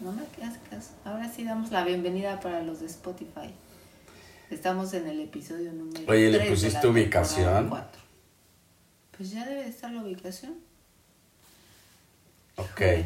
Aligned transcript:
no 0.00 0.12
me 0.12 0.22
hagas 0.22 0.58
caso. 0.68 0.90
Ahora 1.04 1.30
sí 1.30 1.44
damos 1.44 1.70
la 1.70 1.84
bienvenida 1.84 2.40
para 2.40 2.62
los 2.62 2.80
de 2.80 2.86
Spotify. 2.86 3.52
Estamos 4.50 4.92
en 4.94 5.06
el 5.06 5.20
episodio 5.20 5.72
número 5.72 6.10
Oye, 6.10 6.30
¿le 6.30 6.40
pusiste 6.50 6.86
ubicación? 6.86 7.70
Pues 9.16 9.30
ya 9.30 9.44
debe 9.46 9.62
de 9.64 9.68
estar 9.68 9.92
la 9.92 10.02
ubicación. 10.02 10.54
Ok. 12.56 12.80
Híjole, 12.80 13.04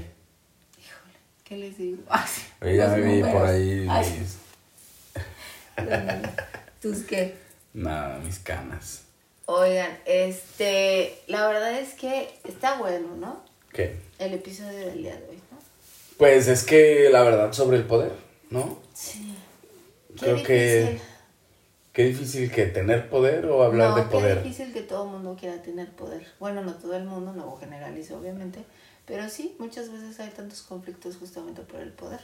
¿qué 1.45 1.57
les 1.57 1.77
digo? 1.79 2.03
Sí, 2.27 2.43
Oye, 2.63 2.77
ya 2.77 2.89
me 2.89 3.01
vi 3.01 3.21
números. 3.21 3.33
por 3.33 3.47
ahí 3.47 3.87
Ay, 3.91 4.27
¿Tus 6.81 6.99
qué? 7.03 7.37
nada, 7.75 8.19
mis 8.21 8.39
canas. 8.39 9.03
Oigan, 9.47 9.99
este, 10.07 11.19
la 11.27 11.47
verdad 11.47 11.79
es 11.79 11.93
que 11.95 12.39
está 12.45 12.79
bueno, 12.79 13.17
¿no? 13.17 13.43
¿Qué? 13.73 13.97
El 14.19 14.33
episodio 14.35 14.79
del 14.79 15.03
día 15.03 15.17
de 15.17 15.29
hoy. 15.29 15.39
Pues 16.19 16.49
es 16.49 16.65
que 16.65 17.09
la 17.11 17.23
verdad 17.23 17.53
sobre 17.53 17.77
el 17.77 17.85
poder, 17.85 18.13
¿no? 18.51 18.79
Sí. 18.93 19.35
Creo 20.19 20.43
que 20.43 21.01
qué 21.93 22.05
difícil 22.05 22.51
que 22.51 22.67
tener 22.67 23.09
poder 23.09 23.47
o 23.47 23.63
hablar 23.63 23.91
no, 23.91 23.97
de 23.97 24.03
poder. 24.03 24.43
difícil 24.43 24.73
que 24.73 24.83
todo 24.83 25.05
el 25.05 25.11
mundo 25.11 25.37
quiera 25.39 25.61
tener 25.63 25.91
poder. 25.91 26.27
Bueno, 26.39 26.63
no 26.63 26.75
todo 26.75 26.95
el 26.97 27.05
mundo, 27.05 27.33
no 27.33 27.57
generalizo 27.57 28.19
obviamente, 28.19 28.61
pero 29.07 29.29
sí, 29.29 29.57
muchas 29.59 29.91
veces 29.91 30.19
hay 30.21 30.31
tantos 30.31 30.63
conflictos 30.63 31.17
justamente 31.17 31.63
por 31.63 31.81
el 31.81 31.93
poder. 31.93 32.21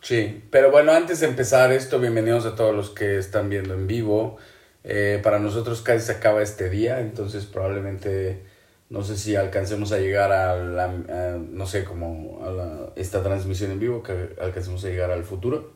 Sí, 0.00 0.44
pero 0.50 0.70
bueno, 0.70 0.92
antes 0.92 1.20
de 1.20 1.26
empezar 1.26 1.72
esto, 1.72 1.98
bienvenidos 1.98 2.46
a 2.46 2.54
todos 2.54 2.74
los 2.74 2.90
que 2.90 3.18
están 3.18 3.48
viendo 3.48 3.74
en 3.74 3.86
vivo. 3.86 4.36
Eh, 4.84 5.20
para 5.22 5.40
nosotros 5.40 5.82
casi 5.82 6.06
se 6.06 6.12
acaba 6.12 6.42
este 6.42 6.70
día, 6.70 7.00
entonces 7.00 7.44
probablemente 7.44 8.42
no 8.88 9.02
sé 9.02 9.16
si 9.16 9.34
alcancemos 9.36 9.92
a 9.92 9.98
llegar 9.98 10.32
a 10.32 10.56
la, 10.56 10.84
a, 10.84 11.36
no 11.38 11.66
sé, 11.66 11.84
como 11.84 12.44
a 12.44 12.50
la- 12.50 12.90
esta 12.96 13.22
transmisión 13.22 13.70
en 13.72 13.80
vivo, 13.80 14.02
que 14.02 14.34
alcancemos 14.40 14.84
a 14.84 14.88
llegar 14.88 15.10
al 15.10 15.24
futuro, 15.24 15.72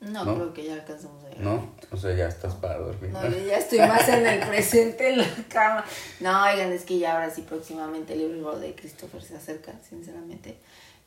No, 0.00 0.24
¿No? 0.24 0.34
creo 0.36 0.54
que 0.54 0.64
ya 0.64 0.74
alcanzamos 0.74 1.24
a 1.24 1.28
llegar. 1.28 1.42
¿no? 1.44 1.72
O 1.90 1.96
sea, 1.96 2.14
ya 2.14 2.28
estás 2.28 2.54
para 2.54 2.78
dormir. 2.78 3.10
No, 3.10 3.28
yo 3.28 3.38
ya 3.46 3.58
estoy 3.58 3.80
más 3.80 4.08
en 4.08 4.24
el 4.26 4.46
presente 4.48 5.08
en 5.10 5.18
la 5.18 5.26
cama. 5.48 5.84
No, 6.20 6.44
oigan, 6.44 6.72
es 6.72 6.84
que 6.84 6.98
ya 7.00 7.14
ahora 7.14 7.30
sí 7.30 7.42
próximamente 7.42 8.12
el 8.12 8.20
libro 8.32 8.58
de 8.60 8.74
Christopher 8.76 9.20
se 9.22 9.36
acerca, 9.36 9.72
sinceramente. 9.88 10.56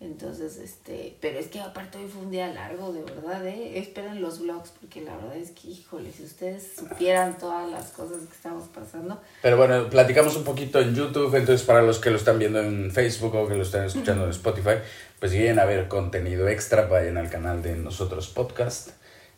Entonces, 0.02 0.58
este, 0.58 1.16
pero 1.22 1.38
es 1.38 1.46
que 1.46 1.60
aparte 1.60 2.00
hoy 2.00 2.08
fue 2.08 2.24
un 2.24 2.32
día 2.32 2.48
largo, 2.48 2.92
de 2.92 3.04
verdad, 3.04 3.46
¿eh? 3.46 3.78
Esperen 3.78 4.20
los 4.20 4.40
vlogs, 4.40 4.72
porque 4.72 5.02
la 5.02 5.16
verdad 5.16 5.36
es 5.36 5.52
que, 5.52 5.68
híjole, 5.68 6.12
si 6.12 6.24
ustedes 6.24 6.72
supieran 6.76 7.38
todas 7.38 7.70
las 7.70 7.92
cosas 7.92 8.18
que 8.22 8.34
estamos 8.34 8.68
pasando. 8.70 9.22
Pero 9.44 9.58
bueno, 9.58 9.92
platicamos 9.92 10.36
un 10.36 10.44
poquito 10.44 10.80
en 10.80 10.96
YouTube, 10.96 11.36
entonces 11.36 11.64
para 11.68 11.84
los 11.84 12.00
que 12.00 12.10
lo 12.10 12.18
están 12.18 12.40
viendo 12.40 12.60
en 12.60 12.90
Facebook 12.90 13.36
o 13.36 13.48
que 13.48 13.54
lo 13.54 13.62
están 13.62 13.86
escuchando 13.86 14.24
en 14.24 14.32
Spotify, 14.32 14.78
pues 15.20 15.34
si 15.34 15.38
quieren 15.38 15.60
a 15.60 15.66
ver 15.66 15.88
contenido 15.88 16.48
extra, 16.48 16.88
vayan 16.88 17.18
al 17.18 17.30
canal 17.30 17.62
de 17.62 17.76
Nosotros 17.76 18.28
Podcast. 18.30 18.90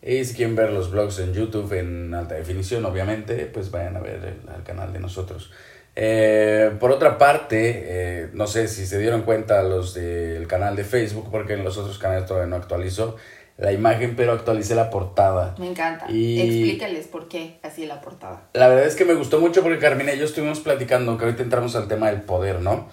Y 0.01 0.23
si 0.23 0.33
quieren 0.33 0.55
ver 0.55 0.71
los 0.71 0.91
vlogs 0.91 1.19
en 1.19 1.33
YouTube 1.33 1.73
en 1.73 2.13
alta 2.13 2.35
definición, 2.35 2.85
obviamente, 2.85 3.45
pues 3.47 3.69
vayan 3.69 3.97
a 3.97 3.99
ver 3.99 4.23
el, 4.23 4.49
al 4.49 4.63
canal 4.63 4.93
de 4.93 4.99
nosotros. 4.99 5.51
Eh, 5.95 6.71
por 6.79 6.91
otra 6.91 7.17
parte, 7.17 7.83
eh, 7.85 8.29
no 8.33 8.47
sé 8.47 8.67
si 8.67 8.85
se 8.87 8.97
dieron 8.99 9.21
cuenta 9.21 9.61
los 9.63 9.93
del 9.93 10.47
canal 10.47 10.75
de 10.75 10.83
Facebook, 10.83 11.29
porque 11.31 11.53
en 11.53 11.63
los 11.63 11.77
otros 11.77 11.99
canales 11.99 12.25
todavía 12.25 12.49
no 12.49 12.55
actualizo 12.55 13.15
la 13.57 13.71
imagen, 13.71 14.15
pero 14.15 14.31
actualicé 14.31 14.73
la 14.73 14.89
portada. 14.89 15.53
Me 15.59 15.67
encanta. 15.69 16.09
Y- 16.09 16.41
Explícales 16.41 17.05
por 17.07 17.27
qué 17.27 17.59
así 17.61 17.85
la 17.85 18.01
portada. 18.01 18.47
La 18.53 18.67
verdad 18.67 18.85
es 18.87 18.95
que 18.95 19.05
me 19.05 19.13
gustó 19.13 19.39
mucho 19.39 19.61
porque 19.61 19.77
Carmina 19.77 20.13
y 20.13 20.17
yo 20.17 20.25
estuvimos 20.25 20.59
platicando, 20.59 21.15
que 21.19 21.25
ahorita 21.25 21.43
entramos 21.43 21.75
al 21.75 21.87
tema 21.87 22.07
del 22.09 22.21
poder, 22.23 22.61
¿no? 22.61 22.89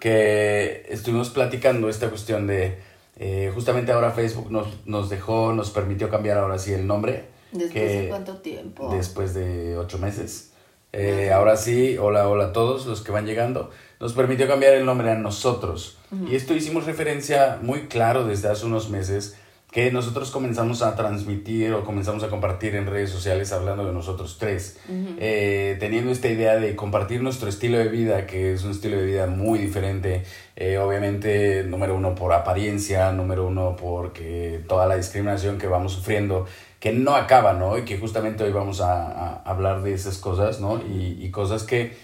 Que 0.00 0.84
estuvimos 0.88 1.30
platicando 1.30 1.88
esta 1.88 2.08
cuestión 2.08 2.48
de, 2.48 2.78
eh, 3.16 3.52
justamente 3.54 3.92
ahora 3.92 4.10
Facebook 4.10 4.50
nos, 4.50 4.84
nos 4.86 5.08
dejó, 5.08 5.52
nos 5.52 5.70
permitió 5.70 6.10
cambiar 6.10 6.38
ahora 6.38 6.58
sí 6.58 6.72
el 6.72 6.88
nombre. 6.88 7.26
¿Después 7.52 7.72
que- 7.72 8.00
de 8.02 8.08
cuánto 8.08 8.36
tiempo? 8.38 8.92
Después 8.92 9.34
de 9.34 9.76
ocho 9.78 9.98
meses. 9.98 10.51
Eh, 10.92 11.30
ahora 11.32 11.56
sí, 11.56 11.96
hola, 11.98 12.28
hola 12.28 12.46
a 12.46 12.52
todos 12.52 12.86
los 12.86 13.00
que 13.00 13.12
van 13.12 13.26
llegando. 13.26 13.70
Nos 13.98 14.12
permitió 14.12 14.46
cambiar 14.46 14.74
el 14.74 14.84
nombre 14.84 15.10
a 15.10 15.14
nosotros. 15.14 15.98
Y 16.28 16.36
esto 16.36 16.54
hicimos 16.54 16.84
referencia 16.84 17.58
muy 17.62 17.86
claro 17.86 18.26
desde 18.26 18.48
hace 18.48 18.66
unos 18.66 18.90
meses 18.90 19.38
que 19.70 19.90
nosotros 19.90 20.30
comenzamos 20.30 20.82
a 20.82 20.94
transmitir 20.94 21.72
o 21.72 21.82
comenzamos 21.82 22.22
a 22.22 22.28
compartir 22.28 22.74
en 22.74 22.86
redes 22.86 23.08
sociales 23.08 23.52
hablando 23.52 23.86
de 23.86 23.94
nosotros 23.94 24.36
tres, 24.38 24.78
Eh, 25.18 25.78
teniendo 25.80 26.10
esta 26.12 26.28
idea 26.28 26.56
de 26.56 26.76
compartir 26.76 27.22
nuestro 27.22 27.48
estilo 27.48 27.78
de 27.78 27.88
vida, 27.88 28.26
que 28.26 28.52
es 28.52 28.64
un 28.64 28.72
estilo 28.72 28.98
de 28.98 29.06
vida 29.06 29.26
muy 29.26 29.58
diferente, 29.58 30.24
eh, 30.56 30.76
obviamente 30.76 31.64
número 31.64 31.96
uno 31.96 32.14
por 32.14 32.34
apariencia, 32.34 33.12
número 33.12 33.46
uno 33.46 33.74
porque 33.74 34.60
toda 34.68 34.86
la 34.86 34.96
discriminación 34.96 35.56
que 35.56 35.68
vamos 35.68 35.92
sufriendo, 35.92 36.44
que 36.82 36.92
no 36.92 37.14
acaba, 37.14 37.52
¿no? 37.52 37.78
Y 37.78 37.84
que 37.84 37.96
justamente 37.96 38.42
hoy 38.42 38.50
vamos 38.52 38.80
a, 38.80 39.06
a 39.06 39.42
hablar 39.44 39.82
de 39.82 39.94
esas 39.94 40.18
cosas, 40.18 40.60
¿no? 40.60 40.78
Y, 40.82 41.16
y 41.22 41.30
cosas 41.30 41.62
que, 41.62 41.96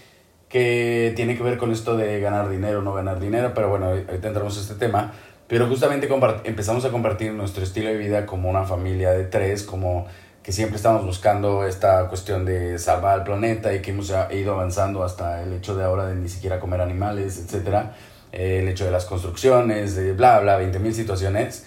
que 0.47 1.11
tiene 1.17 1.35
que 1.37 1.43
ver 1.43 1.57
con 1.57 1.71
esto 1.73 1.97
de 1.97 2.21
ganar 2.21 2.49
dinero 2.49 2.79
o 2.79 2.81
no 2.81 2.93
ganar 2.93 3.19
dinero, 3.19 3.51
pero 3.53 3.69
bueno, 3.69 3.87
ahorita 3.87 4.29
entramos 4.29 4.57
este 4.57 4.75
tema. 4.75 5.11
Pero 5.49 5.67
justamente 5.67 6.07
empezamos 6.45 6.85
a 6.85 6.91
compartir 6.91 7.33
nuestro 7.33 7.61
estilo 7.63 7.89
de 7.89 7.97
vida 7.97 8.25
como 8.25 8.49
una 8.49 8.63
familia 8.63 9.11
de 9.11 9.25
tres, 9.25 9.63
como 9.63 10.07
que 10.43 10.53
siempre 10.53 10.77
estamos 10.77 11.05
buscando 11.05 11.65
esta 11.65 12.07
cuestión 12.07 12.45
de 12.45 12.79
salvar 12.79 13.15
al 13.19 13.23
planeta 13.25 13.73
y 13.73 13.81
que 13.81 13.91
hemos 13.91 14.11
a- 14.11 14.31
ido 14.33 14.53
avanzando 14.53 15.03
hasta 15.03 15.43
el 15.43 15.51
hecho 15.53 15.75
de 15.75 15.83
ahora 15.83 16.05
de 16.07 16.15
ni 16.15 16.29
siquiera 16.29 16.59
comer 16.59 16.79
animales, 16.81 17.37
etcétera, 17.37 17.95
Eh, 18.31 18.59
el 18.61 18.67
hecho 18.69 18.85
de 18.85 18.91
las 18.91 19.05
construcciones, 19.05 19.95
de 19.95 20.13
bla, 20.13 20.39
bla, 20.39 20.55
20 20.57 20.77
mil 20.79 20.93
situaciones. 20.93 21.65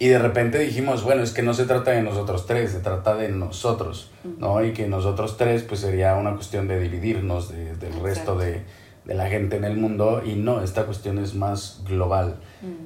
Y 0.00 0.08
de 0.08 0.18
repente 0.18 0.58
dijimos, 0.60 1.02
bueno, 1.02 1.22
es 1.22 1.32
que 1.32 1.42
no 1.42 1.54
se 1.54 1.64
trata 1.64 1.90
de 1.90 2.02
nosotros 2.02 2.46
tres, 2.46 2.70
se 2.70 2.78
trata 2.78 3.16
de 3.16 3.30
nosotros, 3.30 4.10
¿no? 4.38 4.62
Y 4.64 4.72
que 4.72 4.86
nosotros 4.86 5.36
tres, 5.36 5.64
pues 5.64 5.80
sería 5.80 6.14
una 6.14 6.34
cuestión 6.34 6.68
de 6.68 6.78
dividirnos 6.78 7.48
de- 7.50 7.74
del 7.76 7.88
Exacto. 7.94 8.02
resto 8.04 8.38
de, 8.38 8.62
de 9.04 9.14
la 9.14 9.26
gente 9.26 9.56
en 9.56 9.64
el 9.64 9.76
mundo. 9.76 10.22
Y 10.24 10.34
no, 10.34 10.62
esta 10.62 10.84
cuestión 10.84 11.18
es 11.18 11.34
más 11.34 11.82
global. 11.84 12.36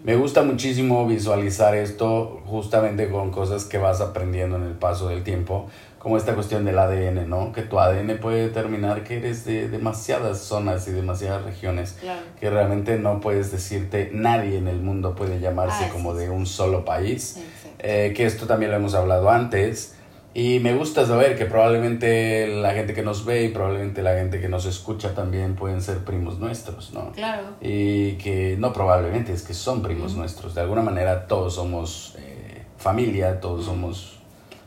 Me 0.04 0.16
gusta 0.16 0.42
muchísimo 0.42 1.06
visualizar 1.06 1.74
esto 1.74 2.40
justamente 2.46 3.10
con 3.10 3.30
cosas 3.30 3.64
que 3.66 3.76
vas 3.78 4.00
aprendiendo 4.00 4.56
en 4.56 4.62
el 4.64 4.74
paso 4.74 5.08
del 5.08 5.22
tiempo, 5.22 5.68
como 6.02 6.16
esta 6.16 6.34
cuestión 6.34 6.64
del 6.64 6.76
ADN, 6.80 7.28
¿no? 7.30 7.52
Que 7.52 7.62
tu 7.62 7.78
ADN 7.78 8.18
puede 8.18 8.48
determinar 8.48 9.04
que 9.04 9.18
eres 9.18 9.44
de 9.44 9.68
demasiadas 9.68 10.38
zonas 10.38 10.88
y 10.88 10.90
demasiadas 10.90 11.44
regiones 11.44 11.96
Claro. 12.00 12.20
que 12.40 12.50
realmente 12.50 12.98
no 12.98 13.20
puedes 13.20 13.52
decirte, 13.52 14.10
nadie 14.12 14.58
en 14.58 14.66
el 14.66 14.80
mundo 14.80 15.14
puede 15.14 15.38
llamarse 15.38 15.84
Ah, 15.84 15.90
como 15.92 16.12
sí, 16.14 16.18
de 16.18 16.24
sí. 16.26 16.30
un 16.32 16.46
solo 16.46 16.84
país, 16.84 17.38
eh, 17.78 18.12
que 18.16 18.26
esto 18.26 18.46
también 18.46 18.72
lo 18.72 18.78
hemos 18.78 18.94
hablado 18.94 19.30
antes. 19.30 19.94
Y 20.34 20.60
me 20.60 20.74
gusta 20.74 21.06
saber 21.06 21.36
que 21.36 21.44
probablemente 21.44 22.46
la 22.48 22.72
gente 22.72 22.94
que 22.94 23.02
nos 23.02 23.24
ve 23.26 23.44
y 23.44 23.48
probablemente 23.50 24.02
la 24.02 24.14
gente 24.14 24.40
que 24.40 24.48
nos 24.48 24.64
escucha 24.64 25.14
también 25.14 25.54
pueden 25.54 25.82
ser 25.82 25.98
primos 25.98 26.38
nuestros, 26.38 26.92
¿no? 26.94 27.12
Claro. 27.12 27.42
Y 27.60 28.14
que 28.14 28.56
no 28.58 28.72
probablemente, 28.72 29.32
es 29.34 29.42
que 29.42 29.52
son 29.54 29.82
primos 29.82 30.14
nuestros. 30.16 30.54
De 30.54 30.62
alguna 30.62 30.82
manera 30.82 31.26
todos 31.28 31.54
somos 31.54 32.16
eh, 32.18 32.62
familia, 32.78 33.40
todos 33.40 33.66
somos 33.66 34.21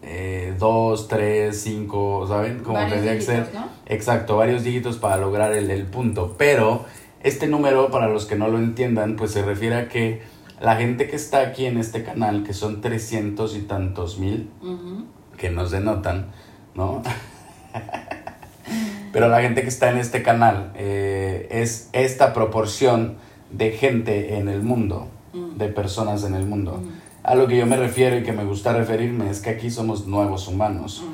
eh, 0.03 0.55
2, 0.59 1.09
3, 1.09 1.63
5, 1.63 2.27
¿saben? 2.27 2.61
Como 2.61 2.73
Varios 2.75 2.93
tendría 2.95 3.15
que 3.15 3.21
ser. 3.21 3.51
¿no? 3.53 3.69
Exacto, 3.87 4.37
varios 4.37 4.65
dígitos 4.65 4.97
para 4.97 5.19
lograr 5.19 5.53
el, 5.53 5.71
el 5.71 5.85
punto. 5.85 6.35
Pero 6.39 6.87
este 7.23 7.47
número, 7.47 7.91
para 7.91 8.09
los 8.09 8.27
que 8.27 8.37
no 8.37 8.49
lo 8.49 8.59
entiendan, 8.59 9.17
pues 9.17 9.33
se 9.33 9.43
refiere 9.43 9.77
a 9.77 9.89
que 9.89 10.23
la 10.61 10.77
gente 10.77 11.09
que 11.09 11.17
está 11.17 11.41
aquí 11.41 11.67
en 11.67 11.79
este 11.79 12.03
canal, 12.05 12.45
que 12.45 12.55
son 12.55 12.81
300 12.81 13.57
y 13.57 13.61
tantos 13.63 14.19
mil, 14.19 14.51
Ujú. 14.63 15.05
que 15.37 15.51
nos 15.51 15.71
denotan, 15.71 16.27
¿no? 16.75 17.03
Pero 19.13 19.29
la 19.29 19.41
gente 19.43 19.63
que 19.63 19.69
está 19.69 19.91
en 19.91 19.99
este 19.99 20.23
canal 20.23 20.73
eh, 20.77 21.49
es 21.51 21.89
esta 21.93 22.33
proporción 22.33 23.17
de 23.51 23.73
gente 23.73 24.39
en 24.39 24.49
el 24.49 24.63
mundo, 24.63 25.09
de 25.57 25.69
personas 25.69 26.25
en 26.25 26.35
el 26.35 26.47
mundo. 26.47 26.81
A 27.23 27.35
lo 27.35 27.47
que 27.49 27.57
yo 27.57 27.67
me 27.67 27.77
refiero 27.77 28.17
y 28.17 28.23
que 28.23 28.33
me 28.33 28.45
gusta 28.45 28.73
referirme 28.73 29.29
es 29.29 29.41
que 29.41 29.51
aquí 29.51 29.71
somos 29.71 30.07
nuevos 30.07 30.49
humanos. 30.49 31.05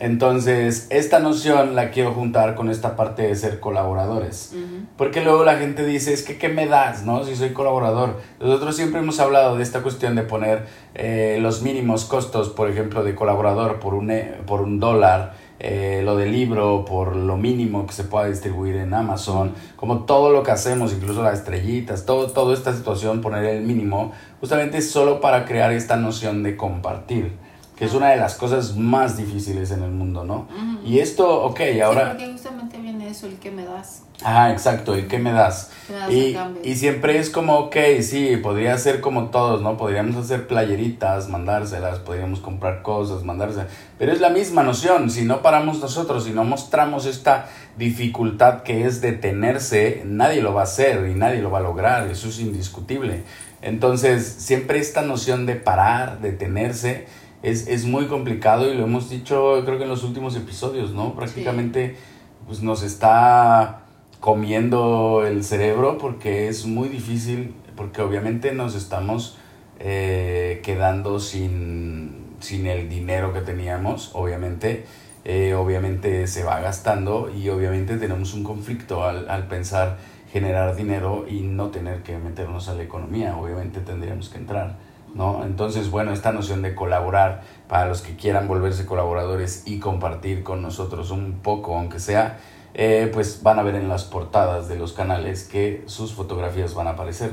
Entonces, 0.00 0.86
esta 0.90 1.18
noción 1.20 1.76
la 1.76 1.90
quiero 1.90 2.12
juntar 2.12 2.54
con 2.54 2.70
esta 2.70 2.96
parte 2.96 3.22
de 3.22 3.36
ser 3.36 3.60
colaboradores. 3.60 4.54
Porque 4.96 5.20
luego 5.20 5.44
la 5.44 5.56
gente 5.56 5.84
dice, 5.84 6.12
es 6.14 6.22
que 6.22 6.38
¿qué 6.38 6.48
me 6.48 6.66
das, 6.66 7.04
no? 7.04 7.22
Si 7.24 7.36
soy 7.36 7.50
colaborador. 7.50 8.16
Nosotros 8.40 8.74
siempre 8.74 9.00
hemos 9.00 9.20
hablado 9.20 9.56
de 9.56 9.62
esta 9.62 9.82
cuestión 9.82 10.14
de 10.14 10.22
poner 10.22 10.66
eh, 10.94 11.38
los 11.40 11.62
mínimos 11.62 12.06
costos, 12.06 12.48
por 12.48 12.70
ejemplo, 12.70 13.04
de 13.04 13.14
colaborador 13.14 13.78
por 13.78 13.94
un, 13.94 14.10
e- 14.10 14.34
por 14.46 14.62
un 14.62 14.80
dólar 14.80 15.34
eh, 15.62 16.00
lo 16.02 16.16
del 16.16 16.32
libro 16.32 16.86
por 16.86 17.14
lo 17.14 17.36
mínimo 17.36 17.86
que 17.86 17.92
se 17.92 18.04
pueda 18.04 18.24
distribuir 18.26 18.76
en 18.76 18.94
Amazon, 18.94 19.52
como 19.76 20.04
todo 20.04 20.30
lo 20.30 20.42
que 20.42 20.50
hacemos, 20.52 20.94
incluso 20.94 21.22
las 21.22 21.40
estrellitas, 21.40 22.06
todo, 22.06 22.28
toda 22.30 22.54
esta 22.54 22.72
situación, 22.72 23.20
poner 23.20 23.44
el 23.44 23.62
mínimo, 23.62 24.12
justamente 24.40 24.80
solo 24.80 25.20
para 25.20 25.44
crear 25.44 25.70
esta 25.72 25.96
noción 25.96 26.42
de 26.42 26.56
compartir, 26.56 27.36
que 27.80 27.86
es 27.86 27.94
una 27.94 28.10
de 28.10 28.18
las 28.18 28.34
cosas 28.34 28.76
más 28.76 29.16
difíciles 29.16 29.70
en 29.70 29.82
el 29.82 29.90
mundo, 29.90 30.22
¿no? 30.22 30.46
Y 30.84 30.98
esto, 30.98 31.44
ok, 31.44 31.60
ahora... 31.82 32.02
Sí, 32.02 32.08
porque 32.10 32.32
justamente 32.32 32.76
viene 32.76 33.08
eso, 33.08 33.26
el 33.26 33.38
que 33.38 33.50
me 33.50 33.64
das. 33.64 34.02
Ajá, 34.22 34.52
exacto, 34.52 34.98
¿y 34.98 35.04
qué 35.04 35.18
me 35.18 35.32
das? 35.32 35.70
¿Qué 35.86 35.94
me 35.94 35.98
das 35.98 36.08
a 36.10 36.12
Y, 36.12 36.70
y 36.72 36.76
siempre 36.76 37.18
es 37.18 37.30
como, 37.30 37.56
ok, 37.56 37.76
sí, 38.02 38.36
podría 38.36 38.76
ser 38.76 39.00
como 39.00 39.30
todos, 39.30 39.62
¿no? 39.62 39.78
Podríamos 39.78 40.14
hacer 40.16 40.46
playeritas, 40.46 41.30
mandárselas, 41.30 42.00
podríamos 42.00 42.40
comprar 42.40 42.82
cosas, 42.82 43.24
mandárselas. 43.24 43.68
Pero 43.98 44.12
es 44.12 44.20
la 44.20 44.28
misma 44.28 44.62
noción, 44.62 45.08
si 45.10 45.24
no 45.24 45.40
paramos 45.40 45.80
nosotros, 45.80 46.24
si 46.24 46.32
no 46.32 46.44
mostramos 46.44 47.06
esta 47.06 47.48
dificultad 47.78 48.62
que 48.62 48.84
es 48.84 49.00
detenerse, 49.00 50.02
nadie 50.04 50.42
lo 50.42 50.52
va 50.52 50.60
a 50.60 50.64
hacer 50.64 51.08
y 51.08 51.14
nadie 51.14 51.40
lo 51.40 51.50
va 51.50 51.60
a 51.60 51.62
lograr, 51.62 52.10
eso 52.10 52.28
es 52.28 52.40
indiscutible. 52.40 53.22
Entonces, 53.62 54.26
siempre 54.26 54.80
esta 54.80 55.00
noción 55.00 55.46
de 55.46 55.54
parar, 55.54 56.20
detenerse, 56.20 57.06
es, 57.42 57.66
es 57.68 57.84
muy 57.84 58.06
complicado 58.06 58.72
y 58.72 58.76
lo 58.76 58.84
hemos 58.84 59.08
dicho 59.10 59.62
creo 59.64 59.78
que 59.78 59.84
en 59.84 59.90
los 59.90 60.04
últimos 60.04 60.36
episodios, 60.36 60.92
¿no? 60.92 61.14
Prácticamente 61.14 61.96
pues 62.46 62.62
nos 62.62 62.82
está 62.82 63.82
comiendo 64.20 65.24
el 65.26 65.44
cerebro 65.44 65.98
porque 65.98 66.48
es 66.48 66.66
muy 66.66 66.88
difícil, 66.88 67.54
porque 67.76 68.02
obviamente 68.02 68.52
nos 68.52 68.74
estamos 68.74 69.38
eh, 69.78 70.60
quedando 70.62 71.20
sin, 71.20 72.36
sin 72.40 72.66
el 72.66 72.88
dinero 72.88 73.32
que 73.32 73.40
teníamos, 73.40 74.10
obviamente. 74.14 74.84
Eh, 75.22 75.52
obviamente 75.52 76.26
se 76.26 76.44
va 76.44 76.60
gastando 76.60 77.30
y 77.30 77.50
obviamente 77.50 77.98
tenemos 77.98 78.32
un 78.32 78.42
conflicto 78.42 79.04
al, 79.04 79.28
al 79.28 79.48
pensar 79.48 79.98
generar 80.32 80.76
dinero 80.76 81.26
y 81.28 81.40
no 81.40 81.68
tener 81.68 82.02
que 82.02 82.16
meternos 82.16 82.68
a 82.68 82.74
la 82.74 82.84
economía, 82.84 83.36
obviamente 83.36 83.80
tendríamos 83.80 84.28
que 84.28 84.38
entrar, 84.38 84.76
¿no? 85.14 85.44
Entonces, 85.44 85.90
bueno, 85.90 86.12
esta 86.12 86.32
noción 86.32 86.62
de 86.62 86.74
colaborar 86.74 87.42
para 87.68 87.86
los 87.86 88.02
que 88.02 88.16
quieran 88.16 88.48
volverse 88.48 88.86
colaboradores 88.86 89.64
y 89.66 89.78
compartir 89.78 90.42
con 90.42 90.62
nosotros 90.62 91.10
un 91.10 91.40
poco, 91.42 91.76
aunque 91.76 91.98
sea, 91.98 92.38
eh, 92.74 93.10
pues 93.12 93.42
van 93.42 93.58
a 93.58 93.62
ver 93.62 93.74
en 93.74 93.88
las 93.88 94.04
portadas 94.04 94.68
de 94.68 94.76
los 94.76 94.92
canales 94.92 95.44
que 95.44 95.82
sus 95.86 96.12
fotografías 96.12 96.74
van 96.74 96.86
a 96.86 96.90
aparecer. 96.90 97.32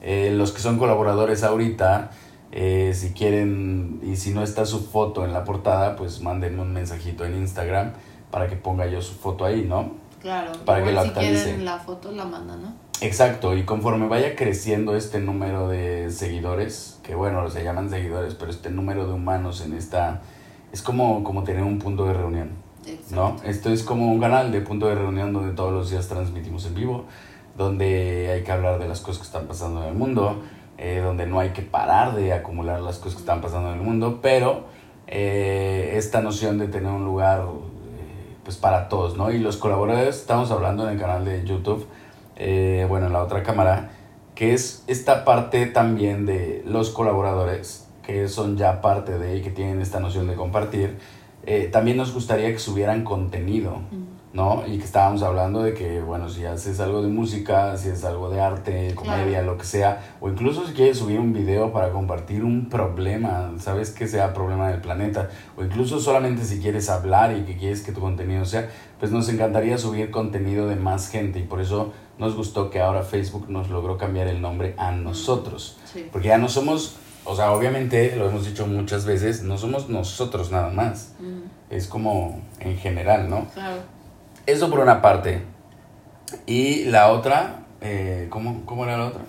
Eh, 0.00 0.32
los 0.34 0.52
que 0.52 0.60
son 0.60 0.78
colaboradores 0.78 1.42
ahorita, 1.42 2.10
eh, 2.52 2.92
si 2.94 3.12
quieren 3.12 4.00
y 4.02 4.16
si 4.16 4.32
no 4.32 4.42
está 4.42 4.64
su 4.66 4.80
foto 4.80 5.24
en 5.24 5.32
la 5.32 5.44
portada, 5.44 5.96
pues 5.96 6.20
mándenme 6.20 6.62
un 6.62 6.72
mensajito 6.72 7.24
en 7.24 7.36
Instagram 7.36 7.92
para 8.30 8.48
que 8.48 8.56
ponga 8.56 8.86
yo 8.86 9.02
su 9.02 9.14
foto 9.14 9.44
ahí, 9.44 9.66
¿no? 9.68 9.92
Claro, 10.20 10.52
Para 10.64 10.84
que 10.84 11.02
si 11.02 11.10
quieren 11.10 11.64
la 11.64 11.78
foto 11.78 12.12
la 12.12 12.24
mandan, 12.24 12.62
¿no? 12.62 12.89
Exacto, 13.02 13.56
y 13.56 13.64
conforme 13.64 14.08
vaya 14.08 14.36
creciendo 14.36 14.94
este 14.94 15.20
número 15.20 15.68
de 15.68 16.10
seguidores, 16.10 16.98
que 17.02 17.14
bueno, 17.14 17.48
se 17.48 17.64
llaman 17.64 17.88
seguidores, 17.88 18.34
pero 18.34 18.50
este 18.50 18.70
número 18.70 19.06
de 19.06 19.14
humanos 19.14 19.62
en 19.62 19.72
esta, 19.72 20.20
es 20.70 20.82
como, 20.82 21.24
como 21.24 21.42
tener 21.42 21.62
un 21.62 21.78
punto 21.78 22.04
de 22.04 22.12
reunión, 22.12 22.50
¿no? 23.10 23.36
Esto 23.44 23.70
es 23.70 23.84
como 23.84 24.12
un 24.12 24.20
canal 24.20 24.52
de 24.52 24.60
punto 24.60 24.86
de 24.86 24.96
reunión 24.96 25.32
donde 25.32 25.54
todos 25.54 25.72
los 25.72 25.90
días 25.90 26.08
transmitimos 26.08 26.66
en 26.66 26.74
vivo, 26.74 27.06
donde 27.56 28.30
hay 28.32 28.42
que 28.42 28.52
hablar 28.52 28.78
de 28.78 28.86
las 28.86 29.00
cosas 29.00 29.18
que 29.22 29.26
están 29.26 29.46
pasando 29.46 29.82
en 29.82 29.88
el 29.88 29.94
mundo, 29.94 30.42
eh, 30.76 31.00
donde 31.02 31.26
no 31.26 31.40
hay 31.40 31.50
que 31.50 31.62
parar 31.62 32.14
de 32.14 32.34
acumular 32.34 32.82
las 32.82 32.98
cosas 32.98 33.14
que 33.14 33.20
están 33.20 33.40
pasando 33.40 33.72
en 33.72 33.78
el 33.78 33.82
mundo, 33.82 34.18
pero 34.20 34.64
eh, 35.06 35.94
esta 35.96 36.20
noción 36.20 36.58
de 36.58 36.68
tener 36.68 36.92
un 36.92 37.06
lugar 37.06 37.40
eh, 37.40 38.36
pues 38.44 38.58
para 38.58 38.90
todos, 38.90 39.16
¿no? 39.16 39.30
Y 39.30 39.38
los 39.38 39.56
colaboradores, 39.56 40.16
estamos 40.16 40.50
hablando 40.50 40.86
en 40.86 40.94
el 40.94 41.00
canal 41.00 41.24
de 41.24 41.44
YouTube, 41.44 41.86
eh, 42.42 42.86
bueno, 42.88 43.06
en 43.06 43.12
la 43.12 43.22
otra 43.22 43.42
cámara, 43.42 43.90
que 44.34 44.54
es 44.54 44.82
esta 44.86 45.26
parte 45.26 45.66
también 45.66 46.24
de 46.24 46.62
los 46.66 46.88
colaboradores, 46.88 47.86
que 48.02 48.28
son 48.28 48.56
ya 48.56 48.80
parte 48.80 49.18
de 49.18 49.36
y 49.36 49.42
que 49.42 49.50
tienen 49.50 49.82
esta 49.82 50.00
noción 50.00 50.26
de 50.26 50.36
compartir, 50.36 50.96
eh, 51.44 51.68
también 51.70 51.98
nos 51.98 52.14
gustaría 52.14 52.50
que 52.50 52.58
subieran 52.58 53.04
contenido, 53.04 53.82
¿no? 54.32 54.62
Y 54.66 54.78
que 54.78 54.84
estábamos 54.84 55.22
hablando 55.22 55.62
de 55.62 55.74
que, 55.74 56.00
bueno, 56.00 56.30
si 56.30 56.46
haces 56.46 56.80
algo 56.80 57.02
de 57.02 57.08
música, 57.08 57.76
si 57.76 57.90
es 57.90 58.04
algo 58.04 58.30
de 58.30 58.40
arte, 58.40 58.94
comedia, 58.94 59.42
lo 59.42 59.58
que 59.58 59.64
sea, 59.64 60.14
o 60.22 60.30
incluso 60.30 60.66
si 60.66 60.72
quieres 60.72 60.96
subir 60.96 61.20
un 61.20 61.34
video 61.34 61.74
para 61.74 61.90
compartir 61.90 62.42
un 62.42 62.70
problema, 62.70 63.52
sabes 63.58 63.90
que 63.90 64.08
sea 64.08 64.32
problema 64.32 64.70
del 64.70 64.80
planeta, 64.80 65.28
o 65.58 65.62
incluso 65.62 66.00
solamente 66.00 66.44
si 66.44 66.58
quieres 66.58 66.88
hablar 66.88 67.36
y 67.36 67.42
que 67.42 67.58
quieres 67.58 67.82
que 67.82 67.92
tu 67.92 68.00
contenido 68.00 68.46
sea, 68.46 68.70
pues 68.98 69.12
nos 69.12 69.28
encantaría 69.28 69.76
subir 69.76 70.10
contenido 70.10 70.68
de 70.68 70.76
más 70.76 71.10
gente 71.10 71.38
y 71.38 71.42
por 71.42 71.60
eso 71.60 71.92
nos 72.20 72.36
gustó 72.36 72.70
que 72.70 72.80
ahora 72.80 73.02
Facebook 73.02 73.46
nos 73.48 73.70
logró 73.70 73.96
cambiar 73.98 74.28
el 74.28 74.40
nombre 74.40 74.74
a 74.78 74.92
nosotros. 74.92 75.78
Sí. 75.92 76.06
Porque 76.12 76.28
ya 76.28 76.38
no 76.38 76.48
somos, 76.48 76.96
o 77.24 77.34
sea, 77.34 77.50
obviamente, 77.52 78.14
lo 78.14 78.28
hemos 78.28 78.44
dicho 78.44 78.66
muchas 78.66 79.06
veces, 79.06 79.42
no 79.42 79.58
somos 79.58 79.88
nosotros 79.88 80.52
nada 80.52 80.68
más. 80.68 81.14
Mm, 81.18 81.40
Es 81.70 81.86
como 81.88 82.40
en 82.60 82.76
general, 82.76 83.28
¿no? 83.30 83.46
claro. 83.54 83.76
Eso 84.46 84.68
por 84.70 84.80
una 84.80 85.00
parte. 85.00 85.42
Y 86.46 86.84
la 86.84 87.10
otra, 87.10 87.64
eh, 87.80 88.26
¿cómo, 88.30 88.64
¿cómo 88.66 88.84
era 88.84 88.96
la 88.98 89.06
otra? 89.06 89.22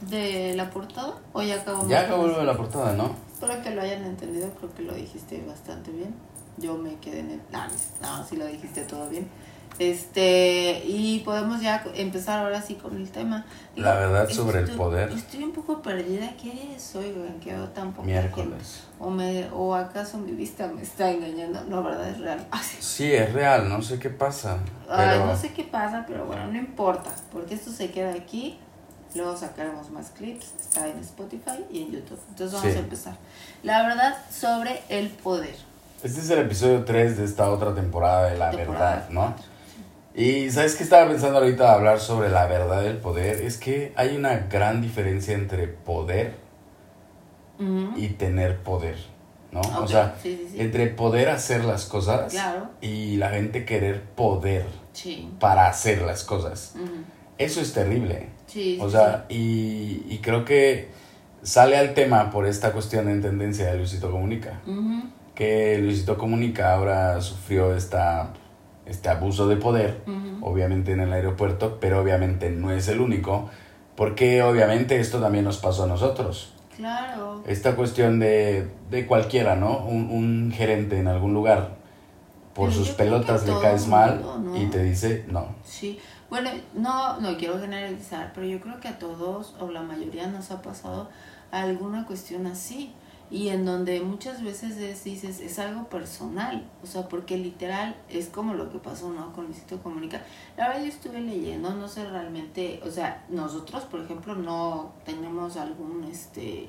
¿De 0.00 0.54
la 0.56 0.70
portada? 0.70 1.14
¿O 1.32 1.42
ya 1.42 1.56
acabamos? 1.56 1.88
Ya 1.88 2.00
acabó 2.00 2.26
lo 2.26 2.38
de 2.38 2.44
la 2.46 2.56
portada, 2.56 2.94
¿no? 2.94 3.14
Espero 3.32 3.62
que 3.62 3.70
lo 3.70 3.82
hayan 3.82 4.04
entendido, 4.04 4.48
creo 4.58 4.74
que 4.74 4.82
lo 4.82 4.94
dijiste 4.94 5.42
bastante 5.46 5.90
bien. 5.90 6.14
Yo 6.56 6.76
me 6.76 6.96
quedé 6.96 7.20
en 7.20 7.30
el... 7.32 7.40
No, 7.52 7.60
no, 8.02 8.24
sí 8.26 8.36
lo 8.36 8.46
dijiste 8.46 8.82
todo 8.84 9.08
bien. 9.08 9.28
Este, 9.78 10.82
y 10.84 11.20
podemos 11.24 11.60
ya 11.62 11.82
empezar 11.94 12.40
ahora 12.44 12.60
sí 12.60 12.74
con 12.74 12.96
el 12.96 13.10
tema. 13.10 13.46
La 13.76 13.94
verdad 13.94 14.28
sobre 14.28 14.58
el 14.58 14.64
estoy- 14.64 14.76
poder. 14.76 15.10
Estoy 15.10 15.42
un 15.44 15.52
poco 15.52 15.80
perdida. 15.80 16.30
¿Qué 16.40 16.74
es 16.76 16.94
hoy, 16.96 17.12
güey? 17.12 17.30
Que 17.40 17.54
veo 17.54 17.68
tan 17.68 17.92
poco 17.92 18.04
Miércoles. 18.06 18.82
O, 18.98 19.08
me, 19.08 19.48
¿O 19.52 19.74
acaso 19.74 20.18
mi 20.18 20.32
vista 20.32 20.66
me 20.68 20.82
está 20.82 21.10
engañando? 21.10 21.62
No, 21.64 21.82
¿verdad? 21.82 22.10
Es 22.10 22.18
real. 22.18 22.46
Sí, 22.80 23.10
es 23.12 23.32
real, 23.32 23.68
no 23.68 23.80
sé 23.80 23.98
qué 23.98 24.10
pasa. 24.10 24.58
Ay, 24.88 25.08
Pero 25.12 25.26
no 25.26 25.36
sé 25.36 25.52
qué 25.52 25.64
pasa, 25.64 26.04
pero 26.06 26.26
bueno, 26.26 26.46
no 26.48 26.58
importa. 26.58 27.10
Porque 27.32 27.54
esto 27.54 27.70
se 27.70 27.90
queda 27.90 28.12
aquí. 28.12 28.58
Luego 29.14 29.36
sacaremos 29.36 29.90
más 29.90 30.10
clips. 30.10 30.52
Está 30.60 30.86
en 30.88 30.98
Spotify 30.98 31.64
y 31.72 31.82
en 31.84 31.92
YouTube. 31.92 32.20
Entonces 32.28 32.52
vamos 32.52 32.70
Sí. 32.72 32.76
a 32.76 32.80
empezar. 32.80 33.16
La 33.62 33.82
verdad 33.82 34.16
sobre 34.30 34.82
el 34.90 35.08
poder. 35.08 35.54
este 36.02 36.20
es 36.20 36.30
el 36.30 36.38
episodio 36.40 36.84
3 36.84 37.16
de 37.18 37.24
esta 37.24 37.50
otra 37.50 37.74
temporada 37.74 38.30
de 38.30 38.38
La 38.38 38.50
Temporada 38.50 38.90
Verdad, 38.96 39.10
¿no? 39.10 39.20
cuatro. 39.22 39.44
Y 40.14 40.50
¿sabes 40.50 40.74
qué 40.74 40.82
estaba 40.82 41.08
pensando 41.08 41.38
ahorita 41.38 41.72
hablar 41.72 42.00
sobre 42.00 42.28
la 42.30 42.46
verdad 42.46 42.82
del 42.82 42.96
poder? 42.98 43.42
Es 43.42 43.56
que 43.58 43.92
hay 43.96 44.16
una 44.16 44.46
gran 44.50 44.82
diferencia 44.82 45.34
entre 45.34 45.68
poder 45.68 46.34
y 47.96 48.08
tener 48.08 48.56
poder, 48.62 48.96
¿no? 49.52 49.60
O 49.82 49.86
sea, 49.86 50.16
sí, 50.22 50.34
sí, 50.46 50.48
sí. 50.52 50.60
entre 50.62 50.86
poder 50.86 51.28
hacer 51.28 51.62
las 51.64 51.84
cosas 51.84 52.32
Claro. 52.32 52.70
y 52.80 53.16
la 53.18 53.28
gente 53.30 53.66
querer 53.66 54.02
poder 54.02 54.64
para 55.38 55.68
hacer 55.68 56.00
las 56.02 56.24
cosas. 56.24 56.74
Eso 57.36 57.60
es 57.60 57.72
terrible. 57.74 58.28
Sí, 58.46 58.78
O 58.80 58.88
sea, 58.90 59.26
y, 59.28 60.04
y 60.08 60.18
creo 60.22 60.44
que 60.46 60.88
sale 61.42 61.76
al 61.76 61.92
tema 61.94 62.30
por 62.30 62.46
esta 62.46 62.72
cuestión 62.72 63.08
en 63.10 63.20
tendencia 63.22 63.66
de 63.70 63.76
Luisito 63.76 64.10
Comunica. 64.10 64.60
Que 65.34 65.78
Luisito 65.78 66.16
Comunica 66.18 66.72
ahora 66.74 67.20
sufrió 67.20 67.74
esta, 67.76 68.32
este 68.90 69.08
abuso 69.08 69.48
de 69.48 69.56
poder, 69.56 70.02
obviamente 70.42 70.92
en 70.92 71.00
el 71.00 71.12
aeropuerto, 71.12 71.78
pero 71.80 72.00
obviamente 72.00 72.50
no 72.50 72.72
es 72.72 72.88
el 72.88 73.00
único, 73.00 73.48
porque 73.96 74.42
obviamente 74.42 74.98
esto 74.98 75.20
también 75.20 75.44
nos 75.44 75.58
pasó 75.58 75.84
a 75.84 75.86
nosotros. 75.86 76.52
Claro. 76.76 77.42
Esta 77.46 77.76
cuestión 77.76 78.18
de, 78.18 78.68
de 78.90 79.06
cualquiera, 79.06 79.54
¿no? 79.54 79.78
Un, 79.78 80.10
un 80.10 80.52
gerente 80.52 80.98
en 80.98 81.08
algún 81.08 81.34
lugar, 81.34 81.76
por 82.54 82.68
Pero 82.68 82.80
sus 82.80 82.90
pelotas 82.90 83.46
le 83.46 83.52
caes 83.60 83.86
mal 83.86 84.16
mundo, 84.16 84.38
¿no? 84.38 84.56
y 84.56 84.66
te 84.66 84.82
dice 84.82 85.24
no. 85.28 85.46
Sí. 85.64 85.98
Bueno, 86.28 86.50
no, 86.74 87.20
no 87.20 87.36
quiero 87.36 87.58
generalizar, 87.58 88.32
pero 88.34 88.46
yo 88.46 88.60
creo 88.60 88.80
que 88.80 88.88
a 88.88 88.98
todos 88.98 89.54
o 89.60 89.70
la 89.70 89.82
mayoría 89.82 90.26
nos 90.28 90.50
ha 90.50 90.62
pasado 90.62 91.08
alguna 91.50 92.06
cuestión 92.06 92.46
así. 92.46 92.92
Y 93.30 93.48
en 93.48 93.64
donde 93.64 94.00
muchas 94.00 94.42
veces 94.42 94.76
es, 94.78 95.04
dices, 95.04 95.40
es 95.40 95.58
algo 95.60 95.88
personal. 95.88 96.68
O 96.82 96.86
sea, 96.86 97.08
porque 97.08 97.36
literal 97.38 97.96
es 98.08 98.26
como 98.26 98.54
lo 98.54 98.72
que 98.72 98.78
pasó, 98.78 99.12
¿no? 99.12 99.32
Con 99.32 99.44
Luisito 99.44 99.80
Comunica. 99.80 100.22
La 100.56 100.68
verdad 100.68 100.82
yo 100.82 100.88
estuve 100.88 101.20
leyendo, 101.20 101.70
no 101.70 101.86
sé 101.86 102.08
realmente, 102.08 102.80
o 102.84 102.90
sea, 102.90 103.24
nosotros, 103.28 103.84
por 103.84 104.00
ejemplo, 104.00 104.34
no 104.34 104.94
tenemos 105.04 105.56
algún, 105.56 106.04
este, 106.10 106.68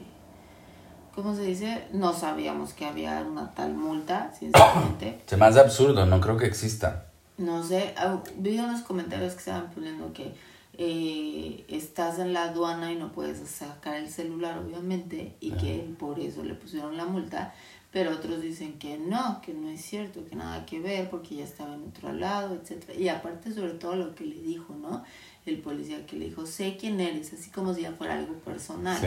¿cómo 1.16 1.36
se 1.36 1.42
dice? 1.44 1.88
No 1.94 2.14
sabíamos 2.14 2.74
que 2.74 2.86
había 2.86 3.22
una 3.22 3.56
tal 3.56 3.74
multa, 3.74 4.32
sinceramente. 4.38 5.20
Se 5.26 5.38
me 5.38 5.46
hace 5.46 5.62
absurdo, 5.62 6.06
no 6.06 6.22
creo 6.22 6.38
que 6.38 6.46
exista. 6.46 7.08
No 7.40 7.64
sé, 7.64 7.96
ah, 7.98 8.20
vi 8.38 8.60
unos 8.60 8.82
comentarios 8.82 9.34
que 9.34 9.40
estaban 9.40 9.72
poniendo 9.72 10.14
que 10.14 10.36
eh, 10.78 11.66
estás 11.68 12.20
en 12.20 12.34
la 12.34 12.46
aduana 12.46 12.92
y 12.92 12.96
no 12.96 13.12
puedes 13.12 13.40
sacar 13.50 13.96
el 13.96 14.10
celular, 14.10 14.58
obviamente, 14.58 15.36
y 15.40 15.52
que 15.52 15.86
por 16.00 16.20
eso 16.20 16.44
le 16.44 16.54
pusieron 16.54 16.98
la 16.98 17.06
multa. 17.06 17.54
pero 17.92 18.12
otros 18.12 18.42
dicen 18.42 18.80
que 18.80 18.98
no, 18.98 19.42
que 19.42 19.54
no 19.54 19.70
es 19.70 19.82
cierto, 19.82 20.26
que 20.26 20.36
nada 20.36 20.66
que 20.66 20.80
ver 20.80 21.10
porque 21.10 21.36
ya 21.36 21.44
estaba 21.44 21.76
en 21.76 21.84
otro 21.84 22.14
lado, 22.14 22.56
etcétera. 22.56 22.98
Y 22.98 23.10
aparte 23.10 23.54
sobre 23.54 23.74
todo 23.74 23.96
lo 23.98 24.16
que 24.16 24.24
le 24.24 24.42
dijo, 24.42 24.74
¿no? 24.76 25.04
El 25.46 25.58
policía 25.58 26.06
que 26.06 26.16
le 26.16 26.26
dijo, 26.26 26.46
sé 26.46 26.78
quién 26.80 27.02
eres, 27.02 27.34
así 27.34 27.50
como 27.50 27.74
si 27.74 27.82
ya 27.82 27.92
fuera 27.92 28.18
algo 28.18 28.36
personal. 28.36 28.98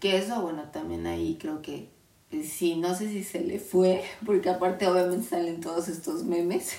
Que 0.00 0.16
eso, 0.16 0.40
bueno, 0.40 0.62
también 0.72 1.06
ahí 1.06 1.36
creo 1.38 1.60
que 1.60 1.90
eh, 2.30 2.44
sí, 2.44 2.76
no 2.76 2.94
sé 2.94 3.08
si 3.08 3.24
se 3.24 3.40
le 3.40 3.58
fue, 3.58 4.02
porque 4.24 4.50
aparte 4.50 4.86
obviamente 4.86 5.28
salen 5.28 5.60
todos 5.60 5.88
estos 5.88 6.24
memes. 6.24 6.76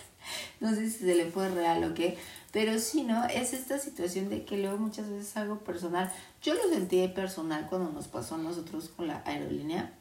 no 0.60 0.74
sé 0.74 0.90
si 0.90 1.04
se 1.04 1.14
le 1.14 1.26
fue 1.26 1.48
real 1.50 1.84
o 1.84 1.94
qué, 1.94 2.16
pero 2.56 2.78
sí, 2.78 3.02
¿no? 3.02 3.22
Es 3.26 3.52
esta 3.52 3.78
situación 3.78 4.30
de 4.30 4.46
que 4.46 4.56
luego 4.56 4.78
muchas 4.78 5.10
veces 5.10 5.36
algo 5.36 5.58
personal. 5.58 6.10
Yo 6.40 6.54
lo 6.54 6.62
sentí 6.70 7.06
personal 7.08 7.66
cuando 7.68 7.92
nos 7.92 8.08
pasó 8.08 8.36
a 8.36 8.38
nosotros 8.38 8.88
con 8.96 9.08
la 9.08 9.20
aerolínea 9.26 9.92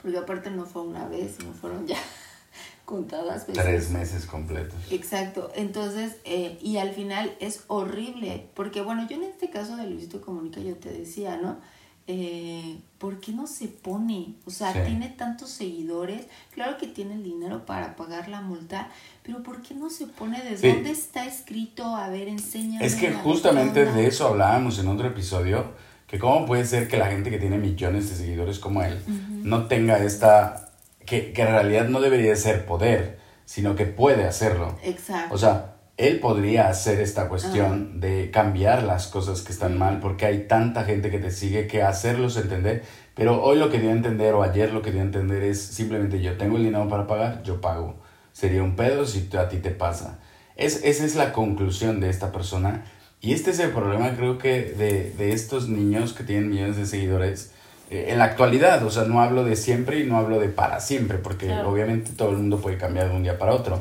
porque 0.00 0.16
aparte 0.16 0.50
no 0.50 0.64
fue 0.64 0.80
una 0.80 1.06
vez, 1.08 1.44
no 1.44 1.52
fueron 1.52 1.86
ya 1.86 1.98
contadas 2.86 3.46
veces. 3.46 3.62
Tres 3.62 3.90
meses 3.90 4.24
completos. 4.24 4.78
Exacto, 4.90 5.52
entonces, 5.54 6.16
eh, 6.24 6.58
y 6.62 6.78
al 6.78 6.94
final 6.94 7.36
es 7.38 7.64
horrible, 7.66 8.48
porque 8.54 8.80
bueno, 8.80 9.06
yo 9.06 9.16
en 9.16 9.24
este 9.24 9.50
caso 9.50 9.76
de 9.76 9.86
Luisito 9.86 10.22
Comunica, 10.22 10.62
yo 10.62 10.76
te 10.76 10.90
decía, 10.90 11.36
¿no? 11.36 11.58
Eh, 12.06 12.78
¿Por 12.98 13.18
qué 13.18 13.32
no 13.32 13.46
se 13.46 13.68
pone? 13.68 14.34
O 14.44 14.50
sea, 14.50 14.72
tiene 14.72 15.08
tantos 15.08 15.50
seguidores, 15.50 16.26
claro 16.52 16.76
que 16.76 16.86
tiene 16.86 17.14
el 17.14 17.22
dinero 17.22 17.64
para 17.64 17.96
pagar 17.96 18.28
la 18.28 18.42
multa, 18.42 18.90
pero 19.22 19.42
¿por 19.42 19.62
qué 19.62 19.74
no 19.74 19.88
se 19.88 20.06
pone? 20.06 20.42
¿De 20.42 20.56
dónde 20.56 20.90
está 20.90 21.24
escrito? 21.24 21.96
A 21.96 22.08
ver, 22.08 22.28
enséñame. 22.28 22.84
Es 22.84 22.94
que 22.94 23.12
justamente 23.12 23.86
de 23.86 24.06
eso 24.06 24.28
hablábamos 24.28 24.78
en 24.78 24.88
otro 24.88 25.08
episodio 25.08 25.72
que 26.06 26.18
cómo 26.18 26.46
puede 26.46 26.66
ser 26.66 26.88
que 26.88 26.98
la 26.98 27.06
gente 27.06 27.30
que 27.30 27.38
tiene 27.38 27.58
millones 27.58 28.10
de 28.10 28.16
seguidores 28.16 28.58
como 28.58 28.82
él 28.82 29.02
no 29.42 29.66
tenga 29.66 29.98
esta, 29.98 30.70
que, 31.06 31.32
que, 31.32 31.42
en 31.42 31.48
realidad 31.48 31.88
no 31.88 32.00
debería 32.00 32.36
ser 32.36 32.66
poder, 32.66 33.18
sino 33.46 33.76
que 33.76 33.86
puede 33.86 34.24
hacerlo. 34.24 34.78
Exacto. 34.82 35.34
O 35.34 35.38
sea, 35.38 35.73
él 35.96 36.18
podría 36.18 36.68
hacer 36.68 37.00
esta 37.00 37.28
cuestión 37.28 38.00
de 38.00 38.30
cambiar 38.32 38.82
las 38.82 39.06
cosas 39.06 39.42
que 39.42 39.52
están 39.52 39.78
mal 39.78 40.00
porque 40.00 40.26
hay 40.26 40.46
tanta 40.48 40.84
gente 40.84 41.10
que 41.10 41.18
te 41.18 41.30
sigue 41.30 41.68
que 41.68 41.82
hacerlos 41.82 42.36
entender. 42.36 42.82
Pero 43.14 43.42
hoy 43.42 43.58
lo 43.58 43.70
que 43.70 43.78
dio 43.78 43.90
a 43.90 43.92
entender 43.92 44.34
o 44.34 44.42
ayer 44.42 44.72
lo 44.72 44.82
que 44.82 44.90
dio 44.90 45.00
a 45.00 45.04
entender 45.04 45.44
es 45.44 45.62
simplemente 45.62 46.20
yo 46.20 46.36
tengo 46.36 46.56
el 46.56 46.64
dinero 46.64 46.88
para 46.88 47.06
pagar, 47.06 47.42
yo 47.44 47.60
pago. 47.60 47.96
Sería 48.32 48.62
un 48.64 48.74
pedo 48.74 49.06
si 49.06 49.28
a 49.36 49.48
ti 49.48 49.58
te 49.58 49.70
pasa. 49.70 50.18
Es, 50.56 50.82
esa 50.84 51.04
es 51.04 51.14
la 51.14 51.32
conclusión 51.32 52.00
de 52.00 52.10
esta 52.10 52.32
persona 52.32 52.84
y 53.20 53.32
este 53.32 53.52
es 53.52 53.58
el 53.60 53.70
problema, 53.70 54.14
creo 54.16 54.36
que, 54.36 54.62
de, 54.62 55.12
de 55.16 55.32
estos 55.32 55.68
niños 55.68 56.12
que 56.12 56.24
tienen 56.24 56.50
millones 56.50 56.76
de 56.76 56.86
seguidores 56.86 57.52
eh, 57.90 58.06
en 58.08 58.18
la 58.18 58.24
actualidad. 58.24 58.84
O 58.84 58.90
sea, 58.90 59.04
no 59.04 59.22
hablo 59.22 59.44
de 59.44 59.56
siempre 59.56 60.00
y 60.00 60.04
no 60.04 60.18
hablo 60.18 60.40
de 60.40 60.48
para 60.48 60.80
siempre, 60.80 61.18
porque 61.18 61.52
obviamente 61.52 62.10
todo 62.16 62.30
el 62.30 62.36
mundo 62.36 62.58
puede 62.58 62.78
cambiar 62.78 63.08
de 63.08 63.16
un 63.16 63.22
día 63.22 63.38
para 63.38 63.52
otro. 63.52 63.80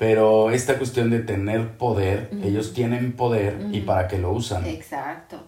Pero 0.00 0.50
esta 0.50 0.78
cuestión 0.78 1.10
de 1.10 1.18
tener 1.18 1.76
poder, 1.76 2.30
ellos 2.42 2.72
tienen 2.72 3.12
poder 3.12 3.66
y 3.70 3.82
para 3.82 4.08
qué 4.08 4.16
lo 4.16 4.32
usan. 4.32 4.64
Exacto. 4.64 5.42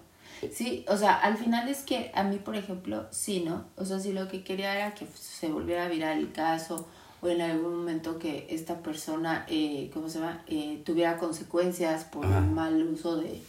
Sí, 0.52 0.84
o 0.88 0.96
sea, 0.98 1.14
al 1.14 1.38
final 1.38 1.70
es 1.70 1.78
que 1.78 2.10
a 2.14 2.22
mí, 2.22 2.36
por 2.36 2.54
ejemplo, 2.54 3.06
sí, 3.10 3.42
¿no? 3.46 3.64
O 3.76 3.86
sea, 3.86 3.98
si 3.98 4.12
lo 4.12 4.28
que 4.28 4.44
quería 4.44 4.76
era 4.76 4.92
que 4.92 5.06
se 5.14 5.50
volviera 5.50 5.88
viral 5.88 6.18
el 6.18 6.32
caso 6.32 6.86
o 7.22 7.28
en 7.28 7.40
algún 7.40 7.78
momento 7.78 8.18
que 8.18 8.46
esta 8.50 8.82
persona, 8.82 9.46
eh, 9.48 9.90
¿cómo 9.94 10.10
se 10.10 10.18
llama?, 10.18 10.42
eh, 10.46 10.82
tuviera 10.84 11.16
consecuencias 11.16 12.04
por 12.04 12.26
el 12.26 12.50
mal 12.50 12.74
uso 12.92 13.16
de 13.16 13.40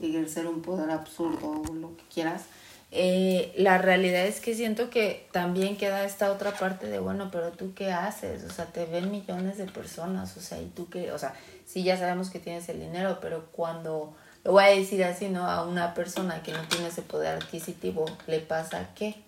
ejercer 0.00 0.48
un 0.48 0.62
poder 0.62 0.90
absurdo 0.90 1.62
o 1.68 1.74
lo 1.74 1.96
que 1.96 2.02
quieras. 2.12 2.46
Eh, 2.92 3.52
la 3.56 3.78
realidad 3.78 4.26
es 4.26 4.40
que 4.40 4.54
siento 4.54 4.90
que 4.90 5.28
también 5.30 5.76
queda 5.76 6.04
esta 6.04 6.32
otra 6.32 6.52
parte 6.52 6.88
de, 6.88 6.98
bueno, 6.98 7.28
pero 7.30 7.52
tú 7.52 7.72
qué 7.74 7.92
haces, 7.92 8.42
o 8.42 8.50
sea, 8.50 8.66
te 8.66 8.84
ven 8.86 9.12
millones 9.12 9.58
de 9.58 9.66
personas, 9.66 10.36
o 10.36 10.40
sea, 10.40 10.60
y 10.60 10.66
tú 10.66 10.88
qué, 10.88 11.12
o 11.12 11.18
sea, 11.18 11.34
sí 11.66 11.84
ya 11.84 11.96
sabemos 11.96 12.30
que 12.30 12.40
tienes 12.40 12.68
el 12.68 12.80
dinero, 12.80 13.18
pero 13.20 13.46
cuando, 13.52 14.12
lo 14.42 14.52
voy 14.52 14.64
a 14.64 14.68
decir 14.68 15.04
así, 15.04 15.28
¿no? 15.28 15.46
A 15.46 15.64
una 15.64 15.94
persona 15.94 16.42
que 16.42 16.52
no 16.52 16.62
tiene 16.68 16.88
ese 16.88 17.02
poder 17.02 17.36
adquisitivo, 17.36 18.06
¿le 18.26 18.40
pasa 18.40 18.88
qué? 18.96 19.22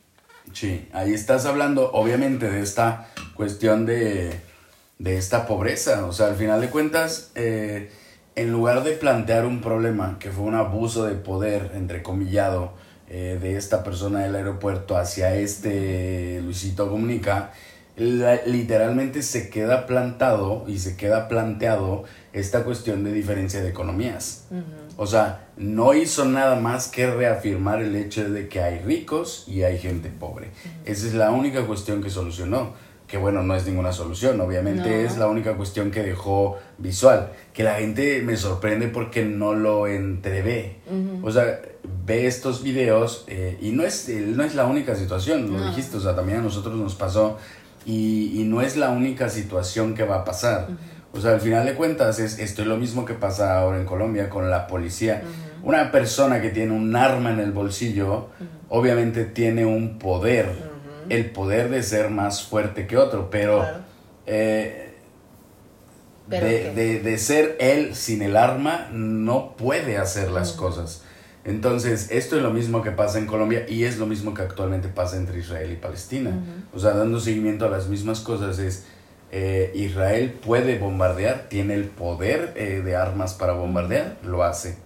Sí, 0.53 0.89
ahí 0.93 1.15
estás 1.15 1.47
hablando 1.47 1.93
obviamente 1.93 2.51
de 2.51 2.63
esta 2.63 3.09
cuestión 3.35 3.87
de, 3.87 4.41
esta 5.05 5.47
pobreza. 5.47 6.05
O 6.07 6.13
sea, 6.13 6.27
al 6.27 6.35
final 6.35 6.61
de 6.61 6.69
cuentas, 6.69 7.31
eh, 7.37 7.93
en 8.35 8.51
lugar 8.51 8.83
de 8.83 8.93
plantear 8.93 9.47
un 9.47 9.61
problema 9.61 10.17
que 10.19 10.33
fue 10.33 10.45
un 10.45 10.57
abuso 10.57 11.05
de 11.05 11.15
poder, 11.15 11.71
entrecomillado, 11.75 12.75
eh, 13.15 13.39
de 13.39 13.59
esta 13.59 13.85
persona 13.85 14.21
del 14.21 14.35
aeropuerto 14.35 14.97
hacia 14.97 15.35
este 15.35 16.41
Luisito 16.43 16.89
Comunica, 16.89 17.53
literalmente 17.95 19.23
se 19.23 19.51
queda 19.51 19.87
plantado 19.87 20.65
y 20.67 20.79
se 20.79 20.97
queda 20.97 21.29
planteado 21.29 22.05
esta 22.33 22.65
cuestión 22.65 23.05
de 23.05 23.13
diferencia 23.13 23.61
de 23.63 23.69
economías. 23.69 24.47
O 24.97 25.07
sea, 25.07 25.49
no 25.59 25.93
hizo 25.93 26.25
nada 26.25 26.57
más 26.57 26.89
que 26.89 27.11
reafirmar 27.11 27.83
el 27.83 27.97
hecho 27.97 28.31
de 28.31 28.49
que 28.49 28.63
hay 28.63 28.79
ricos 28.79 29.45
y 29.47 29.63
hay 29.63 29.77
gente 29.77 30.09
pobre. 30.09 30.49
Esa 30.87 31.07
es 31.07 31.13
la 31.13 31.33
única 31.33 31.67
cuestión 31.67 32.03
que 32.03 32.09
solucionó. 32.09 32.73
Que 33.13 33.19
bueno, 33.19 33.43
no 33.43 33.55
es 33.55 33.67
ninguna 33.67 33.93
solución, 33.93 34.41
obviamente 34.41 35.05
es 35.05 35.19
la 35.19 35.27
única 35.27 35.53
cuestión 35.55 35.91
que 35.91 36.03
dejó 36.03 36.57
visual. 36.79 37.33
Que 37.53 37.63
la 37.63 37.75
gente 37.75 38.23
me 38.23 38.39
sorprende 38.39 38.89
porque 38.89 39.23
no 39.23 39.53
lo 39.53 39.87
entrevé. 39.87 40.79
O 41.23 41.31
sea, 41.31 41.61
ve 42.07 42.27
estos 42.27 42.63
videos 42.63 43.27
eh, 43.29 43.59
y 43.61 43.73
no 43.73 43.83
es, 43.83 44.09
no 44.09 44.43
es 44.43 44.55
la 44.55 44.65
única 44.65 44.97
situación, 44.97 45.53
lo 45.53 45.63
dijiste, 45.63 45.99
o 45.99 46.01
sea, 46.01 46.17
también 46.17 46.39
a 46.39 46.43
nosotros 46.43 46.75
nos 46.75 46.95
pasó 46.95 47.37
y, 47.85 48.41
y, 48.41 48.45
no 48.45 48.63
es 48.63 48.79
la 48.79 48.89
única 48.89 49.29
situación 49.29 49.95
que 49.95 50.05
va 50.05 50.21
a 50.21 50.25
pasar. 50.25 50.69
O 51.13 51.21
sea, 51.21 51.33
al 51.33 51.43
final 51.43 51.67
de 51.67 51.75
cuentas, 51.75 52.19
es, 52.19 52.39
esto 52.39 52.63
es 52.63 52.69
lo 52.69 52.79
mismo 52.79 53.05
que 53.05 53.13
pasa 53.13 53.59
ahora 53.59 53.79
en 53.79 53.85
Colombia 53.85 54.31
con 54.31 54.49
la 54.49 54.67
policía. 54.67 55.23
Una 55.63 55.93
persona 55.93 56.41
que 56.41 56.49
tiene 56.49 56.73
un 56.73 56.97
arma 56.97 57.31
en 57.31 57.41
el 57.41 57.53
bolsillo, 57.53 58.29
obviamente 58.71 59.27
tiene 59.27 59.67
un 59.67 59.99
poder, 59.99 60.72
el 61.09 61.31
poder 61.31 61.71
de 61.71 61.83
ser 61.83 62.11
más 62.11 62.43
fuerte 62.43 62.87
que 62.87 62.97
otro, 62.97 63.31
pero, 63.31 63.67
eh, 64.27 64.95
de, 66.29 67.01
de, 67.03 67.19
ser 67.19 67.57
él 67.61 67.95
sin 67.95 68.23
el 68.23 68.37
arma, 68.37 68.89
no 68.93 69.57
puede 69.57 69.99
hacer 69.99 70.31
las 70.31 70.53
cosas. 70.53 71.03
Entonces, 71.45 72.11
esto 72.11 72.37
es 72.37 72.43
lo 72.43 72.53
mismo 72.53 72.83
que 72.83 72.93
pasa 72.93 73.19
en 73.19 73.27
Colombia 73.27 73.67
y 73.69 73.85
es 73.85 73.99
lo 73.99 74.07
mismo 74.07 74.33
que 74.33 74.43
actualmente 74.43 74.89
pasa 74.89 75.17
entre 75.17 75.41
Israel 75.41 75.73
y 75.73 75.77
Palestina. 75.77 76.31
O 76.73 76.79
sea, 76.79 76.93
dando 76.93 77.19
seguimiento 77.19 77.67
a 77.67 77.69
las 77.69 77.89
mismas 77.89 78.21
cosas 78.21 78.59
es, 78.61 78.85
eh, 79.33 79.73
Israel 79.75 80.39
puede 80.45 80.79
bombardear, 80.79 81.49
tiene 81.49 81.75
el 81.75 81.85
poder 81.85 82.53
eh, 82.55 82.83
de 82.85 82.97
armas 82.97 83.35
para 83.35 83.55
bombardear, 83.55 84.19
lo 84.23 84.45
hace. 84.45 84.77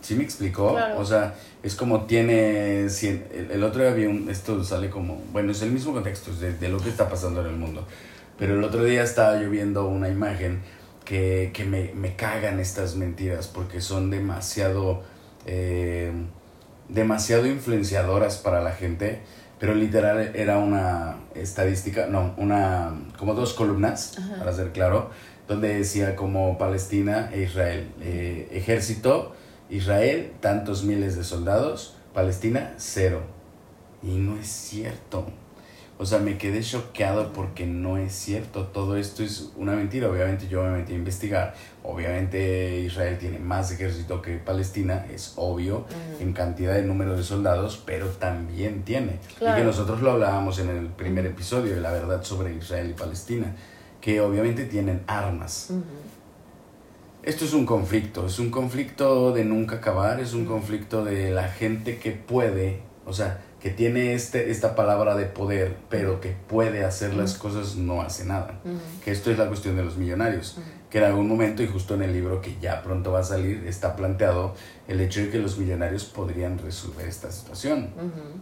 ¿Sí 0.00 0.14
me 0.14 0.24
explicó? 0.24 0.76
O 0.96 1.04
sea, 1.04 1.34
es 1.62 1.74
como 1.74 2.04
tiene... 2.04 2.86
El, 2.86 3.62
otro 3.62 3.82
día 3.82 3.92
vi 3.92 4.06
un... 4.06 4.30
Esto 4.30 4.62
sale 4.64 4.90
como... 4.90 5.22
Bueno, 5.32 5.52
es 5.52 5.62
el 5.62 5.70
mismo 5.70 5.92
contexto 5.92 6.34
de, 6.34 6.54
de, 6.54 6.68
lo 6.68 6.78
que 6.78 6.88
está 6.88 7.08
pasando 7.08 7.40
en 7.42 7.48
el 7.48 7.56
mundo. 7.56 7.86
Pero 8.38 8.54
el 8.54 8.64
otro 8.64 8.84
día 8.84 9.02
estaba 9.02 9.40
yo 9.40 9.50
viendo 9.50 9.86
una 9.86 10.08
imagen 10.08 10.62
que, 11.04 11.50
que 11.52 11.64
me, 11.64 11.92
me 11.94 12.16
cagan 12.16 12.60
estas 12.60 12.96
mentiras 12.96 13.48
porque 13.48 13.80
son 13.80 14.10
demasiado 14.10 15.02
eh, 15.46 16.12
demasiado 16.88 17.46
influenciadoras 17.46 18.38
para 18.38 18.60
la 18.60 18.72
gente, 18.72 19.20
pero 19.58 19.74
literal 19.74 20.32
era 20.34 20.58
una 20.58 21.16
estadística, 21.34 22.06
no, 22.06 22.34
una, 22.36 22.94
como 23.18 23.34
dos 23.34 23.54
columnas, 23.54 24.16
para 24.38 24.52
ser 24.52 24.72
claro, 24.72 25.10
donde 25.46 25.74
decía 25.74 26.16
como 26.16 26.58
Palestina 26.58 27.30
e 27.32 27.42
Israel, 27.42 27.88
eh, 28.00 28.48
ejército, 28.52 29.34
Israel, 29.70 30.32
tantos 30.40 30.84
miles 30.84 31.16
de 31.16 31.24
soldados, 31.24 31.94
Palestina, 32.12 32.74
cero. 32.76 33.22
Y 34.02 34.16
no 34.16 34.36
es 34.36 34.48
cierto. 34.48 35.26
O 36.00 36.06
sea, 36.06 36.18
me 36.18 36.38
quedé 36.38 36.62
choqueado 36.62 37.34
porque 37.34 37.66
no 37.66 37.98
es 37.98 38.12
cierto. 38.12 38.68
Todo 38.68 38.96
esto 38.96 39.22
es 39.22 39.52
una 39.56 39.72
mentira. 39.72 40.08
Obviamente 40.08 40.48
yo 40.48 40.62
me 40.62 40.70
metí 40.70 40.94
a 40.94 40.96
investigar. 40.96 41.54
Obviamente 41.82 42.80
Israel 42.80 43.18
tiene 43.18 43.38
más 43.38 43.70
ejército 43.70 44.22
que 44.22 44.38
Palestina, 44.38 45.04
es 45.12 45.34
obvio, 45.36 45.84
en 46.18 46.32
cantidad 46.32 46.72
de 46.72 46.84
número 46.84 47.14
de 47.14 47.22
soldados, 47.22 47.82
pero 47.84 48.06
también 48.06 48.82
tiene. 48.82 49.18
Y 49.42 49.54
que 49.54 49.62
nosotros 49.62 50.00
lo 50.00 50.12
hablábamos 50.12 50.58
en 50.58 50.70
el 50.70 50.86
primer 50.86 51.26
episodio 51.26 51.74
de 51.74 51.82
la 51.82 51.92
verdad 51.92 52.24
sobre 52.24 52.54
Israel 52.54 52.88
y 52.88 52.94
Palestina, 52.94 53.54
que 54.00 54.22
obviamente 54.22 54.64
tienen 54.64 55.02
armas. 55.06 55.70
Esto 57.22 57.44
es 57.44 57.52
un 57.52 57.66
conflicto, 57.66 58.26
es 58.26 58.38
un 58.38 58.50
conflicto 58.50 59.32
de 59.32 59.44
nunca 59.44 59.76
acabar, 59.76 60.20
es 60.20 60.32
un 60.32 60.46
conflicto 60.46 61.04
de 61.04 61.30
la 61.30 61.48
gente 61.48 61.98
que 61.98 62.12
puede, 62.12 62.80
o 63.04 63.12
sea, 63.12 63.42
que 63.60 63.68
tiene 63.68 64.14
este, 64.14 64.50
esta 64.50 64.74
palabra 64.74 65.14
de 65.16 65.26
poder, 65.26 65.76
pero 65.90 66.20
que 66.20 66.30
puede 66.30 66.82
hacer 66.82 67.12
las 67.12 67.34
cosas, 67.34 67.76
no 67.76 68.00
hace 68.00 68.24
nada. 68.24 68.58
Que 69.04 69.10
esto 69.10 69.30
es 69.30 69.36
la 69.36 69.48
cuestión 69.48 69.76
de 69.76 69.84
los 69.84 69.98
millonarios. 69.98 70.56
que 70.88 70.98
en 70.98 71.04
algún 71.04 71.28
momento, 71.28 71.62
y 71.62 71.68
justo 71.68 71.94
en 71.94 72.02
el 72.02 72.12
libro 72.12 72.40
que 72.40 72.56
ya 72.60 72.82
pronto 72.82 73.12
va 73.12 73.20
a 73.20 73.22
salir, 73.22 73.64
está 73.66 73.94
planteado 73.94 74.54
el 74.88 75.00
hecho 75.00 75.20
de 75.20 75.30
que 75.30 75.38
los 75.38 75.56
millonarios 75.58 76.04
podrían 76.04 76.58
resolver 76.58 77.06
esta 77.06 77.30
situación. 77.30 77.90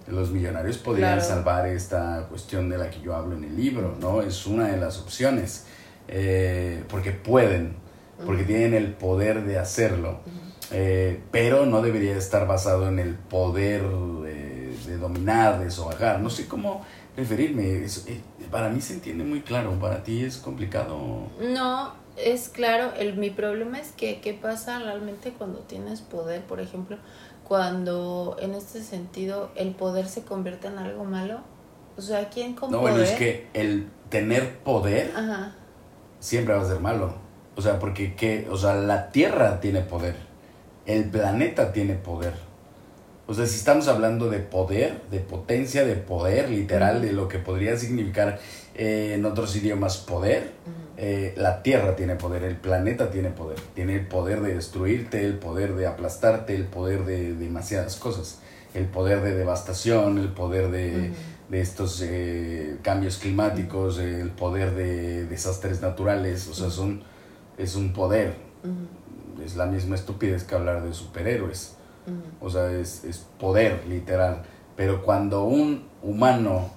Los 0.06 0.30
millonarios 0.30 0.78
podrían 0.78 1.20
salvar 1.20 1.66
esta 1.66 2.26
cuestión 2.28 2.70
de 2.70 2.78
la 2.78 2.88
que 2.88 3.00
yo 3.00 3.14
hablo 3.14 3.36
en 3.36 3.44
el 3.44 3.56
libro, 3.56 3.96
¿no? 4.00 4.22
Es 4.22 4.46
una 4.46 4.68
de 4.68 4.76
las 4.76 4.98
opciones, 4.98 5.66
eh, 6.06 6.84
porque 6.88 7.10
pueden, 7.10 7.74
porque 8.24 8.44
tienen 8.44 8.74
el 8.74 8.92
poder 8.92 9.44
de 9.44 9.58
hacerlo, 9.58 10.20
eh, 10.70 11.20
pero 11.30 11.66
no 11.66 11.82
debería 11.82 12.16
estar 12.16 12.46
basado 12.46 12.88
en 12.88 12.98
el 12.98 13.14
poder 13.14 13.82
eh, 14.26 14.76
de 14.86 14.96
dominar, 14.98 15.60
de 15.60 15.70
sobajar, 15.70 16.20
no 16.20 16.30
sé 16.30 16.46
cómo 16.46 16.84
referirme, 17.16 17.86
para 18.50 18.68
mí 18.68 18.80
se 18.80 18.94
entiende 18.94 19.24
muy 19.24 19.40
claro, 19.40 19.72
para 19.80 20.02
ti 20.02 20.24
es 20.24 20.36
complicado. 20.36 21.28
No, 21.40 21.92
es 22.16 22.48
claro, 22.48 22.92
el, 22.98 23.16
mi 23.16 23.30
problema 23.30 23.78
es 23.78 23.92
que 23.92 24.20
qué 24.20 24.34
pasa 24.34 24.78
realmente 24.78 25.32
cuando 25.36 25.60
tienes 25.60 26.00
poder, 26.00 26.42
por 26.42 26.60
ejemplo, 26.60 26.96
cuando 27.44 28.36
en 28.40 28.54
este 28.54 28.82
sentido 28.82 29.50
el 29.56 29.74
poder 29.74 30.06
se 30.06 30.22
convierte 30.22 30.68
en 30.68 30.78
algo 30.78 31.04
malo. 31.04 31.40
O 31.96 32.00
sea, 32.02 32.28
¿quién 32.28 32.54
con 32.54 32.70
no, 32.70 32.80
bueno, 32.80 32.98
es 32.98 33.12
que 33.12 33.48
el 33.54 33.88
tener 34.10 34.58
poder 34.58 35.12
siempre 36.20 36.54
va 36.54 36.62
a 36.62 36.66
ser 36.66 36.80
malo. 36.80 37.27
O 37.58 37.60
sea, 37.60 37.80
porque 37.80 38.14
que, 38.14 38.46
o 38.52 38.56
sea, 38.56 38.76
la 38.76 39.10
Tierra 39.10 39.58
tiene 39.58 39.80
poder, 39.80 40.14
el 40.86 41.06
planeta 41.06 41.72
tiene 41.72 41.94
poder. 41.94 42.34
O 43.26 43.34
sea, 43.34 43.46
si 43.46 43.56
estamos 43.56 43.88
hablando 43.88 44.30
de 44.30 44.38
poder, 44.38 45.02
de 45.10 45.18
potencia, 45.18 45.84
de 45.84 45.96
poder, 45.96 46.50
literal, 46.50 47.02
de 47.02 47.12
lo 47.12 47.26
que 47.26 47.40
podría 47.40 47.76
significar 47.76 48.38
eh, 48.76 49.14
en 49.16 49.24
otros 49.24 49.56
idiomas 49.56 49.96
poder, 49.96 50.52
eh, 50.96 51.34
la 51.36 51.64
Tierra 51.64 51.96
tiene 51.96 52.14
poder, 52.14 52.44
el 52.44 52.54
planeta 52.54 53.10
tiene 53.10 53.30
poder, 53.30 53.58
tiene 53.74 53.96
el 53.96 54.06
poder 54.06 54.40
de 54.40 54.54
destruirte, 54.54 55.24
el 55.24 55.34
poder 55.34 55.74
de 55.74 55.88
aplastarte, 55.88 56.54
el 56.54 56.64
poder 56.64 57.06
de, 57.06 57.34
demasiadas 57.34 57.96
cosas, 57.96 58.38
el 58.72 58.84
poder 58.84 59.20
de 59.20 59.34
devastación, 59.34 60.18
el 60.18 60.28
poder 60.28 60.70
de, 60.70 61.10
estos 61.50 62.02
eh, 62.06 62.76
cambios 62.82 63.16
climáticos, 63.16 63.98
el 63.98 64.30
poder 64.30 64.76
de 64.76 65.24
desastres 65.24 65.80
naturales, 65.80 66.46
o 66.46 66.54
sea, 66.54 66.70
son, 66.70 67.02
es 67.58 67.74
un 67.74 67.92
poder, 67.92 68.36
es 69.44 69.56
la 69.56 69.66
misma 69.66 69.96
estupidez 69.96 70.44
que 70.44 70.54
hablar 70.54 70.82
de 70.82 70.92
superhéroes, 70.94 71.76
o 72.40 72.48
sea, 72.48 72.70
es, 72.70 73.04
es 73.04 73.18
poder 73.38 73.84
literal, 73.86 74.42
pero 74.76 75.02
cuando 75.02 75.44
un 75.44 75.86
humano 76.02 76.70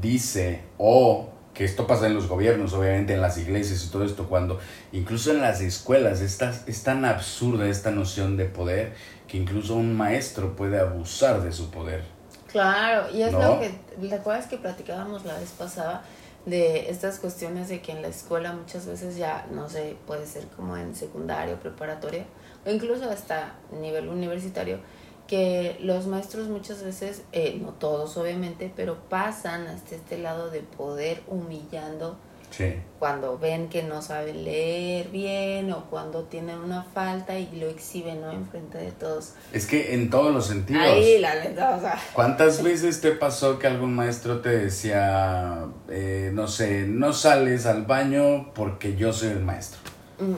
dice 0.00 0.62
o 0.78 1.30
que 1.56 1.64
esto 1.64 1.86
pasa 1.86 2.06
en 2.06 2.14
los 2.14 2.28
gobiernos, 2.28 2.74
obviamente 2.74 3.14
en 3.14 3.22
las 3.22 3.38
iglesias 3.38 3.82
y 3.82 3.88
todo 3.88 4.04
esto, 4.04 4.28
cuando 4.28 4.60
incluso 4.92 5.30
en 5.30 5.40
las 5.40 5.62
escuelas 5.62 6.20
está, 6.20 6.52
es 6.66 6.82
tan 6.82 7.06
absurda 7.06 7.66
esta 7.66 7.90
noción 7.90 8.36
de 8.36 8.44
poder 8.44 8.92
que 9.26 9.38
incluso 9.38 9.74
un 9.74 9.96
maestro 9.96 10.54
puede 10.54 10.78
abusar 10.78 11.42
de 11.42 11.52
su 11.52 11.70
poder. 11.70 12.04
Claro, 12.52 13.06
y 13.10 13.22
es 13.22 13.32
lo 13.32 13.58
que, 13.58 13.70
¿te 14.06 14.14
acuerdas 14.14 14.46
que 14.46 14.58
platicábamos 14.58 15.24
la 15.24 15.38
vez 15.38 15.50
pasada 15.50 16.02
de 16.46 16.88
estas 16.90 17.18
cuestiones 17.18 17.68
de 17.68 17.82
que 17.82 17.92
en 17.92 18.02
la 18.02 18.08
escuela 18.08 18.52
muchas 18.52 18.86
veces 18.86 19.16
ya, 19.16 19.46
no 19.50 19.68
sé, 19.68 19.96
puede 20.06 20.26
ser 20.26 20.46
como 20.48 20.76
en 20.76 20.94
secundario, 20.94 21.58
preparatoria, 21.58 22.24
o 22.64 22.70
incluso 22.70 23.10
hasta 23.10 23.56
nivel 23.80 24.08
universitario, 24.08 24.78
que 25.26 25.76
los 25.80 26.06
maestros 26.06 26.48
muchas 26.48 26.84
veces, 26.84 27.22
eh, 27.32 27.58
no 27.60 27.72
todos 27.72 28.16
obviamente, 28.16 28.72
pero 28.74 28.96
pasan 29.08 29.66
hasta 29.66 29.96
este 29.96 30.18
lado 30.18 30.50
de 30.50 30.60
poder 30.60 31.22
humillando 31.26 32.16
cuando 32.98 33.38
ven 33.38 33.68
que 33.68 33.82
no 33.82 34.00
saben 34.00 34.44
leer 34.44 35.08
bien 35.08 35.70
o 35.72 35.84
cuando 35.90 36.24
tienen 36.24 36.58
una 36.58 36.82
falta 36.82 37.38
y 37.38 37.48
lo 37.56 37.68
exhiben 37.68 38.20
¿no? 38.20 38.30
enfrente 38.30 38.78
de 38.78 38.92
todos. 38.92 39.34
Es 39.52 39.66
que 39.66 39.94
en 39.94 40.10
todos 40.10 40.32
los 40.32 40.46
sentidos. 40.46 40.82
Ahí, 40.82 41.18
la 41.18 41.34
neta, 41.34 41.76
o 41.76 41.80
sea. 41.80 41.98
¿Cuántas 42.12 42.62
veces 42.64 43.00
te 43.00 43.12
pasó 43.12 43.58
que 43.58 43.66
algún 43.66 43.94
maestro 43.94 44.40
te 44.40 44.50
decía, 44.50 45.66
eh, 45.88 46.30
no 46.32 46.48
sé, 46.48 46.86
no 46.86 47.12
sales 47.12 47.66
al 47.66 47.84
baño 47.84 48.52
porque 48.54 48.96
yo 48.96 49.12
soy 49.12 49.30
el 49.30 49.40
maestro? 49.40 49.80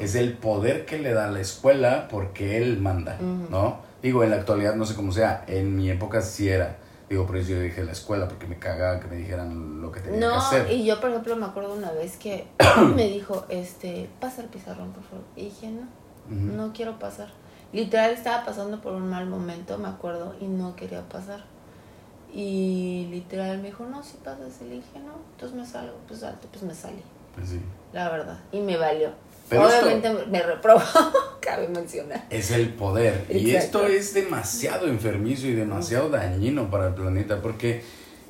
Es 0.01 0.17
el 0.17 0.33
poder 0.33 0.87
que 0.87 0.99
le 0.99 1.13
da 1.13 1.31
la 1.31 1.41
escuela 1.41 2.09
porque 2.11 2.59
él 2.59 2.81
manda, 2.81 3.17
¿no? 3.21 3.81
Digo, 4.03 4.25
en 4.25 4.31
la 4.31 4.37
actualidad 4.37 4.75
no 4.75 4.85
sé 4.85 4.97
cómo 4.97 5.13
sea, 5.13 5.45
en 5.47 5.77
mi 5.77 5.89
época 5.89 6.21
sí 6.21 6.49
era. 6.49 6.79
Digo, 7.09 7.27
por 7.27 7.37
eso 7.39 7.51
yo 7.51 7.61
dije 7.61 7.83
la 7.85 7.93
escuela, 7.93 8.29
porque 8.29 8.47
me 8.47 8.59
cagaba 8.59 9.01
que 9.01 9.09
me 9.09 9.17
dijeran 9.17 9.81
lo 9.81 9.91
que 9.91 10.01
tenía 10.01 10.21
que 10.21 10.37
hacer. 10.37 10.67
No, 10.67 10.73
y 10.73 10.85
yo, 10.85 11.01
por 11.01 11.11
ejemplo, 11.11 11.37
me 11.37 11.47
acuerdo 11.47 11.75
una 11.75 11.91
vez 11.93 12.17
que 12.17 12.47
me 12.95 13.09
dijo, 13.09 13.47
este, 13.49 14.11
pasa 14.21 14.43
el 14.43 14.49
pizarrón, 14.49 14.93
por 14.93 15.03
favor. 15.05 15.25
Y 15.35 15.45
dije, 15.47 15.71
no, 15.71 15.87
no 16.29 16.73
quiero 16.73 16.99
pasar. 16.99 17.29
Literal, 17.73 18.11
estaba 18.11 18.45
pasando 18.45 18.81
por 18.81 18.93
un 18.93 19.09
mal 19.09 19.27
momento, 19.27 19.79
me 19.79 19.89
acuerdo, 19.89 20.35
y 20.41 20.47
no 20.47 20.77
quería 20.77 21.09
pasar. 21.09 21.45
Y 22.33 23.09
literal 23.11 23.59
me 23.59 23.69
dijo, 23.69 23.85
no, 23.87 24.03
si 24.03 24.19
pasas. 24.19 24.61
Y 24.61 24.65
le 24.65 24.75
dije, 24.77 24.99
no, 24.99 25.15
entonces 25.33 25.57
me 25.57 25.67
salgo. 25.67 25.97
Pues 26.07 26.23
alto, 26.23 26.47
pues 26.51 26.63
me 26.63 26.75
salí. 26.75 27.03
Pues 27.35 27.49
sí. 27.51 27.61
La 27.93 28.11
verdad. 28.11 28.39
Y 28.53 28.61
me 28.61 28.77
valió. 28.77 29.11
Obviamente 29.51 30.13
me 30.31 30.43
reprobó, 30.43 30.81
cabe 31.49 31.69
mencionar. 31.69 32.27
Es 32.31 32.51
el 32.51 32.71
poder. 32.75 33.25
Y 33.31 33.51
esto 33.51 33.87
es 33.87 34.15
demasiado 34.15 34.87
enfermizo 34.87 35.47
y 35.47 35.55
demasiado 35.55 36.11
dañino 36.11 36.71
para 36.71 36.89
el 36.89 36.95
planeta 36.95 37.41
porque 37.41 37.83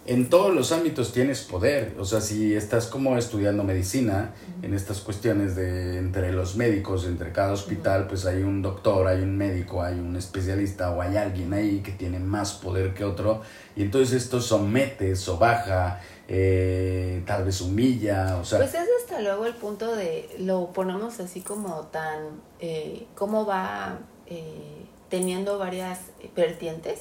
en 0.07 0.31
todos 0.31 0.55
los 0.55 0.73
ámbitos 0.73 1.13
tienes 1.13 1.43
poder. 1.43 1.95
O 1.99 2.05
sea, 2.05 2.21
si 2.21 2.55
estás 2.55 2.87
como 2.87 3.19
estudiando 3.19 3.65
medicina, 3.65 4.33
en 4.63 4.73
estas 4.73 5.01
cuestiones 5.01 5.55
de 5.55 5.99
entre 5.99 6.33
los 6.33 6.57
médicos, 6.57 7.05
entre 7.07 7.33
cada 7.33 7.53
hospital, 7.53 8.07
pues 8.07 8.25
hay 8.25 8.43
un 8.43 8.63
doctor, 8.63 9.07
hay 9.07 9.21
un 9.21 9.37
médico, 9.37 9.83
hay 9.83 9.99
un 9.99 10.17
especialista 10.17 10.93
o 10.93 11.03
hay 11.03 11.17
alguien 11.17 11.53
ahí 11.53 11.81
que 11.81 11.93
tiene 11.93 12.21
más 12.21 12.55
poder 12.55 12.95
que 12.95 13.05
otro. 13.05 13.43
Y 13.77 13.83
entonces 13.83 14.23
esto 14.23 14.41
somete, 14.41 15.15
sobaja, 15.15 16.01
eh, 16.31 17.23
tal 17.27 17.45
vez 17.45 17.61
humilla, 17.63 18.37
o 18.37 18.45
sea... 18.45 18.59
Pues 18.59 18.75
es 18.75 18.87
hasta 19.03 19.23
luego 19.23 19.47
el 19.47 19.55
punto 19.55 19.97
de, 19.97 20.29
lo 20.39 20.73
ponemos 20.75 21.21
así 21.21 21.41
como 21.41 21.87
tan, 21.87 22.43
eh, 22.61 23.07
cómo 23.15 23.47
va 23.47 23.99
eh, 24.27 24.85
teniendo 25.09 25.57
varias 25.57 26.01
vertientes, 26.37 27.01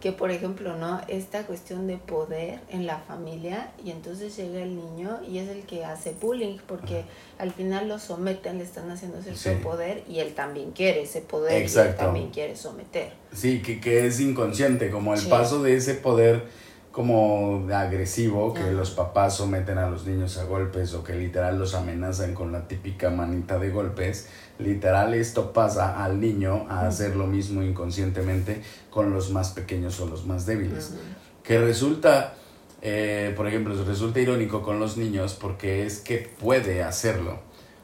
que 0.00 0.10
por 0.10 0.32
ejemplo, 0.32 0.76
¿no? 0.76 1.00
Esta 1.06 1.46
cuestión 1.46 1.86
de 1.86 1.98
poder 1.98 2.58
en 2.68 2.84
la 2.84 2.98
familia 2.98 3.70
y 3.84 3.92
entonces 3.92 4.36
llega 4.36 4.60
el 4.60 4.74
niño 4.74 5.20
y 5.24 5.38
es 5.38 5.48
el 5.48 5.62
que 5.62 5.84
hace 5.84 6.16
bullying 6.20 6.56
porque 6.66 7.04
al 7.38 7.52
final 7.52 7.88
lo 7.88 8.00
someten, 8.00 8.58
le 8.58 8.64
están 8.64 8.90
haciendo 8.90 9.18
ese 9.18 9.52
poder 9.56 10.02
y 10.08 10.18
él 10.18 10.34
también 10.34 10.72
quiere 10.72 11.02
ese 11.02 11.20
poder 11.20 11.62
y 11.62 11.72
él 11.78 11.94
también 11.94 12.30
quiere 12.30 12.56
someter. 12.56 13.12
Sí, 13.32 13.62
que, 13.62 13.80
que 13.80 14.08
es 14.08 14.18
inconsciente, 14.18 14.90
como 14.90 15.14
el 15.14 15.24
paso 15.28 15.62
de 15.62 15.76
ese 15.76 15.94
poder 15.94 16.63
como 16.94 17.66
agresivo, 17.74 18.54
que 18.54 18.70
los 18.70 18.92
papás 18.92 19.38
someten 19.38 19.78
a 19.78 19.90
los 19.90 20.06
niños 20.06 20.38
a 20.38 20.44
golpes 20.44 20.94
o 20.94 21.02
que 21.02 21.14
literal 21.14 21.58
los 21.58 21.74
amenazan 21.74 22.34
con 22.34 22.52
la 22.52 22.68
típica 22.68 23.10
manita 23.10 23.58
de 23.58 23.70
golpes, 23.70 24.28
literal 24.60 25.12
esto 25.14 25.52
pasa 25.52 26.04
al 26.04 26.20
niño 26.20 26.66
a 26.68 26.86
hacer 26.86 27.16
lo 27.16 27.26
mismo 27.26 27.64
inconscientemente 27.64 28.62
con 28.90 29.12
los 29.12 29.30
más 29.30 29.50
pequeños 29.50 29.98
o 29.98 30.06
los 30.06 30.24
más 30.24 30.46
débiles. 30.46 30.94
Que 31.42 31.58
resulta, 31.58 32.34
eh, 32.80 33.34
por 33.36 33.48
ejemplo, 33.48 33.74
resulta 33.84 34.20
irónico 34.20 34.62
con 34.62 34.78
los 34.78 34.96
niños 34.96 35.34
porque 35.34 35.84
es 35.84 35.98
que 35.98 36.30
puede 36.38 36.84
hacerlo. 36.84 37.40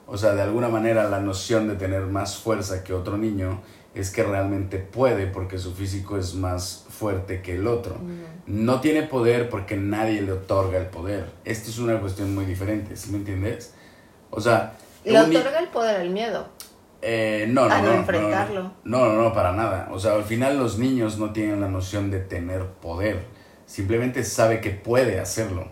O 0.06 0.18
sea, 0.18 0.34
de 0.34 0.42
alguna 0.42 0.68
manera 0.68 1.10
la 1.10 1.18
noción 1.18 1.66
de 1.66 1.74
tener 1.74 2.02
más 2.02 2.36
fuerza 2.36 2.84
que 2.84 2.92
otro 2.92 3.18
niño 3.18 3.60
es 3.94 4.10
que 4.10 4.22
realmente 4.22 4.78
puede 4.78 5.26
porque 5.26 5.58
su 5.58 5.74
físico 5.74 6.16
es 6.16 6.34
más 6.34 6.86
fuerte 6.88 7.42
que 7.42 7.56
el 7.56 7.66
otro. 7.66 7.96
No 8.46 8.80
tiene 8.80 9.02
poder 9.02 9.48
porque 9.48 9.76
nadie 9.76 10.22
le 10.22 10.32
otorga 10.32 10.78
el 10.78 10.86
poder. 10.86 11.30
Esto 11.44 11.70
es 11.70 11.78
una 11.78 12.00
cuestión 12.00 12.34
muy 12.34 12.44
diferente, 12.44 12.96
¿sí 12.96 13.10
me 13.10 13.18
entiendes? 13.18 13.74
O 14.30 14.40
sea... 14.40 14.74
¿Le 15.04 15.18
otorga 15.18 15.58
el 15.58 15.68
poder 15.68 16.00
el 16.02 16.10
miedo? 16.10 16.48
Eh, 17.02 17.46
no, 17.48 17.68
no, 17.68 17.82
no, 17.82 17.92
enfrentarlo. 17.92 18.72
No, 18.84 19.06
no, 19.06 19.22
no, 19.22 19.32
para 19.32 19.52
nada. 19.52 19.88
O 19.90 19.98
sea, 19.98 20.14
al 20.14 20.24
final 20.24 20.58
los 20.58 20.78
niños 20.78 21.18
no 21.18 21.32
tienen 21.32 21.60
la 21.60 21.68
noción 21.68 22.10
de 22.10 22.20
tener 22.20 22.66
poder. 22.66 23.24
Simplemente 23.64 24.22
sabe 24.22 24.60
que 24.60 24.70
puede 24.70 25.18
hacerlo. 25.18 25.68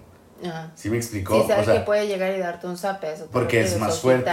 ¿Sí 0.75 0.91
me 0.91 0.97
explicó? 0.97 1.43
Sí, 1.43 1.49
sabe 1.49 1.79
que 1.79 1.81
puede 1.81 2.07
llegar 2.07 2.35
y 2.37 2.39
darte 2.39 2.67
un 2.67 2.77
zape. 2.77 3.15
porque 3.33 3.61
es 3.61 3.79
más 3.79 4.01
fuerte. 4.01 4.31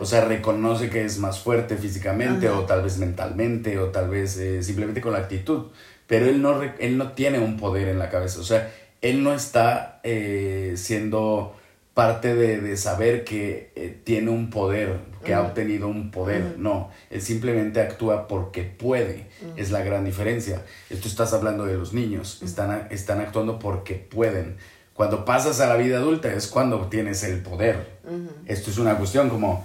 O 0.00 0.04
sea, 0.04 0.24
reconoce 0.24 0.90
que 0.90 1.04
es 1.04 1.18
más 1.18 1.40
fuerte 1.40 1.76
físicamente 1.76 2.48
o 2.48 2.64
tal 2.64 2.82
vez 2.82 2.98
mentalmente 2.98 3.78
o 3.78 3.88
tal 3.88 4.08
vez 4.08 4.36
eh, 4.38 4.62
simplemente 4.62 5.00
con 5.00 5.12
la 5.12 5.18
actitud. 5.18 5.66
Pero 6.06 6.26
él 6.26 6.40
no, 6.40 6.62
él 6.62 6.96
no 6.96 7.12
tiene 7.12 7.38
un 7.38 7.56
poder 7.56 7.88
en 7.88 7.98
la 7.98 8.08
cabeza, 8.08 8.40
o 8.40 8.44
sea, 8.44 8.72
él 9.02 9.22
no 9.22 9.34
está 9.34 10.00
eh, 10.02 10.72
siendo 10.76 11.54
parte 11.92 12.36
de, 12.36 12.76
saber 12.76 13.24
que 13.24 13.72
eh, 13.74 14.00
tiene 14.04 14.30
un 14.30 14.50
poder, 14.50 15.00
que 15.24 15.34
ha 15.34 15.42
obtenido 15.42 15.88
un 15.88 16.12
poder, 16.12 16.54
no, 16.56 16.90
él 17.10 17.20
simplemente 17.20 17.80
actúa 17.80 18.28
porque 18.28 18.62
puede, 18.62 19.26
es 19.56 19.72
la 19.72 19.82
gran 19.82 20.04
diferencia. 20.04 20.62
Esto 20.90 21.08
estás 21.08 21.32
hablando 21.32 21.66
de 21.66 21.74
los 21.74 21.92
niños, 21.92 22.40
están, 22.42 22.86
están 22.90 23.20
actuando 23.20 23.58
porque 23.58 23.96
pueden. 23.96 24.58
Cuando 24.98 25.24
pasas 25.24 25.60
a 25.60 25.68
la 25.68 25.76
vida 25.76 25.98
adulta 25.98 26.34
es 26.34 26.48
cuando 26.48 26.88
tienes 26.88 27.22
el 27.22 27.38
poder. 27.40 28.00
Esto 28.46 28.68
es 28.72 28.78
una 28.78 28.96
cuestión 28.96 29.30
como 29.30 29.64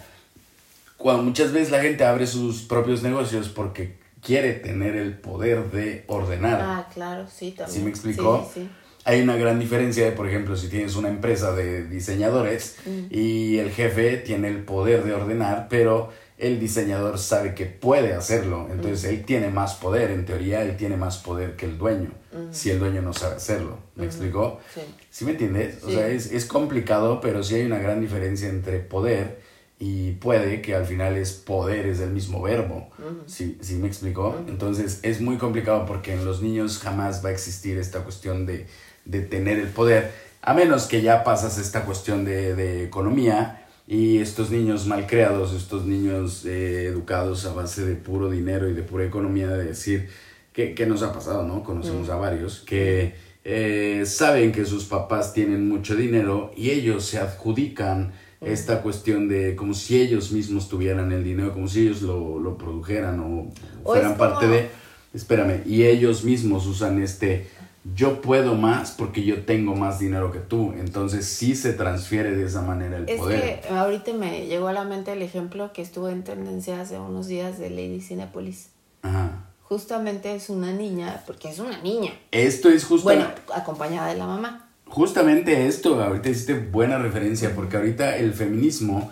cuando 0.96 1.24
muchas 1.24 1.52
veces 1.52 1.72
la 1.72 1.82
gente 1.82 2.06
abre 2.06 2.28
sus 2.28 2.62
propios 2.62 3.02
negocios 3.02 3.50
porque 3.50 3.98
quiere 4.22 4.54
tener 4.54 4.96
el 4.96 5.18
poder 5.18 5.72
de 5.72 6.04
ordenar. 6.06 6.60
Ah, 6.62 6.88
claro, 6.94 7.26
sí, 7.28 7.50
también. 7.50 7.76
¿Sí 7.76 7.84
me 7.84 7.90
explicó? 7.90 8.48
Sí, 8.54 8.62
sí. 8.62 8.70
Hay 9.06 9.22
una 9.24 9.36
gran 9.36 9.60
diferencia 9.60 10.06
de, 10.06 10.12
por 10.12 10.28
ejemplo, 10.30 10.56
si 10.56 10.68
tienes 10.70 10.96
una 10.96 11.10
empresa 11.10 11.52
de 11.54 11.88
diseñadores 11.88 12.76
Mm. 12.86 13.00
y 13.10 13.58
el 13.58 13.72
jefe 13.72 14.18
tiene 14.18 14.50
el 14.50 14.60
poder 14.64 15.04
de 15.04 15.14
ordenar, 15.16 15.66
pero 15.68 16.12
el 16.44 16.60
diseñador 16.60 17.18
sabe 17.18 17.56
que 17.56 17.66
puede 17.66 18.14
hacerlo, 18.14 18.68
entonces 18.70 19.06
él 19.06 19.24
tiene 19.24 19.50
más 19.50 19.76
poder, 19.76 20.12
en 20.12 20.26
teoría 20.26 20.62
él 20.62 20.76
tiene 20.76 20.98
más 20.98 21.18
poder 21.18 21.56
que 21.56 21.66
el 21.66 21.78
dueño, 21.78 22.12
si 22.52 22.70
el 22.70 22.80
dueño 22.80 23.02
no 23.02 23.14
sabe 23.14 23.36
hacerlo. 23.36 23.78
¿Me 23.96 24.06
explicó? 24.06 24.60
Sí. 24.74 24.82
¿Sí 25.10 25.26
me 25.26 25.32
entiendes? 25.32 25.82
O 25.84 25.90
sea, 25.90 26.10
es, 26.10 26.34
es 26.34 26.46
complicado, 26.46 27.22
pero 27.22 27.44
sí 27.44 27.56
hay 27.56 27.64
una 27.66 27.78
gran 27.78 28.02
diferencia 28.02 28.50
entre 28.50 28.80
poder 28.80 29.40
y 29.80 30.12
puede, 30.14 30.62
que 30.62 30.76
al 30.76 30.86
final 30.86 31.16
es 31.16 31.32
poder, 31.32 31.86
es 31.86 32.02
el 32.02 32.10
mismo 32.10 32.42
verbo. 32.42 32.90
¿Sí, 33.26 33.58
sí 33.62 33.76
me 33.76 33.88
explicó? 33.88 34.36
Entonces 34.48 35.00
es 35.02 35.22
muy 35.22 35.38
complicado 35.38 35.86
porque 35.86 36.14
en 36.14 36.26
los 36.26 36.42
niños 36.42 36.80
jamás 36.80 37.24
va 37.24 37.30
a 37.30 37.32
existir 37.32 37.78
esta 37.78 38.04
cuestión 38.04 38.46
de, 38.46 38.68
de 39.06 39.22
tener 39.22 39.60
el 39.60 39.70
poder, 39.70 40.12
a 40.42 40.54
menos 40.54 40.88
que 40.88 41.02
ya 41.02 41.24
pasas 41.24 41.58
esta 41.58 41.86
cuestión 41.86 42.26
de, 42.26 42.54
de 42.54 42.84
economía 42.84 43.63
y 43.88 44.20
estos 44.20 44.50
niños 44.50 44.88
mal 44.88 45.08
creados, 45.08 45.54
estos 45.54 45.86
niños 45.86 46.46
eh, 46.46 46.86
educados 46.86 47.46
a 47.46 47.54
base 47.54 47.86
de 47.86 47.96
puro 47.96 48.30
dinero 48.30 48.70
y 48.70 48.74
de 48.74 48.82
pura 48.82 49.06
economía, 49.06 49.50
de 49.50 49.66
decir, 49.66 50.10
¿qué, 50.54 50.74
qué 50.74 50.86
nos 50.86 51.04
ha 51.04 51.12
pasado, 51.12 51.46
no? 51.46 51.64
Conocemos 51.64 52.10
a 52.10 52.16
varios 52.16 52.60
que 52.60 53.16
eh, 53.44 54.04
saben 54.06 54.54
que 54.54 54.66
sus 54.66 54.86
papás 54.86 55.34
tienen 55.34 55.68
mucho 55.68 55.96
dinero 55.96 56.52
y 56.56 56.70
ellos 56.70 57.06
se 57.06 57.20
adjudican 57.20 58.14
esta 58.40 58.82
cuestión 58.82 59.28
de 59.28 59.56
como 59.56 59.74
si 59.74 60.02
ellos 60.02 60.32
mismos 60.32 60.70
tuvieran 60.70 61.12
el 61.12 61.24
dinero, 61.24 61.54
como 61.54 61.68
si 61.68 61.82
ellos 61.82 62.02
lo, 62.02 62.40
lo 62.40 62.58
produjeran 62.58 63.20
o, 63.20 63.52
O 63.84 63.92
fueran 63.92 64.18
parte 64.18 64.48
de... 64.48 64.70
Espérame, 65.14 65.62
y 65.66 65.84
ellos 65.84 66.24
mismos 66.24 66.66
usan 66.66 67.02
este 67.02 67.48
yo 67.96 68.22
puedo 68.22 68.56
más 68.56 68.92
porque 68.92 69.24
yo 69.24 69.44
tengo 69.44 69.76
más 69.76 70.00
dinero 70.00 70.32
que 70.32 70.40
tú. 70.40 70.74
Entonces 70.78 71.26
sí 71.26 71.56
se 71.56 71.74
transfiere 71.74 72.36
de 72.36 72.46
esa 72.46 72.62
manera 72.62 72.98
el 72.98 73.10
Es 73.10 73.18
poder. 73.18 73.62
que 73.62 73.70
ahorita 73.70 74.14
me 74.14 74.48
llegó 74.48 74.68
a 74.68 74.74
la 74.74 74.84
mente 74.86 75.12
el 75.12 75.22
ejemplo 75.22 75.74
que 75.74 75.82
estuvo 75.82 76.10
en 76.10 76.24
tendencia 76.24 76.80
hace 76.80 76.98
unos 76.98 77.28
días 77.28 77.60
de 77.60 77.70
Lady 77.70 78.00
Cinepolis. 78.02 78.70
Ajá. 79.02 79.46
Justamente 79.64 80.36
es 80.36 80.50
una 80.50 80.72
niña, 80.72 81.24
porque 81.26 81.50
es 81.50 81.60
una 81.60 81.82
niña. 81.82 82.12
Esto 82.32 82.70
es 82.70 82.86
justo... 82.86 83.06
Bueno, 83.06 83.26
acompañada 83.54 84.08
de 84.08 84.16
la 84.16 84.28
mamá. 84.28 84.70
Justamente 84.86 85.68
esto, 85.68 86.02
ahorita 86.02 86.30
hiciste 86.30 86.54
buena 86.54 87.00
referencia, 87.00 87.56
porque 87.56 87.78
ahorita 87.78 88.18
el 88.18 88.34
feminismo 88.34 89.10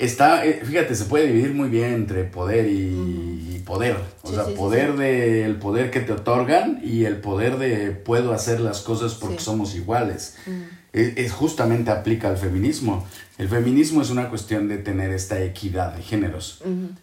está, 0.00 0.44
eh, 0.44 0.60
fíjate, 0.64 0.94
se 0.94 1.04
puede 1.04 1.26
dividir 1.28 1.54
muy 1.54 1.68
bien 1.68 1.92
entre 1.94 2.24
poder 2.24 2.66
y, 2.66 3.54
y 3.56 3.62
poder. 3.64 3.96
O 4.22 4.28
Sí, 4.28 4.34
sea, 4.34 4.44
sí, 4.46 4.52
poder 4.56 4.92
sí. 4.92 4.98
de 4.98 5.44
el 5.44 5.56
poder 5.56 5.90
que 5.90 6.00
te 6.00 6.12
otorgan 6.12 6.80
y 6.84 7.04
el 7.04 7.16
poder 7.16 7.58
de 7.58 7.90
puedo 7.92 8.32
hacer 8.32 8.60
las 8.60 8.80
cosas 8.80 9.14
porque 9.14 9.40
somos 9.40 9.74
iguales. 9.74 10.36
Es, 10.92 11.16
es 11.16 11.32
justamente 11.32 11.90
aplica 11.90 12.28
al 12.28 12.36
feminismo. 12.36 13.06
El 13.38 13.48
feminismo 13.48 14.02
es 14.02 14.10
una 14.10 14.28
cuestión 14.28 14.68
de 14.68 14.78
tener 14.78 15.10
esta 15.12 15.40
equidad 15.42 15.94
de 15.94 16.02
géneros. 16.02 16.62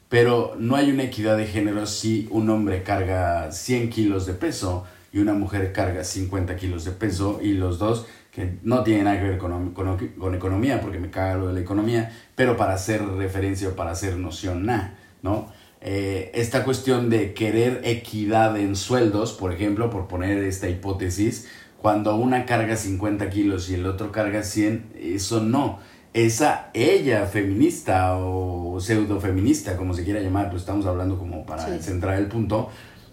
Pero 0.09 0.55
no 0.59 0.75
hay 0.75 0.91
una 0.91 1.03
equidad 1.03 1.37
de 1.37 1.45
géneros 1.47 1.91
si 1.91 2.27
un 2.31 2.49
hombre 2.49 2.83
carga 2.83 3.51
100 3.51 3.89
kilos 3.89 4.25
de 4.25 4.33
peso 4.33 4.85
y 5.13 5.19
una 5.19 5.33
mujer 5.33 5.71
carga 5.71 6.03
50 6.03 6.55
kilos 6.57 6.83
de 6.85 6.91
peso 6.91 7.39
y 7.41 7.53
los 7.53 7.79
dos 7.79 8.05
que 8.37 8.59
no 8.61 8.83
tienen 8.83 9.05
nada 9.05 9.17
que 9.19 9.29
ver 9.29 9.37
con, 9.39 9.71
con- 9.73 9.97
con 10.19 10.35
economía, 10.35 10.79
porque 10.79 10.99
me 10.99 11.09
caga 11.09 11.37
lo 11.37 11.47
de 11.47 11.53
la 11.55 11.59
economía, 11.61 12.11
pero 12.35 12.55
para 12.55 12.75
hacer 12.75 13.03
referencia 13.03 13.69
o 13.69 13.71
para 13.71 13.89
hacer 13.89 14.15
noción, 14.17 14.63
na, 14.63 14.93
¿no? 15.23 15.51
Eh, 15.81 16.29
esta 16.35 16.63
cuestión 16.63 17.09
de 17.09 17.33
querer 17.33 17.81
equidad 17.83 18.55
en 18.59 18.75
sueldos, 18.75 19.33
por 19.33 19.51
ejemplo, 19.51 19.89
por 19.89 20.07
poner 20.07 20.37
esta 20.43 20.69
hipótesis, 20.69 21.47
cuando 21.81 22.15
una 22.15 22.45
carga 22.45 22.75
50 22.75 23.27
kilos 23.31 23.71
y 23.71 23.73
el 23.73 23.87
otro 23.87 24.11
carga 24.11 24.43
100, 24.43 24.93
eso 25.01 25.41
no. 25.41 25.79
Esa 26.13 26.69
ella 26.75 27.25
feminista 27.25 28.17
o 28.17 28.79
pseudo 28.79 29.19
feminista, 29.19 29.77
como 29.77 29.95
se 29.95 30.03
quiera 30.03 30.19
llamar, 30.21 30.51
pues 30.51 30.61
estamos 30.61 30.85
hablando 30.85 31.17
como 31.17 31.43
para 31.43 31.65
Sí. 31.65 31.83
centrar 31.83 32.19
el 32.19 32.27
punto, 32.27 32.69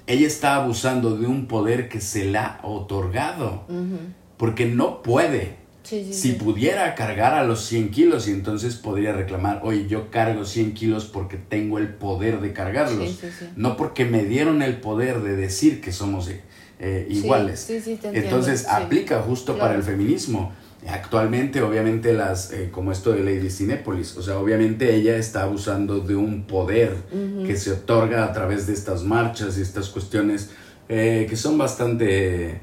ella 0.06 0.26
está 0.26 0.56
abusando 0.56 1.16
de 1.16 1.26
un 1.26 1.46
poder 1.46 1.88
que 1.88 2.02
se 2.02 2.26
le 2.26 2.36
ha 2.36 2.60
otorgado, 2.62 3.64
porque 4.36 4.66
no 4.66 5.02
puede. 5.02 5.62
Sí, 5.82 6.02
sí, 6.06 6.12
Si 6.14 6.30
sí. 6.32 6.38
pudiera 6.38 6.94
cargar 6.94 7.34
a 7.34 7.44
los 7.44 7.62
100 7.66 7.90
kilos 7.90 8.26
y 8.26 8.30
entonces 8.30 8.74
podría 8.76 9.12
reclamar, 9.12 9.60
oye, 9.64 9.86
yo 9.86 10.10
cargo 10.10 10.46
100 10.46 10.72
kilos 10.72 11.04
porque 11.04 11.36
tengo 11.36 11.78
el 11.78 11.88
poder 11.90 12.40
de 12.40 12.54
cargarlos, 12.54 13.10
Sí, 13.10 13.18
sí, 13.20 13.26
sí. 13.38 13.46
no 13.56 13.76
porque 13.76 14.06
me 14.06 14.24
dieron 14.24 14.62
el 14.62 14.78
poder 14.80 15.20
de 15.20 15.36
decir 15.36 15.82
que 15.82 15.92
somos 15.92 16.30
eh, 16.80 17.06
iguales. 17.10 17.68
entiendo, 17.68 18.10
entonces 18.18 18.66
aplica 18.66 19.20
justo 19.20 19.52
Claro. 19.52 19.60
para 19.68 19.74
el 19.78 19.82
feminismo. 19.82 20.52
Actualmente, 20.88 21.62
obviamente, 21.62 22.12
las, 22.12 22.52
eh, 22.52 22.68
como 22.70 22.90
esto 22.92 23.12
de 23.12 23.22
Lady 23.22 23.48
Cinépolis, 23.50 24.16
o 24.18 24.22
sea, 24.22 24.38
obviamente 24.38 24.94
ella 24.94 25.16
está 25.16 25.42
abusando 25.44 26.00
de 26.00 26.14
un 26.16 26.44
poder 26.46 26.94
que 27.46 27.56
se 27.56 27.72
otorga 27.72 28.24
a 28.24 28.32
través 28.32 28.66
de 28.66 28.72
estas 28.74 29.02
marchas 29.02 29.56
y 29.58 29.62
estas 29.62 29.88
cuestiones 29.90 30.50
eh, 30.90 31.26
que 31.28 31.36
son 31.36 31.56
bastante 31.56 32.60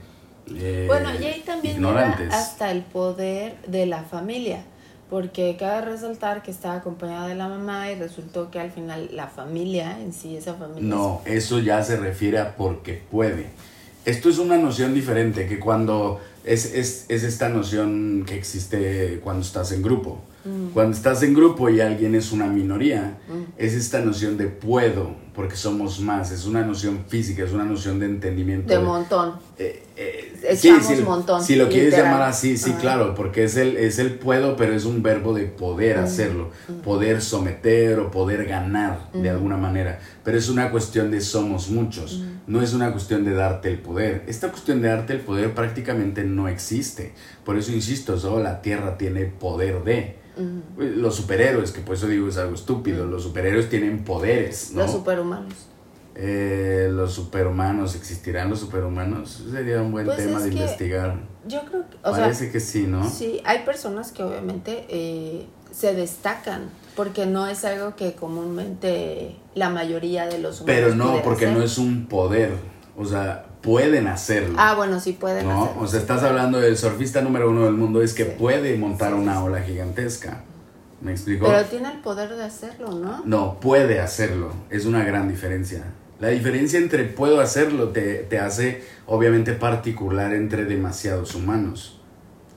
eh, 0.60 0.86
Bueno, 0.88 1.10
y 1.20 1.26
ahí 1.26 1.44
también 1.46 1.76
ignorantes. 1.76 2.34
hasta 2.34 2.72
el 2.72 2.82
poder 2.82 3.56
de 3.68 3.86
la 3.86 4.04
familia, 4.04 4.64
porque 5.10 5.56
cabe 5.60 5.82
resaltar 5.82 6.44
que 6.44 6.52
estaba 6.52 6.76
acompañada 6.76 7.28
de 7.28 7.36
la 7.36 7.48
mamá 7.48 7.92
y 7.92 7.96
resultó 7.96 8.52
que 8.52 8.60
al 8.60 8.72
final 8.72 9.10
la 9.14 9.28
familia 9.28 10.00
en 10.00 10.14
sí, 10.14 10.36
esa 10.36 10.54
familia... 10.56 10.90
No, 10.90 11.22
eso 11.26 11.60
ya 11.60 11.84
se 11.84 11.98
refiere 11.98 12.40
a 12.40 12.56
porque 12.56 13.02
puede. 13.12 13.48
Esto 14.06 14.30
es 14.30 14.40
una 14.40 14.58
noción 14.58 14.94
diferente 14.94 15.48
que 15.48 15.60
cuando 15.60 16.20
es, 16.44 16.74
es, 16.74 17.06
es 17.10 17.24
esta 17.24 17.50
noción 17.50 18.24
que 18.26 18.36
existe 18.36 19.20
cuando 19.24 19.44
estás 19.44 19.72
en 19.72 19.82
grupo. 19.82 20.22
Cuando 20.74 20.98
estás 20.98 21.22
en 21.22 21.36
grupo 21.36 21.70
y 21.70 21.82
alguien 21.82 22.16
es 22.16 22.32
una 22.32 22.48
minoría, 22.48 23.20
es 23.58 23.74
esta 23.74 24.00
noción 24.00 24.38
de 24.38 24.48
puedo, 24.48 25.16
porque 25.34 25.56
somos 25.56 26.00
más, 26.02 26.32
es 26.32 26.46
una 26.46 26.64
noción 26.66 27.06
física, 27.08 27.44
es 27.44 27.54
una 27.54 27.64
noción 27.64 28.00
de 28.00 28.06
entendimiento. 28.08 28.72
de 28.74 28.80
montón. 28.80 29.34
Eh, 29.58 29.84
eh, 29.96 30.28
Echamos 30.44 30.86
sí, 30.86 30.96
si, 30.96 31.02
montón, 31.04 31.44
si 31.44 31.56
lo 31.56 31.70
quieres 31.70 31.92
literal. 31.92 32.12
llamar 32.12 32.30
así, 32.30 32.58
sí, 32.58 32.72
Ajá. 32.72 32.80
claro, 32.80 33.16
porque 33.16 33.44
es 33.44 33.56
el, 33.58 33.78
es 33.78 34.00
el 34.00 34.16
puedo, 34.16 34.56
pero 34.56 34.74
es 34.74 34.86
un 34.86 35.04
verbo 35.04 35.34
de 35.34 35.46
poder 35.46 36.00
hacerlo, 36.00 36.50
poder 36.84 37.22
someter 37.22 38.00
o 38.00 38.10
poder 38.12 38.46
ganar 38.46 39.12
de 39.14 39.30
alguna 39.30 39.58
manera, 39.58 40.00
pero 40.24 40.38
es 40.38 40.50
una 40.50 40.72
cuestión 40.72 41.12
de 41.12 41.22
somos 41.22 41.70
muchos, 41.70 42.24
no 42.48 42.62
es 42.62 42.74
una 42.74 42.92
cuestión 42.92 43.24
de 43.24 43.34
darte 43.34 43.70
el 43.70 43.78
poder. 43.80 44.24
Esta 44.28 44.50
cuestión 44.50 44.82
de 44.82 44.90
darte 44.90 45.14
el 45.14 45.20
poder 45.20 45.54
prácticamente 45.54 46.24
no 46.24 46.48
existe, 46.48 47.14
por 47.46 47.58
eso 47.58 47.72
insisto, 47.72 48.18
solo 48.18 48.42
la 48.42 48.62
tierra 48.62 48.98
tiene 48.98 49.26
poder 49.26 49.84
de. 49.84 50.22
Los 50.78 51.18
superhéroes, 51.18 51.72
que 51.72 51.82
por 51.82 51.96
eso 51.96 52.08
digo 52.08 52.28
es 52.28 52.38
algo 52.38 52.56
estúpido, 52.56 53.06
los 53.06 53.22
superhéroes 53.24 53.70
tienen 53.70 54.04
poderes, 54.04 54.72
¿no? 54.74 54.82
Los 54.82 54.92
superhumanos. 55.22 55.54
Eh, 56.16 56.90
los 56.92 57.14
superhumanos, 57.14 57.96
¿existirán 57.96 58.50
los 58.50 58.60
superhumanos? 58.60 59.44
Sería 59.52 59.82
un 59.82 59.92
buen 59.92 60.06
Pues 60.06 60.18
tema 60.18 60.40
de 60.42 60.50
investigar. 60.50 61.16
Yo 61.48 61.62
creo 61.62 61.90
que, 61.90 61.96
o 62.04 62.12
Parece 62.12 62.44
sea, 62.44 62.52
que 62.52 62.60
sí, 62.60 62.84
¿no? 62.88 63.10
sí, 63.10 63.42
hay 63.46 63.60
personas 63.60 64.12
que 64.12 64.22
obviamente 64.24 64.86
eh, 64.90 65.46
se 65.72 65.94
destacan, 65.96 66.70
porque 66.96 67.26
no 67.26 67.48
es 67.48 67.64
algo 67.64 67.96
que 67.96 68.14
comúnmente 68.14 69.38
la 69.56 69.70
mayoría 69.70 70.26
de 70.28 70.38
los 70.40 70.62
humanos 70.62 70.66
Pero 70.82 70.96
no, 70.96 71.22
porque 71.24 71.46
hacer. 71.46 71.58
no 71.58 71.64
es 71.64 71.78
un 71.78 72.08
poder. 72.08 72.52
O 72.98 73.06
sea, 73.06 73.46
pueden 73.62 74.08
hacerlo. 74.08 74.56
Ah, 74.60 74.76
bueno, 74.76 75.00
sí 75.00 75.14
pueden 75.14 75.48
¿no? 75.48 75.64
hacerlo. 75.64 75.82
O 75.82 75.88
sea, 75.88 76.00
estás 76.02 76.24
hablando 76.24 76.60
del 76.60 76.78
surfista 76.78 77.22
número 77.22 77.50
uno 77.50 77.64
del 77.64 77.74
mundo, 77.76 78.02
es 78.02 78.14
que 78.14 78.26
Sí. 78.26 78.32
puede 78.38 78.78
montar 78.78 79.14
Sí, 79.14 79.20
una 79.20 79.42
ola 79.44 79.62
gigantesca. 79.62 80.44
¿Me 81.02 81.12
explico? 81.12 81.48
Pero 81.48 81.66
tiene 81.66 81.92
el 81.92 82.00
poder 82.00 82.36
de 82.36 82.44
hacerlo, 82.44 82.92
¿no? 82.92 83.22
No, 83.26 83.60
puede 83.60 84.00
hacerlo. 84.00 84.54
Es 84.70 84.86
una 84.86 85.04
gran 85.04 85.28
diferencia. 85.28 85.84
La 86.20 86.28
diferencia 86.28 86.78
entre 86.78 87.06
puedo 87.06 87.40
hacerlo 87.42 87.90
te, 87.90 88.18
te 88.30 88.38
hace, 88.38 88.84
obviamente, 89.08 89.54
particular 89.54 90.34
entre 90.34 90.66
demasiados 90.66 91.34
humanos. 91.34 92.00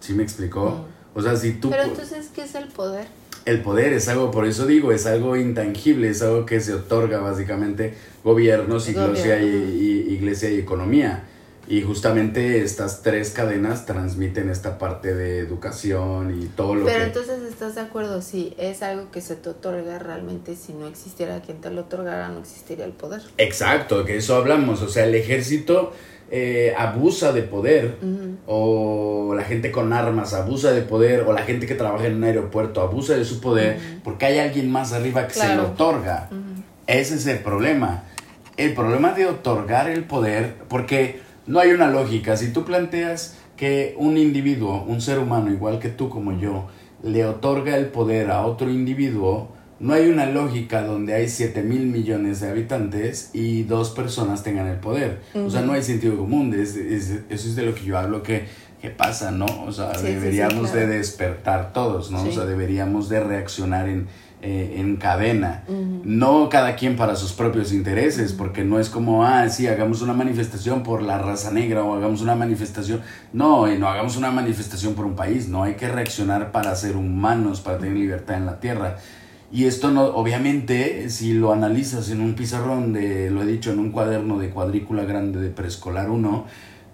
¿Sí 0.01 0.13
me 0.13 0.23
explicó? 0.23 0.85
O 1.15 1.23
sea, 1.23 1.37
si 1.37 1.53
tú... 1.55 1.71
Pero 1.71 1.85
entonces, 1.85 2.29
¿qué 2.35 2.43
es 2.43 2.55
el 2.55 2.69
poder? 2.69 3.07
El 3.47 3.61
poder 3.63 3.93
es 3.95 4.09
algo, 4.09 4.31
por 4.31 4.47
eso 4.47 4.67
digo, 4.67 4.93
es 4.93 5.07
algo 5.07 5.37
intangible, 5.37 6.09
es 6.11 6.21
algo 6.23 6.45
que 6.45 6.61
se 6.61 6.75
otorga 6.75 7.21
básicamente 7.21 7.95
gobiernos, 8.23 8.89
iglesia 8.89 9.41
y- 9.43 10.07
iglesia 10.11 10.51
y 10.51 10.59
economía. 10.59 11.25
Y 11.67 11.83
justamente 11.83 12.63
estas 12.63 13.03
tres 13.03 13.31
cadenas 13.31 13.87
transmiten 13.87 14.51
esta 14.51 14.79
parte 14.79 15.15
de 15.15 15.39
educación 15.39 16.43
y 16.43 16.47
todo 16.47 16.75
lo 16.75 16.85
Pero 16.85 16.99
que... 16.99 17.05
entonces, 17.05 17.43
¿estás 17.43 17.75
de 17.75 17.81
acuerdo? 17.81 18.21
Si 18.21 18.55
es 18.59 18.83
algo 18.83 19.11
que 19.11 19.21
se 19.21 19.37
te 19.37 19.49
otorga 19.49 19.99
realmente, 19.99 20.57
si 20.57 20.73
no 20.75 20.87
existiera 20.87 21.41
quien 21.41 21.61
te 21.61 21.71
lo 21.71 21.83
otorgara, 21.83 22.29
no 22.29 22.41
existiría 22.41 22.85
el 22.85 22.93
poder. 22.93 23.23
Exacto, 23.39 24.05
que 24.05 24.17
eso 24.17 24.37
hablamos. 24.37 24.83
O 24.83 24.89
sea, 24.89 25.07
el 25.07 25.15
ejército 25.15 25.93
eh, 26.31 26.75
abusa 26.77 27.33
de 27.33 27.43
poder, 27.43 27.97
o 28.47 29.35
la 29.37 29.45
gente 29.45 29.71
con 29.71 29.93
armas 29.93 30.35
abusa 30.35 30.73
de 30.73 30.83
poder, 30.83 31.21
o 31.21 31.33
la 31.33 31.43
gente 31.43 31.67
que 31.67 31.75
trabaja 31.75 32.07
en 32.07 32.17
un 32.17 32.25
aeropuerto 32.25 32.81
abusa 32.81 33.15
de 33.17 33.25
su 33.25 33.41
poder, 33.41 33.79
porque 34.03 34.27
hay 34.27 34.39
alguien 34.39 34.71
más 34.71 34.93
arriba 34.93 35.27
que 35.29 35.35
se 35.35 35.55
lo 35.55 35.69
otorga. 35.69 36.29
Ese 36.87 37.15
es 37.15 37.27
el 37.27 37.39
problema. 37.39 38.05
El 38.57 38.75
problema 38.75 39.13
de 39.13 39.27
otorgar 39.27 39.89
el 39.89 40.05
poder, 40.05 40.57
porque 40.69 41.24
no 41.47 41.61
hay 41.61 41.73
una 41.73 41.91
lógica. 41.91 42.37
Si 42.37 42.53
tú 42.53 42.65
planteas 42.65 43.37
que 43.57 43.95
un 43.99 44.17
individuo, 44.17 44.85
un 44.87 45.01
ser 45.01 45.19
humano 45.19 45.53
igual 45.53 45.79
que 45.79 45.89
tú 45.89 46.09
como 46.09 46.39
yo, 46.39 46.67
le 47.03 47.25
otorga 47.27 47.77
el 47.77 47.87
poder 47.87 48.31
a 48.31 48.43
otro 48.47 48.71
individuo, 48.71 49.53
no 49.81 49.93
hay 49.93 50.09
una 50.09 50.27
lógica 50.27 50.83
donde 50.83 51.15
hay 51.15 51.29
7 51.29 51.63
mil 51.63 51.87
millones 51.87 52.41
de 52.41 52.49
habitantes 52.49 53.31
y 53.35 53.65
dos 53.65 53.91
personas 53.91 54.43
tengan 54.43 54.69
el 54.69 54.79
poder. 54.79 55.21
O 55.35 55.51
sea, 55.51 55.63
no 55.63 55.73
hay 55.73 55.83
sentido 55.83 56.17
común. 56.17 56.55
Es, 56.55 56.77
eso 56.77 57.21
es 57.29 57.57
de 57.57 57.63
lo 57.63 57.75
que 57.75 57.85
yo 57.85 57.99
hablo 57.99 58.23
que, 58.23 58.47
que 58.81 58.91
pasa, 58.91 59.31
¿no? 59.31 59.47
O 59.67 59.73
sea, 59.73 59.93
deberíamos 59.93 60.73
de 60.73 60.87
despertar 60.87 61.73
todos, 61.73 62.11
¿no? 62.11 62.23
O 62.23 62.33
sea, 62.33 62.47
deberíamos 62.47 63.09
de 63.09 63.21
reaccionar 63.21 63.89
en, 63.89 64.07
eh, 64.45 64.75
en 64.79 64.97
cadena. 64.97 65.65
No 66.05 66.51
cada 66.51 66.77
quien 66.77 66.97
para 66.97 67.17
sus 67.17 67.33
propios 67.33 67.73
intereses, 67.73 68.35
porque 68.35 68.63
no 68.63 68.79
es 68.79 68.91
como, 68.91 69.25
ah, 69.25 69.49
sí, 69.49 69.67
hagamos 69.67 70.03
una 70.03 70.13
manifestación 70.13 70.83
por 70.83 71.01
la 71.01 71.19
raza 71.19 71.51
negra 71.51 71.83
o 71.83 71.95
hagamos 71.95 72.21
una 72.21 72.35
manifestación. 72.35 73.01
No, 73.33 73.73
y 73.73 73.79
no 73.79 73.89
hagamos 73.89 74.19
una 74.19 74.31
manifestación 74.31 74.93
por 74.93 75.07
un 75.07 75.17
país. 75.17 75.49
No, 75.49 75.63
hay 75.63 75.75
que 75.75 75.89
reaccionar 75.89 76.53
para 76.53 76.77
ser 76.77 76.97
humanos, 76.97 77.63
para 77.63 77.79
tener 77.79 77.97
libertad 77.97 78.37
en 78.37 78.45
la 78.45 78.61
tierra. 78.61 78.99
Y 79.51 79.65
esto 79.65 79.91
no, 79.91 80.03
obviamente, 80.03 81.09
si 81.09 81.33
lo 81.33 81.53
analizas 81.53 82.11
en 82.11 82.21
un 82.21 82.35
pizarrón 82.35 82.93
de, 82.93 83.31
lo 83.31 83.43
he 83.43 83.47
dicho, 83.47 83.73
en 83.73 83.79
un 83.79 83.93
cuaderno 83.93 84.39
de 84.39 84.51
cuadrícula 84.51 85.05
grande 85.05 85.41
de 85.41 85.49
preescolar 85.49 86.11
1, 86.11 86.47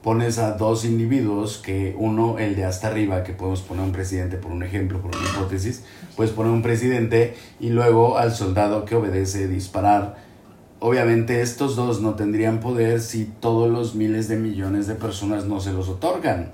pones 0.02 0.38
a 0.38 0.52
dos 0.52 0.84
individuos, 0.84 1.58
que 1.58 1.94
uno, 1.98 2.38
el 2.38 2.56
de 2.56 2.64
hasta 2.64 2.88
arriba, 2.88 3.22
que 3.22 3.32
podemos 3.32 3.60
poner 3.60 3.84
un 3.84 3.92
presidente 3.92 4.36
por 4.36 4.50
un 4.50 4.62
ejemplo, 4.62 5.00
por 5.00 5.14
una 5.14 5.28
hipótesis, 5.28 5.84
puedes 6.16 6.32
poner 6.32 6.52
un 6.52 6.62
presidente 6.62 7.34
y 7.60 7.70
luego 7.70 8.18
al 8.18 8.32
soldado 8.34 8.84
que 8.84 8.94
obedece 8.96 9.46
disparar 9.46 10.30
Obviamente 10.82 11.42
estos 11.42 11.76
dos 11.76 12.00
no 12.00 12.14
tendrían 12.14 12.60
poder 12.60 13.02
si 13.02 13.26
todos 13.26 13.70
los 13.70 13.94
miles 13.94 14.28
de 14.28 14.36
millones 14.36 14.86
de 14.86 14.94
personas 14.94 15.44
no 15.44 15.60
se 15.60 15.74
los 15.74 15.90
otorgan. 15.90 16.52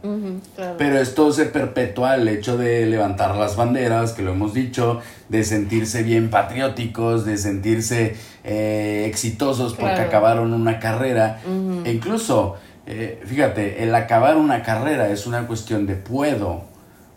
Pero 0.78 0.98
esto 0.98 1.30
se 1.30 1.46
perpetúa 1.46 2.16
el 2.16 2.26
hecho 2.26 2.58
de 2.58 2.86
levantar 2.86 3.36
las 3.36 3.54
banderas, 3.54 4.14
que 4.14 4.22
lo 4.22 4.32
hemos 4.32 4.52
dicho, 4.52 5.00
de 5.28 5.44
sentirse 5.44 6.02
bien 6.02 6.28
patrióticos, 6.28 7.24
de 7.24 7.36
sentirse 7.36 8.16
eh, 8.42 9.04
exitosos 9.06 9.74
porque 9.74 10.00
acabaron 10.00 10.52
una 10.52 10.80
carrera. 10.80 11.40
E 11.84 11.92
incluso, 11.92 12.56
eh, 12.86 13.22
fíjate, 13.24 13.82
el 13.82 13.94
acabar 13.94 14.36
una 14.36 14.62
carrera 14.62 15.10
es 15.10 15.26
una 15.26 15.46
cuestión 15.46 15.86
de 15.86 15.96
puedo. 15.96 16.64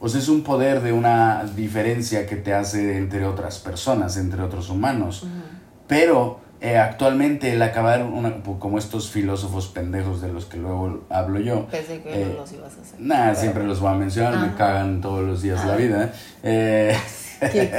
O 0.02 0.08
sea, 0.08 0.20
es 0.20 0.30
un 0.30 0.44
poder 0.44 0.82
de 0.82 0.94
una 0.94 1.44
diferencia 1.56 2.26
que 2.26 2.38
te 2.38 2.54
hace 2.54 2.98
entre 2.98 3.26
otras 3.26 3.60
personas, 3.60 4.18
entre 4.18 4.42
otros 4.42 4.70
humanos. 4.70 5.28
Pero 5.88 6.40
eh, 6.62 6.78
actualmente 6.78 7.54
el 7.54 7.62
acabar 7.62 8.04
una, 8.04 8.44
como 8.44 8.78
estos 8.78 9.10
filósofos 9.10 9.68
pendejos 9.68 10.22
de 10.22 10.34
los 10.34 10.46
que 10.46 10.58
luego 10.58 11.06
hablo 11.10 11.40
yo. 11.40 11.68
Pensé 11.68 12.02
que 12.02 12.10
no 12.10 12.16
eh, 12.16 12.36
los 12.38 12.52
ibas 12.52 12.78
a 12.78 12.82
hacer. 12.82 13.00
Nada, 13.00 13.36
siempre 13.36 13.64
los 13.66 13.80
voy 13.80 13.94
a 13.94 13.96
mencionar, 13.96 14.46
me 14.46 14.56
cagan 14.56 15.00
todos 15.00 15.24
los 15.24 15.42
días 15.42 15.66
la 15.66 15.76
vida. 15.78 16.14
Eh, 16.44 16.98
Qué. 17.52 17.72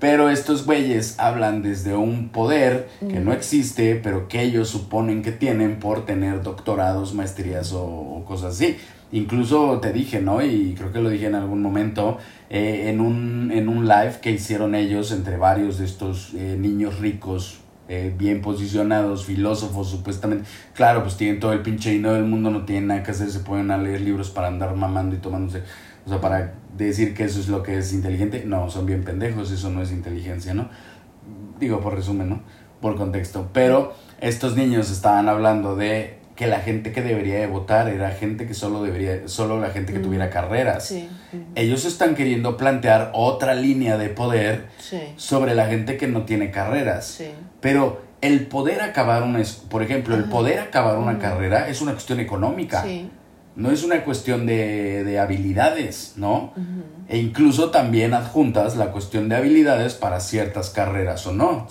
Pero 0.00 0.30
estos 0.30 0.64
güeyes 0.64 1.18
hablan 1.18 1.62
desde 1.62 1.94
un 1.96 2.28
poder 2.28 2.88
que 3.00 3.20
no 3.20 3.32
existe, 3.32 3.96
pero 3.96 4.28
que 4.28 4.42
ellos 4.42 4.68
suponen 4.68 5.22
que 5.22 5.32
tienen 5.32 5.78
por 5.78 6.06
tener 6.06 6.42
doctorados, 6.42 7.14
maestrías 7.14 7.72
o 7.74 8.24
cosas 8.26 8.54
así. 8.54 8.76
Incluso 9.10 9.80
te 9.80 9.92
dije, 9.92 10.20
¿no? 10.20 10.42
Y 10.42 10.74
creo 10.76 10.92
que 10.92 11.00
lo 11.00 11.08
dije 11.08 11.26
en 11.26 11.34
algún 11.34 11.62
momento, 11.62 12.18
eh, 12.50 12.84
en, 12.88 13.00
un, 13.00 13.50
en 13.52 13.68
un 13.68 13.88
live 13.88 14.16
que 14.20 14.30
hicieron 14.32 14.74
ellos 14.74 15.12
entre 15.12 15.38
varios 15.38 15.78
de 15.78 15.86
estos 15.86 16.34
eh, 16.34 16.56
niños 16.58 16.98
ricos, 16.98 17.60
eh, 17.88 18.14
bien 18.16 18.42
posicionados, 18.42 19.24
filósofos 19.24 19.88
supuestamente. 19.88 20.46
Claro, 20.74 21.02
pues 21.02 21.16
tienen 21.16 21.40
todo 21.40 21.54
el 21.54 21.62
pinche 21.62 21.90
dinero 21.90 22.14
del 22.14 22.24
mundo, 22.24 22.50
no 22.50 22.66
tienen 22.66 22.88
nada 22.88 23.02
que 23.02 23.12
hacer, 23.12 23.30
se 23.30 23.40
pueden 23.40 23.70
a 23.70 23.78
leer 23.78 24.02
libros 24.02 24.28
para 24.28 24.48
andar 24.48 24.76
mamando 24.76 25.16
y 25.16 25.18
tomándose. 25.18 25.62
O 26.08 26.10
sea, 26.10 26.22
para 26.22 26.54
decir 26.74 27.12
que 27.12 27.24
eso 27.24 27.38
es 27.38 27.48
lo 27.48 27.62
que 27.62 27.76
es 27.76 27.92
inteligente. 27.92 28.44
No, 28.46 28.70
son 28.70 28.86
bien 28.86 29.04
pendejos, 29.04 29.50
eso 29.50 29.68
no 29.68 29.82
es 29.82 29.92
inteligencia, 29.92 30.54
¿no? 30.54 30.70
Digo 31.60 31.80
por 31.80 31.94
resumen, 31.94 32.30
¿no? 32.30 32.40
Por 32.80 32.96
contexto. 32.96 33.50
Pero 33.52 33.92
estos 34.18 34.56
niños 34.56 34.90
estaban 34.90 35.28
hablando 35.28 35.76
de 35.76 36.16
que 36.34 36.46
la 36.46 36.60
gente 36.60 36.92
que 36.92 37.02
debería 37.02 37.40
de 37.40 37.46
votar 37.46 37.90
era 37.90 38.10
gente 38.12 38.46
que 38.46 38.54
solo 38.54 38.82
debería, 38.82 39.28
solo 39.28 39.60
la 39.60 39.68
gente 39.68 39.92
que 39.92 39.98
tuviera 39.98 40.30
carreras. 40.30 40.94
Ellos 41.54 41.84
están 41.84 42.14
queriendo 42.14 42.56
plantear 42.56 43.10
otra 43.12 43.54
línea 43.54 43.98
de 43.98 44.08
poder 44.08 44.68
sobre 45.16 45.54
la 45.54 45.66
gente 45.66 45.98
que 45.98 46.06
no 46.06 46.22
tiene 46.22 46.50
carreras. 46.50 47.20
Pero 47.60 48.00
el 48.22 48.46
poder 48.46 48.80
acabar 48.80 49.24
una, 49.24 49.42
por 49.68 49.82
ejemplo, 49.82 50.16
el 50.16 50.24
poder 50.24 50.60
acabar 50.60 50.96
una 50.96 51.18
carrera 51.18 51.68
es 51.68 51.82
una 51.82 51.92
cuestión 51.92 52.18
económica. 52.18 52.86
No 53.58 53.70
es 53.70 53.82
una 53.82 54.04
cuestión 54.04 54.46
de, 54.46 55.04
de 55.04 55.18
habilidades, 55.18 56.14
¿no? 56.16 56.54
E 57.08 57.18
incluso 57.18 57.70
también 57.70 58.14
adjuntas 58.14 58.76
la 58.76 58.92
cuestión 58.92 59.28
de 59.28 59.34
habilidades 59.36 59.94
para 59.94 60.20
ciertas 60.20 60.70
carreras 60.70 61.26
o 61.26 61.32
no. 61.32 61.66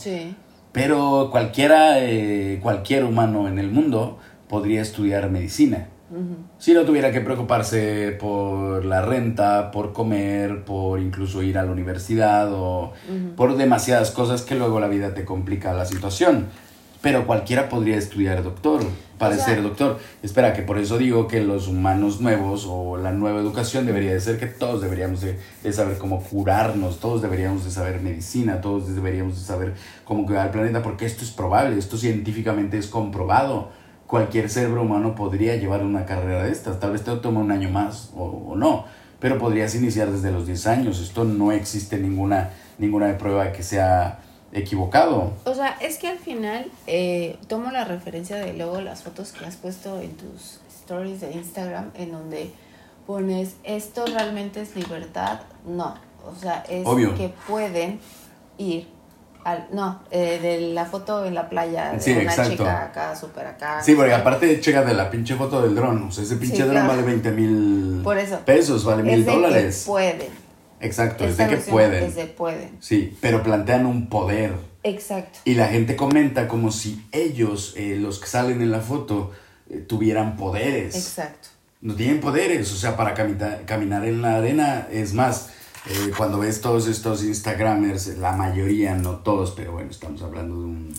Pero 0.74 1.30
cualquiera, 1.32 2.04
eh, 2.04 2.60
cualquier 2.62 3.06
humano 3.06 3.48
en 3.48 3.58
el 3.58 3.72
mundo 3.72 4.20
podría 4.50 4.82
estudiar 4.82 5.30
medicina. 5.32 5.88
Si 6.58 6.74
no 6.74 6.84
tuviera 6.84 7.12
que 7.12 7.20
preocuparse 7.20 8.12
por 8.12 8.86
la 8.86 9.02
renta, 9.02 9.72
por 9.72 9.92
comer, 9.92 10.64
por 10.64 11.00
incluso 11.02 11.42
ir 11.44 11.58
a 11.58 11.64
la 11.64 11.72
universidad 11.72 12.50
o 12.54 12.94
por 13.36 13.58
demasiadas 13.58 14.12
cosas 14.12 14.42
que 14.42 14.56
luego 14.56 14.80
la 14.80 14.88
vida 14.88 15.14
te 15.14 15.26
complica 15.26 15.74
la 15.74 15.86
situación. 15.86 16.48
Pero 17.08 17.26
cualquiera 17.26 17.70
podría 17.70 17.96
estudiar 17.96 18.44
doctor, 18.44 18.82
para 19.18 19.38
ser 19.38 19.64
doctor. 19.64 19.98
Espera, 20.22 20.52
que 20.52 20.62
por 20.62 20.78
eso 20.78 20.98
digo 20.98 21.26
que 21.26 21.40
los 21.40 21.70
humanos 21.70 22.20
nuevos 22.20 22.66
o 22.68 22.98
la 22.98 23.14
nueva 23.14 23.40
educación 23.40 23.86
debería 23.86 24.12
de 24.12 24.20
ser 24.20 24.38
que 24.38 24.48
todos 24.48 24.82
deberíamos 24.82 25.22
de, 25.22 25.40
de, 25.64 25.72
saber 25.72 25.98
cómo 25.98 26.22
curarnos, 26.22 27.00
todos 27.00 27.22
deberíamos 27.22 27.64
de 27.64 27.72
saber 27.72 28.02
medicina, 28.02 28.60
todos 28.60 28.94
deberíamos 28.94 29.40
de 29.40 29.46
saber 29.46 29.74
cómo 30.04 30.26
cuidar 30.26 30.48
el 30.48 30.52
planeta, 30.52 30.84
porque 30.84 31.06
esto 31.06 31.24
es 31.24 31.32
probable, 31.32 31.80
esto 31.80 31.96
científicamente 31.98 32.78
es 32.78 32.88
comprobado 32.88 33.70
cualquier 34.06 34.50
cerebro 34.50 34.82
humano 34.82 35.16
podría 35.16 35.56
llevar 35.56 35.84
una 35.84 36.06
carrera 36.06 36.44
de 36.44 36.52
estas. 36.52 36.78
Tal 36.82 36.92
vez 36.92 37.06
te 37.06 37.16
tome 37.16 37.40
un 37.40 37.52
año 37.52 37.70
más 37.70 38.12
o, 38.18 38.54
no, 38.58 38.84
pero 39.22 39.38
podrías 39.38 39.74
iniciar 39.76 40.12
desde 40.12 40.30
los 40.30 40.46
10 40.46 40.68
años. 40.68 41.00
Esto 41.00 41.24
no 41.24 41.54
existe 41.54 41.98
ninguna, 42.00 42.50
ninguna 42.78 43.18
prueba 43.18 43.54
que 43.54 43.64
sea 43.64 44.20
equivocado. 44.58 45.34
O 45.46 45.54
sea, 45.54 45.78
es 45.82 45.98
que 45.98 46.08
al 46.08 46.20
final 46.20 46.72
eh, 46.88 47.38
tomo 47.48 47.72
la 47.72 47.84
referencia 47.84 48.38
de 48.38 48.54
luego 48.54 48.82
las 48.82 49.04
fotos 49.04 49.32
que 49.32 49.46
has 49.46 49.56
puesto 49.56 50.00
en 50.02 50.12
tus 50.16 50.60
stories 50.82 51.22
de 51.22 51.32
Instagram 51.34 51.92
en 51.96 52.12
donde 52.12 52.52
pones 53.06 53.56
esto 53.64 54.06
realmente 54.06 54.62
es 54.62 54.76
libertad. 54.76 55.42
No, 55.66 55.96
o 56.26 56.36
sea, 56.36 56.64
es 56.70 56.86
que 57.18 57.34
pueden 57.48 58.00
ir 58.58 58.88
no, 59.72 60.02
eh, 60.12 60.40
de 60.42 60.74
la 60.74 60.86
foto 60.86 61.26
en 61.26 61.34
la 61.34 61.48
playa 61.48 61.94
de 61.94 62.22
una 62.22 62.50
chica 62.50 62.84
acá, 62.86 63.16
súper 63.16 63.48
acá. 63.48 63.82
Sí, 63.82 63.96
porque 63.96 64.14
aparte 64.14 64.60
checa 64.60 64.84
de 64.84 64.94
la 64.94 65.10
pinche 65.10 65.36
foto 65.36 65.62
del 65.62 65.76
dron, 65.76 66.04
o 66.04 66.12
sea, 66.12 66.24
ese 66.24 66.36
pinche 66.36 66.64
dron 66.64 66.88
vale 66.88 67.02
20 67.02 67.32
mil 67.32 68.06
pesos, 68.46 68.84
vale 68.84 69.04
mil 69.04 69.26
dólares. 69.26 69.84
Pueden. 69.88 70.47
Exacto, 70.80 71.26
es 71.26 71.38
de 71.38 71.48
que 71.48 71.58
pueden. 71.58 72.14
De 72.14 72.26
pueden. 72.26 72.78
Sí, 72.80 73.18
pero 73.22 73.44
plantean 73.44 73.86
un 73.86 74.08
poder. 74.08 74.54
Exacto. 74.84 75.40
Y 75.46 75.56
la 75.56 75.68
gente 75.68 75.96
comenta 75.96 76.48
como 76.48 76.72
si 76.72 77.06
ellos, 77.12 77.74
eh, 77.76 77.98
los 78.00 78.20
que 78.20 78.28
salen 78.28 78.62
en 78.62 78.72
la 78.72 78.82
foto, 78.82 79.32
eh, 79.70 79.80
tuvieran 79.80 80.38
poderes. 80.38 80.96
Exacto. 80.96 81.50
No 81.82 81.96
tienen 81.96 82.20
poderes, 82.20 82.72
o 82.74 82.76
sea, 82.76 82.98
para 82.98 83.14
caminar 83.14 84.06
en 84.06 84.22
la 84.22 84.38
arena, 84.38 84.88
es 84.92 85.14
más, 85.14 85.50
eh, 85.90 86.12
cuando 86.18 86.40
ves 86.40 86.60
todos 86.60 86.88
estos 86.88 87.24
Instagramers, 87.24 88.18
la 88.18 88.32
mayoría, 88.34 88.96
no 88.96 89.18
todos, 89.18 89.52
pero 89.52 89.74
bueno, 89.74 89.92
estamos 89.92 90.22
hablando 90.22 90.56
de 90.56 90.66
un 90.66 90.94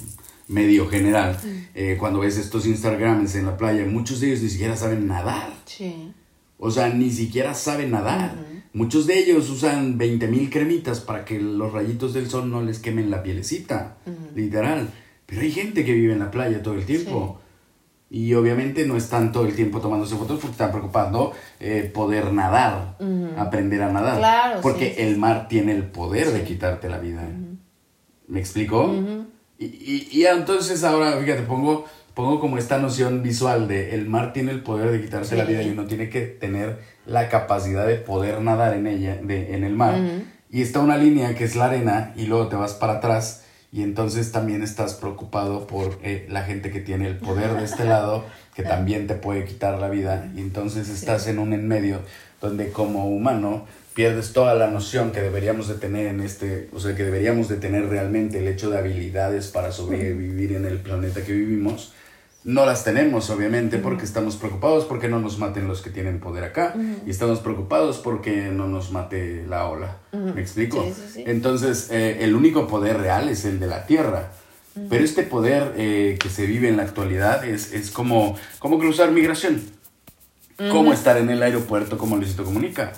medio 0.47 0.88
general, 0.88 1.37
eh, 1.75 1.97
cuando 1.99 2.21
ves 2.21 2.38
estos 2.38 2.67
Instagramers 2.67 3.35
en 3.35 3.47
la 3.47 3.57
playa, 3.57 3.85
muchos 3.85 4.21
de 4.21 4.29
ellos 4.29 4.43
ni 4.43 4.49
siquiera 4.49 4.77
saben 4.77 5.07
nadar. 5.07 5.53
Sí. 5.67 6.12
O 6.59 6.71
sea, 6.71 6.88
ni 6.88 7.11
siquiera 7.11 7.55
saben 7.55 7.91
nadar. 7.91 8.35
Muchos 8.72 9.07
de 9.07 9.18
ellos 9.18 9.48
usan 9.50 9.98
20 9.98 10.28
mil 10.28 10.50
cremitas 10.50 11.00
para 11.00 11.24
que 11.24 11.40
los 11.40 11.72
rayitos 11.72 12.12
del 12.14 12.28
sol 12.28 12.50
no 12.50 12.62
les 12.62 12.78
quemen 12.78 13.11
la 13.11 13.22
pielecita, 13.22 13.96
literal. 14.35 14.90
Pero 15.26 15.42
hay 15.42 15.50
gente 15.50 15.85
que 15.85 15.92
vive 15.92 16.12
en 16.12 16.18
la 16.20 16.31
playa 16.31 16.62
todo 16.62 16.74
el 16.74 16.85
tiempo. 16.85 17.40
Y 18.11 18.33
obviamente 18.35 18.87
no 18.87 18.96
están 18.96 19.33
todo 19.33 19.44
el 19.46 19.54
tiempo 19.54 19.81
tomándose 19.81 20.16
fotos 20.16 20.38
porque 20.40 20.52
están 20.52 20.70
preocupando 20.70 21.33
eh, 21.61 21.90
poder 21.92 22.33
nadar, 22.33 22.96
aprender 23.37 23.83
a 23.83 23.92
nadar. 23.92 24.18
porque 24.62 24.94
el 24.98 25.18
mar 25.18 25.46
tiene 25.48 25.72
el 25.72 25.85
poder 25.85 26.31
de 26.33 26.42
quitarte 26.44 26.88
la 26.88 26.98
vida. 26.98 27.28
¿Me 28.26 28.40
explico? 28.40 28.94
Y, 29.59 29.64
y, 29.66 30.09
y 30.12 30.24
entonces 30.24 30.85
ahora, 30.85 31.18
fíjate, 31.20 31.42
pongo, 31.42 31.85
pongo 32.14 32.40
como 32.40 32.57
esta 32.59 32.78
noción 32.78 33.22
visual 33.22 33.68
de 33.68 33.94
el 33.94 34.09
mar 34.09 34.33
tiene 34.33 34.52
el 34.52 34.62
poder 34.62 34.90
de 34.90 35.02
quitarse 35.02 35.37
la 35.37 35.44
vida 35.44 35.62
y 35.62 35.70
uno 35.70 35.85
tiene 35.85 36.09
que 36.09 36.22
tener 36.22 36.78
la 37.09 37.29
capacidad 37.29 37.87
de 37.87 37.97
poder 37.97 38.40
nadar 38.40 38.75
en 38.75 38.87
ella, 38.87 39.18
de, 39.23 39.55
en 39.55 39.64
el 39.64 39.75
mar. 39.75 39.99
Y 40.51 40.62
está 40.62 40.81
una 40.81 40.97
línea 40.97 41.35
que 41.35 41.44
es 41.44 41.57
la 41.57 41.66
arena 41.66 42.12
y 42.16 42.27
luego 42.27 42.49
te 42.49 42.57
vas 42.57 42.75
para 42.75 42.94
atrás 42.94 43.42
y 43.71 43.83
entonces 43.83 44.33
también 44.33 44.62
estás 44.62 44.94
preocupado 44.94 45.66
por 45.66 45.99
eh, 46.03 46.27
la 46.31 46.42
gente 46.42 46.71
que 46.71 46.81
tiene 46.81 47.07
el 47.07 47.16
poder 47.16 47.53
de 47.55 47.64
este 47.64 47.85
lado, 47.85 48.25
que 48.55 48.62
también 48.62 49.07
te 49.07 49.14
puede 49.14 49.44
quitar 49.44 49.79
la 49.79 49.90
vida. 49.90 50.31
Y 50.35 50.40
entonces 50.40 50.88
estás 50.88 51.27
en 51.27 51.38
un 51.38 51.53
en 51.53 51.68
medio 51.68 52.01
donde 52.40 52.71
como 52.71 53.09
humano 53.09 53.66
pierdes 53.92 54.33
toda 54.33 54.55
la 54.55 54.68
noción 54.68 55.11
que 55.11 55.21
deberíamos 55.21 55.68
de 55.68 55.75
tener 55.75 56.07
en 56.07 56.21
este, 56.21 56.68
o 56.73 56.81
sea, 56.81 56.94
que 56.94 57.03
deberíamos 57.03 57.49
de 57.49 57.57
tener 57.57 57.88
realmente 57.88 58.38
el 58.38 58.49
hecho 58.49 58.71
de 58.71 58.79
habilidades 58.79 59.49
para 59.49 59.73
sobrevivir 59.73 60.53
en 60.53 60.64
el 60.64 60.79
planeta 60.79 61.23
que 61.23 61.33
vivimos. 61.33 61.92
No 62.44 62.64
las 62.64 62.85
tenemos, 62.85 63.29
obviamente, 63.31 63.79
porque 63.79 64.05
estamos 64.05 64.37
preocupados 64.37 64.85
porque 64.85 65.09
no 65.09 65.20
nos 65.20 65.38
maten 65.38 65.66
los 65.66 65.83
que 65.83 65.90
tienen 65.90 66.20
poder 66.20 66.44
acá. 66.44 66.74
Y 67.07 67.11
estamos 67.11 67.40
preocupados 67.40 67.98
porque 67.98 68.48
no 68.48 68.68
nos 68.68 68.92
mate 68.92 69.44
la 69.46 69.66
ola. 69.66 69.98
¿Me 70.12 70.40
explico? 70.40 70.85
Sí, 70.85 70.94
sí, 70.94 71.12
sí. 71.14 71.24
Entonces, 71.27 71.88
eh, 71.90 72.18
el 72.20 72.35
único 72.35 72.68
poder 72.68 72.98
real 72.98 73.29
es 73.29 73.44
el 73.44 73.59
de 73.61 73.66
la 73.66 73.87
tierra. 73.87 74.31
Pero 74.88 75.05
este 75.05 75.24
poder 75.24 75.74
eh, 75.77 76.16
que 76.20 76.29
se 76.29 76.46
vive 76.46 76.68
en 76.68 76.77
la 76.77 76.85
actualidad 76.85 77.44
es, 77.44 77.72
es 77.72 77.90
como, 77.90 78.37
como 78.61 78.79
cruzar 78.79 79.11
migración. 79.11 79.61
Como 80.70 80.92
estar 80.92 81.16
en 81.16 81.31
el 81.31 81.40
aeropuerto 81.42 81.98
como 81.98 82.16
Luisito 82.16 82.44
Comunica. 82.44 82.92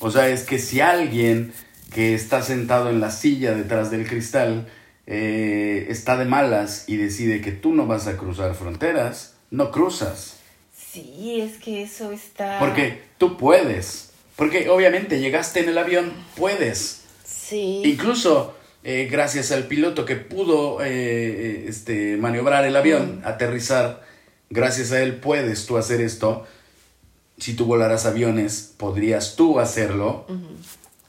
O 0.00 0.10
sea, 0.10 0.28
es 0.28 0.44
que 0.44 0.58
si 0.58 0.80
alguien 0.80 1.52
que 1.92 2.14
está 2.14 2.42
sentado 2.42 2.90
en 2.90 3.00
la 3.00 3.10
silla 3.10 3.54
detrás 3.54 3.90
del 3.90 4.06
cristal 4.06 4.66
eh, 5.06 5.86
está 5.88 6.16
de 6.16 6.24
malas 6.24 6.84
y 6.86 6.96
decide 6.96 7.40
que 7.40 7.52
tú 7.52 7.74
no 7.74 7.86
vas 7.86 8.06
a 8.06 8.16
cruzar 8.16 8.54
fronteras, 8.54 9.36
no 9.50 9.70
cruzas. 9.70 10.38
Sí, 10.74 11.40
es 11.40 11.58
que 11.58 11.82
eso 11.82 12.12
está... 12.12 12.58
Porque 12.58 13.02
tú 13.18 13.36
puedes. 13.36 14.10
Porque 14.36 14.68
obviamente 14.68 15.20
llegaste 15.20 15.60
en 15.60 15.68
el 15.68 15.78
avión, 15.78 16.12
puedes. 16.36 17.02
Sí. 17.24 17.82
Incluso 17.84 18.54
eh, 18.82 19.08
gracias 19.10 19.50
al 19.52 19.66
piloto 19.66 20.04
que 20.04 20.16
pudo 20.16 20.82
eh, 20.82 21.66
este, 21.68 22.16
maniobrar 22.16 22.64
el 22.64 22.76
avión, 22.76 23.22
aterrizar, 23.24 24.02
gracias 24.50 24.92
a 24.92 25.02
él 25.02 25.16
puedes 25.16 25.66
tú 25.66 25.78
hacer 25.78 26.00
esto. 26.00 26.46
Si 27.38 27.54
tú 27.54 27.66
volaras 27.66 28.06
aviones, 28.06 28.74
podrías 28.76 29.36
tú 29.36 29.58
hacerlo. 29.58 30.26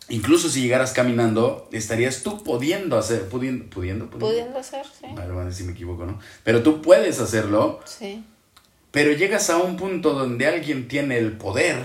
Incluso 0.09 0.49
si 0.49 0.61
llegaras 0.61 0.91
caminando, 0.93 1.67
estarías 1.71 2.21
tú 2.21 2.43
pudiendo 2.43 2.97
hacer, 2.97 3.27
pudiendo, 3.27 3.65
pudiendo, 3.69 4.05
pudiendo. 4.09 4.27
Pudiendo 4.27 4.63
ser, 4.63 4.85
sí. 4.85 5.07
Vale, 5.15 5.33
vale, 5.33 5.51
si 5.51 5.63
me 5.63 5.71
equivoco, 5.71 6.05
¿no? 6.05 6.19
Pero 6.43 6.61
tú 6.61 6.81
puedes 6.81 7.19
hacerlo, 7.19 7.79
Sí. 7.85 8.23
pero 8.91 9.11
llegas 9.13 9.49
a 9.49 9.57
un 9.57 9.77
punto 9.77 10.13
donde 10.13 10.45
alguien 10.47 10.87
tiene 10.87 11.17
el 11.17 11.31
poder. 11.33 11.77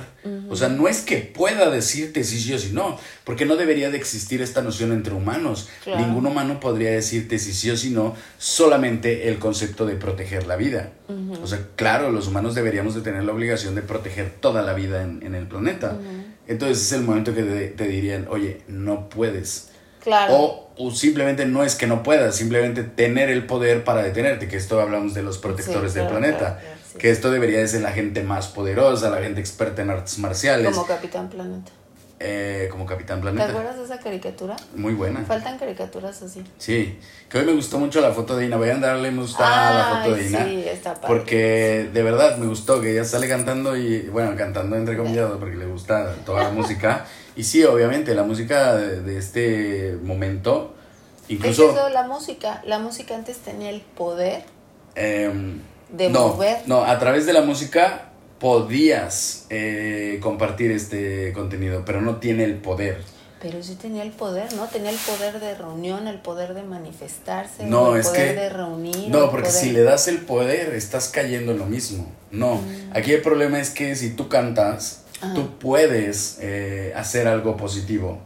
O 0.50 0.54
sea, 0.54 0.68
no 0.68 0.86
es 0.86 1.00
que 1.00 1.16
pueda 1.16 1.70
decirte 1.70 2.24
si 2.24 2.38
sí 2.38 2.52
o 2.52 2.58
si 2.58 2.72
no, 2.72 2.98
porque 3.24 3.46
no 3.46 3.56
debería 3.56 3.90
de 3.90 3.96
existir 3.96 4.42
esta 4.42 4.60
noción 4.60 4.92
entre 4.92 5.14
humanos. 5.14 5.70
Claro. 5.82 6.00
Ningún 6.06 6.26
humano 6.26 6.60
podría 6.60 6.90
decirte 6.90 7.38
si 7.38 7.54
sí 7.54 7.70
o 7.70 7.76
si 7.76 7.88
no, 7.88 8.14
solamente 8.36 9.28
el 9.28 9.38
concepto 9.38 9.86
de 9.86 9.94
proteger 9.94 10.46
la 10.46 10.56
vida. 10.56 10.92
O 11.42 11.46
sea, 11.46 11.66
claro, 11.74 12.12
los 12.12 12.28
humanos 12.28 12.54
deberíamos 12.54 12.94
de 12.94 13.00
tener 13.00 13.24
la 13.24 13.32
obligación 13.32 13.74
de 13.74 13.80
proteger 13.82 14.30
toda 14.40 14.62
la 14.62 14.74
vida 14.74 15.02
en, 15.02 15.22
en 15.22 15.34
el 15.34 15.46
planeta. 15.46 15.96
Entonces 16.46 16.82
es 16.82 16.92
el 16.92 17.02
momento 17.02 17.34
que 17.34 17.42
te, 17.42 17.68
te 17.68 17.86
dirían, 17.86 18.26
oye, 18.30 18.62
no 18.68 19.08
puedes. 19.08 19.68
Claro. 20.02 20.34
O, 20.34 20.70
o 20.78 20.90
simplemente 20.90 21.44
no 21.46 21.62
es 21.62 21.74
que 21.74 21.86
no 21.86 22.02
puedas, 22.02 22.34
simplemente 22.34 22.82
tener 22.82 23.28
el 23.28 23.46
poder 23.46 23.84
para 23.84 24.02
detenerte, 24.02 24.48
que 24.48 24.56
esto 24.56 24.80
hablamos 24.80 25.12
de 25.14 25.22
los 25.22 25.38
protectores 25.38 25.92
Sí, 25.92 25.98
del 25.98 26.08
claro, 26.08 26.20
planeta, 26.20 26.38
claro, 26.38 26.60
claro, 26.60 26.76
sí. 26.92 26.98
que 26.98 27.10
esto 27.10 27.30
debería 27.30 27.58
de 27.58 27.68
ser 27.68 27.82
la 27.82 27.92
gente 27.92 28.22
más 28.22 28.48
poderosa, 28.48 29.10
la 29.10 29.18
gente 29.22 29.40
experta 29.40 29.82
en 29.82 29.90
artes 29.90 30.18
marciales, 30.18 30.74
Como 30.74 30.86
Capitán 30.86 31.28
Planeta. 31.28 31.70
Eh, 32.22 32.68
como 32.70 32.84
Capitán 32.84 33.18
¿Te 33.18 33.22
Planeta. 33.22 33.48
acuerdas 33.48 33.78
de 33.78 33.84
esa 33.84 33.98
caricatura? 33.98 34.54
Muy 34.76 34.92
buena. 34.92 35.20
Faltan 35.24 35.58
caricaturas 35.58 36.20
así. 36.22 36.44
Sí, 36.58 36.98
que 37.30 37.38
hoy 37.38 37.46
me 37.46 37.52
gustó 37.54 37.78
mucho 37.78 38.00
la 38.02 38.12
foto 38.12 38.36
de 38.36 38.44
Ina, 38.46 38.58
vayan 38.58 38.84
a 38.84 38.88
darle 38.88 39.10
me 39.10 39.22
gusta 39.22 39.46
a 39.46 39.74
la 39.94 39.96
foto 40.02 40.14
de 40.16 40.26
Ina. 40.28 40.44
sí, 40.44 40.64
está 40.68 40.94
padre. 40.94 41.06
Porque 41.08 41.90
de 41.92 42.02
verdad 42.02 42.36
me 42.36 42.46
gustó 42.46 42.80
que 42.82 42.92
ella 42.92 43.04
sale 43.04 43.26
cantando 43.26 43.74
y, 43.76 44.02
bueno, 44.02 44.36
cantando 44.36 44.76
entre 44.76 44.96
comillas 44.98 45.30
porque 45.40 45.56
le 45.56 45.64
gusta 45.66 46.14
toda 46.26 46.44
la 46.44 46.50
música. 46.50 47.06
Y 47.36 47.44
sí, 47.44 47.64
obviamente, 47.64 48.14
la 48.14 48.24
música 48.24 48.74
de, 48.76 49.00
de 49.02 49.16
este 49.16 49.96
momento, 50.02 50.74
Es 51.24 51.30
incluso... 51.30 51.70
eso, 51.70 51.88
la 51.88 52.02
música. 52.02 52.60
La 52.66 52.80
música 52.80 53.14
antes 53.14 53.38
tenía 53.38 53.70
el 53.70 53.80
poder. 53.80 54.42
em, 54.96 55.60
De 55.90 56.10
no, 56.10 56.28
mover. 56.28 56.58
No, 56.66 56.82
a 56.84 56.98
través 56.98 57.24
de 57.24 57.32
la 57.32 57.40
música 57.42 58.09
podías 58.40 59.46
eh, 59.50 60.18
compartir 60.22 60.70
este 60.72 61.32
contenido, 61.32 61.84
pero 61.84 62.00
no 62.00 62.16
tiene 62.16 62.44
el 62.44 62.54
poder. 62.56 62.98
Pero 63.40 63.62
sí 63.62 63.74
tenía 63.80 64.02
el 64.02 64.10
poder, 64.10 64.52
¿no? 64.54 64.66
Tenía 64.66 64.90
el 64.90 64.96
poder 64.98 65.40
de 65.40 65.54
reunión, 65.54 66.08
el 66.08 66.18
poder 66.18 66.52
de 66.52 66.62
manifestarse, 66.62 67.64
No, 67.64 67.94
el 67.94 68.00
es 68.00 68.08
poder 68.08 68.34
que- 68.34 68.40
de 68.40 68.48
reunir. 68.50 69.08
No, 69.08 69.30
porque 69.30 69.48
poder- 69.48 69.62
si 69.62 69.70
le 69.72 69.82
das 69.82 70.08
el 70.08 70.18
poder, 70.18 70.74
estás 70.74 71.08
cayendo 71.08 71.52
en 71.52 71.58
lo 71.58 71.66
mismo. 71.66 72.06
No, 72.30 72.56
Mm. 72.56 72.90
aquí 72.92 73.12
el 73.12 73.22
problema 73.22 73.58
es 73.60 73.70
que 73.70 73.94
si 73.96 74.10
tú 74.10 74.28
cantas, 74.28 75.04
Ajá. 75.22 75.32
tú 75.34 75.58
puedes 75.58 76.38
eh, 76.40 76.92
hacer 76.96 77.28
algo 77.28 77.56
positivo. 77.56 78.18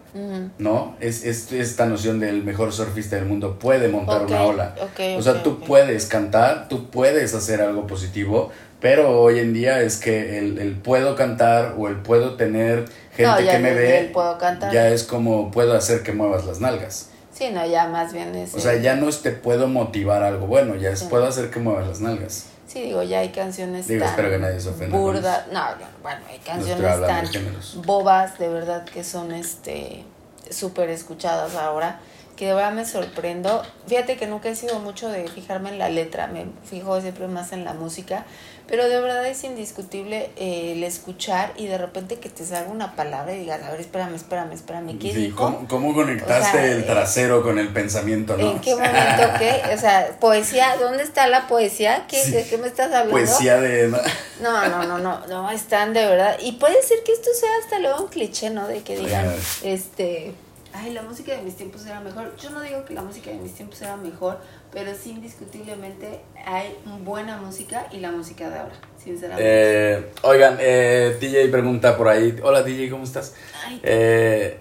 ¿no? 0.59 0.95
Es, 1.01 1.25
es 1.25 1.51
esta 1.51 1.87
noción 1.87 2.21
del 2.21 2.45
mejor 2.45 2.73
surfista 2.73 3.17
del 3.17 3.25
mundo 3.25 3.59
puede 3.59 3.89
montar 3.89 4.25
una 4.27 4.45
ola. 4.45 4.77
o 5.19 5.23
sea, 5.23 5.43
tú 5.43 5.59
puedes 5.59 6.07
cantar, 6.07 6.69
tú 6.69 6.89
puedes 6.89 7.35
hacer 7.35 7.61
algo 7.61 7.89
positivo, 7.89 8.53
pero 8.85 9.19
hoy 9.23 9.39
en 9.39 9.55
día 9.55 9.81
es 9.81 9.97
que 9.97 10.37
el, 10.39 10.59
el 10.59 10.75
puedo 10.75 11.17
cantar 11.17 11.75
o 11.79 11.89
el 11.89 12.03
puedo 12.03 12.35
tener 12.37 12.85
gente 13.17 13.43
No, 13.43 13.51
que 13.51 13.59
me 13.59 13.73
ve, 13.73 13.99
el 14.01 14.13
puedo 14.13 14.37
cantar. 14.37 14.71
ya 14.75 14.89
es 14.89 15.05
como 15.05 15.51
puedo 15.51 15.75
hacer 15.75 16.03
que 16.03 16.13
muevas 16.13 16.45
las 16.45 16.61
nalgas. 16.61 17.09
Sí, 17.33 17.49
no, 17.51 17.65
ya 17.65 17.89
más 17.89 18.13
bien 18.13 18.35
es. 18.35 18.55
O 18.55 18.61
sea, 18.61 18.77
ya 18.77 18.95
no 18.95 19.09
es 19.09 19.23
te 19.23 19.31
puedo 19.31 19.69
motivar 19.69 20.23
algo 20.23 20.47
bueno, 20.47 20.75
ya 20.75 20.91
es 20.91 20.99
Sí. 21.01 21.07
puedo 21.09 21.25
hacer 21.27 21.49
que 21.51 21.61
muevas 21.61 21.89
las 21.89 22.01
nalgas. 22.03 22.45
Sí, 22.69 22.83
digo, 22.83 23.03
ya 23.03 23.21
hay 23.21 23.31
canciones 23.31 23.89
Digo, 23.89 24.01
tan 24.05 24.11
espero 24.11 24.29
que 24.29 24.39
nadie 24.39 24.61
se 24.61 24.69
ofenda 24.69 24.91
con 24.95 25.01
burdas. 25.01 25.47
No, 25.51 25.63
bueno, 26.03 26.21
hay 26.29 26.39
canciones 26.41 26.83
tan 27.07 27.25
de 27.33 27.41
bobas, 27.87 28.39
de 28.39 28.49
verdad, 28.51 28.85
que 28.85 29.03
son 29.03 29.33
este 29.33 30.05
súper 30.51 30.91
escuchadas 30.91 31.55
ahora, 31.55 32.01
que 32.37 32.49
de 32.49 32.53
verdad 32.55 32.73
me 32.73 32.85
sorprendo. 32.85 33.63
Fíjate 33.87 34.17
que 34.19 34.27
nunca 34.27 34.51
he 34.51 34.55
sido 34.57 34.79
mucho 34.81 35.09
de 35.09 35.27
fijarme 35.29 35.71
en 35.71 35.79
la 35.79 35.89
letra, 35.89 36.27
me 36.27 36.47
fijo 36.69 37.01
siempre 37.01 37.29
más 37.29 37.53
en 37.53 37.65
la 37.65 37.73
música, 37.73 38.27
pero 38.67 38.89
de 38.89 39.01
verdad 39.01 39.27
es 39.27 39.45
indiscutible 39.45 40.31
eh, 40.37 40.73
el 40.73 40.85
escuchar 40.85 41.53
y 41.57 41.67
de 41.67 41.77
repente 41.77 42.19
que 42.19 42.29
te 42.29 42.45
salga 42.45 42.71
una 42.71 42.97
palabra 42.97 43.35
y 43.35 43.41
digas, 43.41 43.63
a 43.63 43.71
ver, 43.71 43.81
espérame, 43.81 44.15
espérame, 44.15 44.53
espérame, 44.53 44.99
¿qué 44.99 45.13
Sí, 45.13 45.27
dijo? 45.27 45.37
¿cómo, 45.37 45.69
cómo 45.69 45.95
conectaste 45.95 46.49
O 46.49 46.61
sea, 46.61 46.73
el 46.73 46.81
eh, 46.81 46.83
trasero 46.85 47.43
con 47.43 47.59
el 47.59 47.69
pensamiento, 47.69 48.37
no? 48.37 48.53
¿En 48.53 48.61
qué 48.61 48.75
momento 48.75 49.23
qué? 49.39 49.63
O 49.75 49.79
sea, 49.79 50.17
poesía, 50.19 50.77
¿dónde 50.79 51.03
está 51.03 51.27
la 51.27 51.47
poesía? 51.47 52.07
¿Qué, 52.09 52.23
Sí. 52.25 52.31
¿De 52.31 52.47
qué 52.47 52.57
me 52.57 52.67
estás 52.67 52.87
hablando? 52.87 53.11
Poesía 53.11 53.61
de... 53.61 53.89
¿no? 53.89 53.99
No, 54.41 54.69
no, 54.69 54.85
no, 54.85 54.99
no, 54.99 55.27
no, 55.27 55.51
están 55.51 55.93
de 55.93 56.07
verdad. 56.07 56.39
Y 56.41 56.53
puede 56.53 56.83
ser 56.83 57.03
que 57.05 57.13
esto 57.13 57.31
sea 57.39 57.51
hasta 57.63 57.79
luego 57.79 58.05
un 58.05 58.09
cliché, 58.09 58.51
¿no? 58.51 58.67
De 58.67 58.83
que 58.83 58.97
digan, 58.97 59.31
este, 59.63 60.33
ay, 60.73 60.93
la 60.93 61.03
música 61.03 61.33
de 61.33 61.43
mis 61.43 61.57
tiempos 61.57 61.87
era 61.87 62.01
mejor. 62.01 62.35
Yo 62.37 62.51
no 62.51 62.61
digo 62.61 62.85
que 62.85 62.95
la 62.95 63.03
música 63.03 63.31
de 63.31 63.37
mis 63.37 63.55
tiempos 63.55 63.81
era 63.83 63.97
mejor, 63.97 64.39
pero 64.75 64.93
sí 65.01 65.11
indiscutiblemente 65.11 66.21
hay 66.45 66.77
buena 67.05 67.37
música 67.39 67.87
y 67.93 67.99
la 67.99 68.11
música 68.11 68.51
de 68.51 68.59
ahora, 68.59 68.75
sinceramente. 69.03 69.45
Eh, 69.47 70.07
oigan, 70.23 70.57
eh, 70.61 71.17
DJ 71.21 71.49
pregunta 71.49 71.97
por 71.97 72.09
ahí. 72.09 72.37
Hola 72.43 72.63
DJ, 72.63 72.91
¿cómo 72.91 73.05
estás? 73.05 73.35
Ay. 73.67 73.81
Eh, 73.85 74.59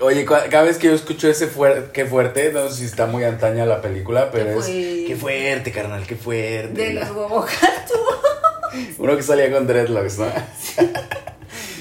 oye, 0.00 0.24
cada 0.24 0.62
vez 0.62 0.78
que 0.78 0.86
yo 0.86 0.94
escucho 0.94 1.28
ese 1.28 1.48
fuerte, 1.48 1.90
qué 1.92 2.06
fuerte, 2.06 2.52
no 2.52 2.68
sé 2.68 2.76
si 2.76 2.84
está 2.84 3.06
muy 3.06 3.24
antaña 3.24 3.66
la 3.66 3.82
película, 3.82 4.30
pero 4.30 4.60
Qué 4.64 5.02
es... 5.02 5.08
Qué 5.08 5.16
fuerte, 5.16 5.72
carnal, 5.72 6.06
qué 6.06 6.14
fuerte. 6.16 6.68
de 6.68 6.94
los 6.94 7.10
huevocatu. 7.10 7.94
Uno 8.98 9.16
que 9.16 9.22
salía 9.22 9.50
con 9.50 9.66
dreadlocks, 9.66 10.18
¿no? 10.18 10.26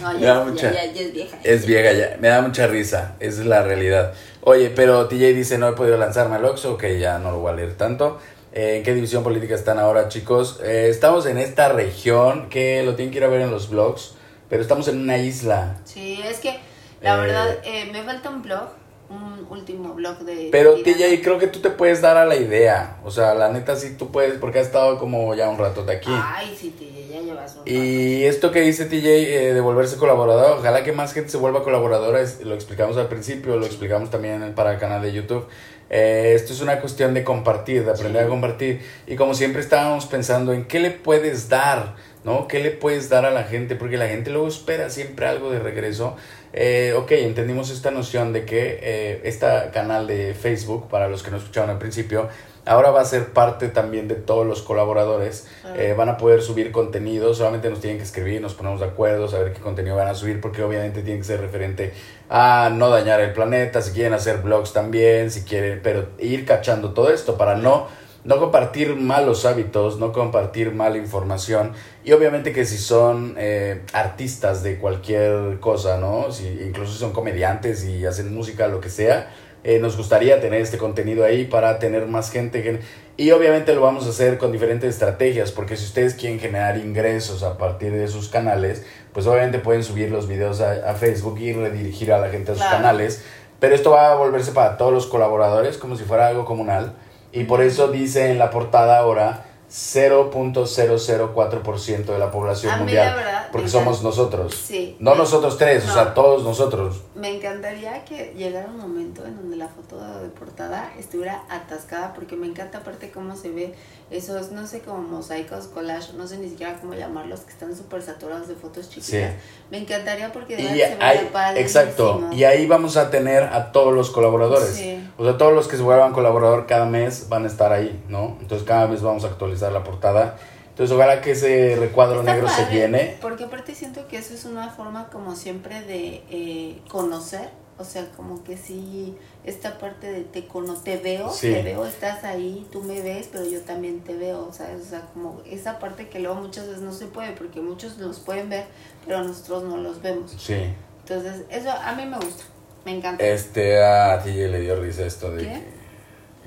No, 0.02 0.14
Me 0.14 0.20
ya, 0.20 0.28
da 0.36 0.40
ya, 0.40 0.46
mucha- 0.52 0.72
ya, 0.72 0.86
ya 0.94 1.02
es 1.02 1.14
vieja. 1.14 1.38
Es 1.44 1.66
vieja 1.66 1.92
ya, 1.94 2.18
me 2.20 2.28
da 2.28 2.42
mucha 2.42 2.68
risa, 2.68 3.16
esa 3.20 3.42
es 3.42 3.48
la 3.48 3.64
realidad. 3.64 4.14
Oye, 4.48 4.70
pero 4.70 5.08
TJ 5.08 5.34
dice, 5.34 5.58
no 5.58 5.68
he 5.68 5.74
podido 5.74 5.98
lanzarme 5.98 6.36
al 6.36 6.46
Oxxo, 6.46 6.78
que 6.78 7.00
ya 7.00 7.18
no 7.18 7.32
lo 7.32 7.40
voy 7.40 7.52
a 7.52 7.56
leer 7.56 7.74
tanto. 7.74 8.20
Eh, 8.54 8.78
¿En 8.78 8.84
qué 8.84 8.94
división 8.94 9.24
política 9.24 9.56
están 9.56 9.80
ahora, 9.80 10.08
chicos? 10.08 10.60
Eh, 10.64 10.88
estamos 10.90 11.26
en 11.26 11.38
esta 11.40 11.70
región, 11.70 12.48
que 12.50 12.84
lo 12.84 12.96
tienen 12.96 13.12
que 13.12 13.18
ir 13.18 13.24
a 13.24 13.28
ver 13.28 13.42
en 13.42 13.50
los 13.52 13.70
blogs, 13.70 14.14
pero 14.48 14.62
estamos 14.62 14.88
en 14.88 15.02
una 15.02 15.18
isla. 15.18 15.78
Sí, 15.84 16.22
es 16.24 16.38
que 16.40 16.60
la 17.02 17.16
Eh, 17.16 17.22
verdad 17.22 17.58
eh, 17.64 17.90
me 17.92 18.04
falta 18.04 18.30
un 18.30 18.44
blog, 18.44 18.68
un 19.10 19.46
último 19.50 19.94
blog 19.94 20.20
de... 20.20 20.50
Pero. 20.52 20.76
TJ, 20.84 21.22
creo 21.22 21.38
que 21.38 21.48
tú 21.48 21.60
te 21.60 21.70
puedes 21.70 22.02
dar 22.02 22.18
a 22.18 22.26
la 22.26 22.36
idea. 22.36 22.98
O 23.04 23.12
sea, 23.12 23.34
la 23.36 23.50
neta 23.50 23.76
sí 23.76 23.96
tú 23.98 24.12
puedes, 24.12 24.38
porque 24.40 24.60
has 24.60 24.68
estado 24.68 24.98
como 25.00 25.34
ya 25.36 25.48
un 25.50 25.58
rato 25.58 25.84
de 25.84 25.94
aquí. 25.94 26.12
Ay, 26.12 26.56
sí, 26.60 26.72
TJ, 26.78 27.14
ya 27.14 27.22
llevas 27.22 27.52
un 27.54 27.58
rato. 27.60 27.70
Y 27.72 28.24
esto 28.26 28.52
que 28.52 28.62
dice 28.62 28.86
TJ 28.86 29.08
eh, 29.08 29.54
de 29.54 29.62
volverse 29.62 29.98
colaborador, 29.98 30.58
ojalá 30.60 30.84
que 30.84 30.92
más 30.92 31.14
gente 31.14 31.30
se 31.30 31.38
vuelva 31.38 31.64
colaboradora, 31.64 32.20
es- 32.22 32.42
lo 32.42 32.56
explicamos 32.56 32.98
al 32.98 33.08
principio, 33.08 33.58
lo 33.58 33.66
explicamos 33.66 34.10
también 34.10 34.54
para 34.56 34.74
el 34.74 34.80
canal 34.80 35.02
de 35.02 35.14
YouTube. 35.14 35.48
Eh, 35.90 36.34
esto 36.36 36.52
es 36.52 36.62
una 36.62 36.82
cuestión 36.82 37.14
de 37.14 37.24
compartir, 37.24 37.86
de 37.86 37.92
aprender 37.92 38.24
a 38.26 38.28
compartir. 38.28 38.82
Y 39.06 39.16
como 39.16 39.36
siempre 39.36 39.62
estábamos 39.62 40.08
pensando 40.08 40.52
en 40.52 40.66
qué 40.66 40.80
le 40.80 40.90
puedes 40.90 41.48
dar, 41.48 41.94
¿no? 42.26 42.48
¿Qué 42.48 42.60
le 42.60 42.72
puedes 42.72 43.08
dar 43.08 43.26
a 43.26 43.32
la 43.32 43.44
gente? 43.44 43.76
Porque 43.76 43.98
la 43.98 44.08
gente 44.08 44.32
luego 44.32 44.48
espera 44.48 44.90
siempre 44.90 45.28
algo 45.28 45.52
de 45.52 45.60
regreso. 45.60 46.16
Eh, 46.54 46.94
ok, 46.98 47.12
entendimos 47.12 47.70
esta 47.70 47.92
noción 47.92 48.34
de 48.34 48.46
que 48.46 48.80
eh, 48.82 49.22
este 49.24 49.46
canal 49.72 50.08
de 50.08 50.34
Facebook, 50.34 50.90
para 50.90 51.08
los 51.08 51.22
que 51.22 51.30
no 51.30 51.38
escucharon 51.38 51.70
al 51.70 51.78
principio, 51.78 52.28
ahora 52.66 52.90
va 52.90 53.02
a 53.02 53.06
ser 53.06 53.28
parte 53.28 53.68
también 53.68 54.08
de 54.08 54.16
todos 54.16 54.46
los 54.48 54.64
colaboradores. 54.64 55.48
Eh, 55.76 55.94
van 55.96 56.10
a 56.10 56.18
poder 56.18 56.42
subir 56.42 56.72
contenido, 56.72 57.34
solamente 57.36 57.70
nos 57.70 57.80
tienen 57.80 57.98
que 58.00 58.06
escribir, 58.06 58.42
nos 58.42 58.56
ponemos 58.56 58.80
de 58.80 58.88
acuerdo, 58.88 59.28
saber 59.28 59.54
qué 59.54 59.60
contenido 59.60 59.96
van 59.96 60.08
a 60.08 60.16
subir, 60.16 60.42
porque 60.42 60.64
obviamente 60.64 61.04
tiene 61.04 61.20
que 61.20 61.26
ser 61.26 61.42
referente 61.42 61.94
a 62.28 62.72
no 62.74 62.90
dañar 62.90 63.22
el 63.22 63.34
planeta, 63.34 63.84
si 63.84 63.92
quieren 63.92 64.14
hacer 64.14 64.38
blogs 64.38 64.74
también, 64.74 65.30
si 65.30 65.44
quieren, 65.44 65.80
pero 65.84 66.08
ir 66.18 66.46
cachando 66.46 66.94
todo 66.94 67.12
esto 67.12 67.38
para 67.38 67.56
no 67.56 67.88
no 68.26 68.40
compartir 68.40 68.96
malos 68.96 69.46
hábitos, 69.46 70.00
no 70.00 70.12
compartir 70.12 70.74
mala 70.74 70.98
información 70.98 71.72
y 72.04 72.12
obviamente 72.12 72.52
que 72.52 72.66
si 72.66 72.78
son 72.78 73.36
eh, 73.38 73.84
artistas 73.94 74.64
de 74.64 74.78
cualquier 74.78 75.60
cosa, 75.60 75.98
¿no? 75.98 76.32
Si 76.32 76.48
incluso 76.48 76.94
son 76.94 77.14
comediantes 77.14 77.86
y 77.86 78.06
hacen 78.06 78.34
música, 78.34 78.68
lo 78.68 78.82
que 78.82 78.90
sea, 78.90 79.32
eh, 79.64 79.80
nos 79.80 79.96
gustaría 79.98 80.40
tener 80.42 80.62
este 80.62 80.78
contenido 80.78 81.24
ahí 81.24 81.46
para 81.46 81.80
tener 81.80 82.06
más 82.08 82.30
gente. 82.32 82.82
Y 83.18 83.32
obviamente 83.32 83.74
lo 83.74 83.82
vamos 83.82 84.06
a 84.06 84.10
hacer 84.10 84.38
con 84.38 84.52
diferentes 84.52 84.90
estrategias, 84.90 85.52
porque 85.52 85.78
si 85.78 85.86
ustedes 85.86 86.16
quieren 86.16 86.40
generar 86.40 86.78
ingresos 86.78 87.44
a 87.44 87.58
partir 87.58 87.92
de 87.92 88.08
sus 88.08 88.30
canales, 88.30 88.86
pues 89.14 89.26
obviamente 89.26 89.60
pueden 89.60 89.84
subir 89.84 90.12
los 90.12 90.28
videos 90.28 90.62
a, 90.62 90.94
Facebook 90.96 91.40
y 91.40 91.54
redirigir 91.54 92.12
a 92.12 92.20
la 92.20 92.30
gente 92.30 92.52
a 92.52 92.56
sus 92.56 92.64
canales. 92.64 93.24
Pero 93.60 93.74
esto 93.74 93.92
va 93.92 94.12
a 94.12 94.16
volverse 94.16 94.52
para 94.52 94.78
todos 94.78 94.94
los 94.94 95.08
colaboradores 95.08 95.78
como 95.78 95.96
si 95.96 96.04
fuera 96.04 96.28
algo 96.28 96.46
comunal. 96.46 96.96
Y 97.36 97.44
por 97.44 97.62
eso 97.62 97.90
dice 97.90 98.32
en 98.32 98.40
la 98.40 98.50
portada 98.50 98.98
ahora 98.98 99.46
0.004% 99.70 102.06
de 102.06 102.20
la 102.20 102.32
población 102.32 102.80
mundial. 102.80 103.48
porque 103.52 103.68
somos 103.68 104.02
nosotros. 104.04 104.56
Sí. 104.56 104.96
No 105.00 105.16
nosotros 105.16 105.58
tres, 105.58 105.90
o 105.90 105.94
sea, 105.94 106.14
todos 106.14 106.44
nosotros. 106.44 107.02
Me 107.26 107.38
encantaría 107.38 108.06
que 108.06 108.36
llegara 108.38 108.68
un 108.68 108.78
momento 108.78 109.26
en 109.26 109.36
donde 109.36 109.56
la 109.56 109.68
foto 109.68 109.98
de 110.20 110.30
portada 110.30 110.92
estuviera 111.00 111.42
atascada, 111.50 112.14
porque 112.14 112.36
me 112.36 112.46
encanta 112.46 112.78
aparte 112.78 113.10
cómo 113.10 113.36
se 113.36 113.50
ve 113.50 113.74
esos, 114.12 114.52
no 114.52 114.68
sé, 114.68 114.82
como 114.82 115.00
mosaicos, 115.00 115.66
collage, 115.66 116.14
no 116.14 116.28
sé 116.28 116.38
ni 116.38 116.50
siquiera 116.50 116.76
cómo 116.80 116.94
llamarlos, 116.94 117.40
que 117.40 117.52
están 117.52 117.76
súper 117.76 118.04
saturados 118.04 118.48
de 118.48 118.54
fotos 118.54 118.92
chiquitas. 118.92 119.32
Me 119.72 119.80
encantaría 119.80 120.32
porque 120.32 120.56
de 120.56 120.66
verdad 120.66 121.16
se 121.16 121.24
ve 121.56 121.62
Exacto, 121.62 122.30
y 122.32 122.44
ahí 122.44 122.68
vamos 122.68 122.96
a 122.96 123.10
tener 123.10 123.42
a 123.42 123.72
todos 123.72 123.92
los 123.92 124.12
colaboradores. 124.12 124.80
O 125.18 125.26
sea, 125.26 125.36
todos 125.36 125.54
los 125.54 125.68
que 125.68 125.78
se 125.78 125.82
vuelvan 125.82 126.14
colaborador 126.14 126.68
cada 126.68 126.86
mes 126.86 127.28
van 127.28 127.46
a 127.46 127.48
estar 127.48 127.74
ahí, 127.74 128.04
¿no? 128.08 128.38
Entonces 128.40 128.68
cada 128.68 128.88
mes 128.88 129.02
vamos 129.02 129.24
a 129.24 129.30
actualizar 129.30 129.72
la 129.72 129.84
portada. 129.84 130.38
Entonces 130.76 130.94
ojalá 130.94 131.22
que 131.22 131.32
ese 131.32 131.78
recuadro 131.80 132.22
negro 132.22 132.50
se 132.50 132.66
llene. 132.66 133.18
Porque 133.22 133.46
aparte 133.46 133.74
siento 133.74 134.10
que 134.10 134.18
eso 134.18 134.34
es 134.34 134.44
una 134.44 134.70
forma 134.70 135.10
como 135.10 135.36
siempre 135.36 135.82
de 135.82 136.22
eh, 136.30 136.82
conocer 136.90 137.50
o 137.78 137.84
sea, 137.84 138.08
como 138.16 138.42
que 138.44 138.56
sí, 138.56 139.18
esta 139.44 139.78
parte 139.78 140.10
de 140.10 140.22
te, 140.22 140.48
cono, 140.48 140.76
te 140.76 140.96
veo, 140.96 141.30
te 141.30 141.62
veo, 141.62 141.86
estás 141.86 142.24
ahí, 142.24 142.66
tú 142.72 142.82
me 142.82 143.02
ves, 143.02 143.28
pero 143.30 143.44
yo 143.46 143.62
también 143.62 144.00
te 144.00 144.16
veo, 144.16 144.54
¿sabes? 144.54 144.82
O 144.82 144.90
sea, 144.90 145.02
como 145.14 145.42
esa 145.46 145.78
parte 145.78 146.08
que 146.08 146.20
luego 146.20 146.36
muchas 146.36 146.68
veces 146.68 146.82
no 146.82 146.94
se 146.94 147.08
puede, 147.08 147.34
porque 147.34 147.60
muchos 147.60 147.98
los 147.98 148.20
pueden 148.20 148.48
ver, 148.48 148.66
pero 149.06 149.22
nosotros 149.24 149.64
no 149.64 149.76
los 149.76 150.02
vemos. 150.02 150.34
Sí. 150.40 150.74
Entonces, 151.02 151.44
eso 151.50 151.70
a 151.70 151.94
mí 151.96 152.06
me 152.06 152.16
gusta, 152.16 152.46
me 152.86 152.96
encanta. 152.96 153.26
Este, 153.26 153.84
a 153.84 154.24
ti 154.24 154.32
le 154.32 154.62
dio 154.62 154.80
risa 154.80 155.06
esto 155.06 155.32
de 155.32 155.44
¿Qué? 155.44 155.64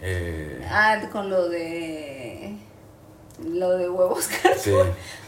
eh... 0.00 0.66
Ah, 0.66 0.98
con 1.12 1.28
lo 1.28 1.50
de... 1.50 2.56
Lo 3.45 3.76
de 3.76 3.89
huevos 3.89 4.28
Sí. 4.59 4.72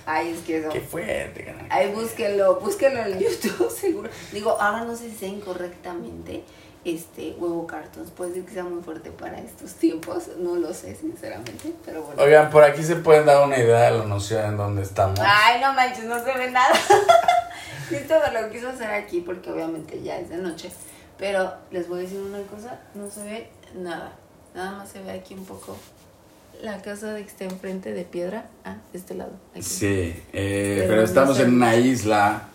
Ay, 0.07 0.31
es 0.31 0.41
que 0.41 0.59
eso. 0.59 0.69
Qué 0.71 0.81
fuerte, 0.81 1.45
canal. 1.45 1.67
Ay, 1.71 1.93
búsquenlo, 1.93 2.59
búsquenlo 2.59 3.01
en 3.01 3.19
YouTube, 3.21 3.71
seguro. 3.81 4.11
Digo, 4.33 4.57
ahora 4.61 4.85
no 4.85 4.97
sé 4.97 5.11
si 5.11 5.17
sea 5.17 5.29
incorrectamente 5.29 6.43
este 6.85 7.37
huevo 7.39 7.67
cartons. 7.67 8.11
Puede 8.11 8.35
ser 8.35 8.45
que 8.45 8.53
sea 8.53 8.65
muy 8.65 8.83
fuerte 8.83 9.11
para 9.11 9.39
estos 9.39 9.75
tiempos. 9.75 10.29
No 10.39 10.57
lo 10.57 10.75
sé, 10.75 10.97
sinceramente. 10.97 11.73
Pero 11.85 12.03
bueno. 12.03 12.23
Oigan, 12.23 12.51
por 12.51 12.65
aquí 12.65 12.83
se 12.83 12.97
pueden 12.97 13.27
dar 13.27 13.47
una 13.47 13.57
idea 13.57 13.93
de 13.93 13.99
la 13.99 14.05
noción 14.05 14.45
en 14.45 14.57
donde 14.57 14.83
estamos. 14.83 15.21
Ay, 15.23 15.61
no 15.61 15.73
manches, 15.75 16.05
no 16.05 16.23
se 16.25 16.33
ve 16.37 16.51
nada. 16.51 16.75
Esto 17.91 18.15
lo 18.33 18.51
quiso 18.51 18.69
hacer 18.69 18.91
aquí 18.91 19.21
porque 19.21 19.51
obviamente 19.51 20.03
ya 20.03 20.19
es 20.19 20.29
de 20.29 20.39
noche. 20.39 20.71
Pero 21.19 21.53
les 21.71 21.89
voy 21.89 22.01
a 22.01 22.03
decir 22.03 22.21
una 22.21 22.43
cosa: 22.45 22.81
no 22.95 23.09
se 23.11 23.23
ve 23.25 23.51
nada. 23.75 24.13
Nada 24.55 24.73
más 24.73 24.89
se 24.89 25.01
ve 25.03 25.13
aquí 25.13 25.35
un 25.35 25.45
poco 25.45 25.77
la 26.63 26.81
casa 26.83 27.13
de 27.15 27.23
que 27.23 27.29
está 27.29 27.45
enfrente 27.45 27.93
de 27.93 28.05
piedra, 28.05 28.47
ah, 28.65 28.77
de 28.93 28.99
este 28.99 29.15
lado. 29.15 29.33
Sí, 29.61 30.15
eh, 30.33 30.85
pero, 30.89 31.03
estamos 31.03 31.39
en 31.41 31.55
una 31.55 31.77
isla, 31.77 32.49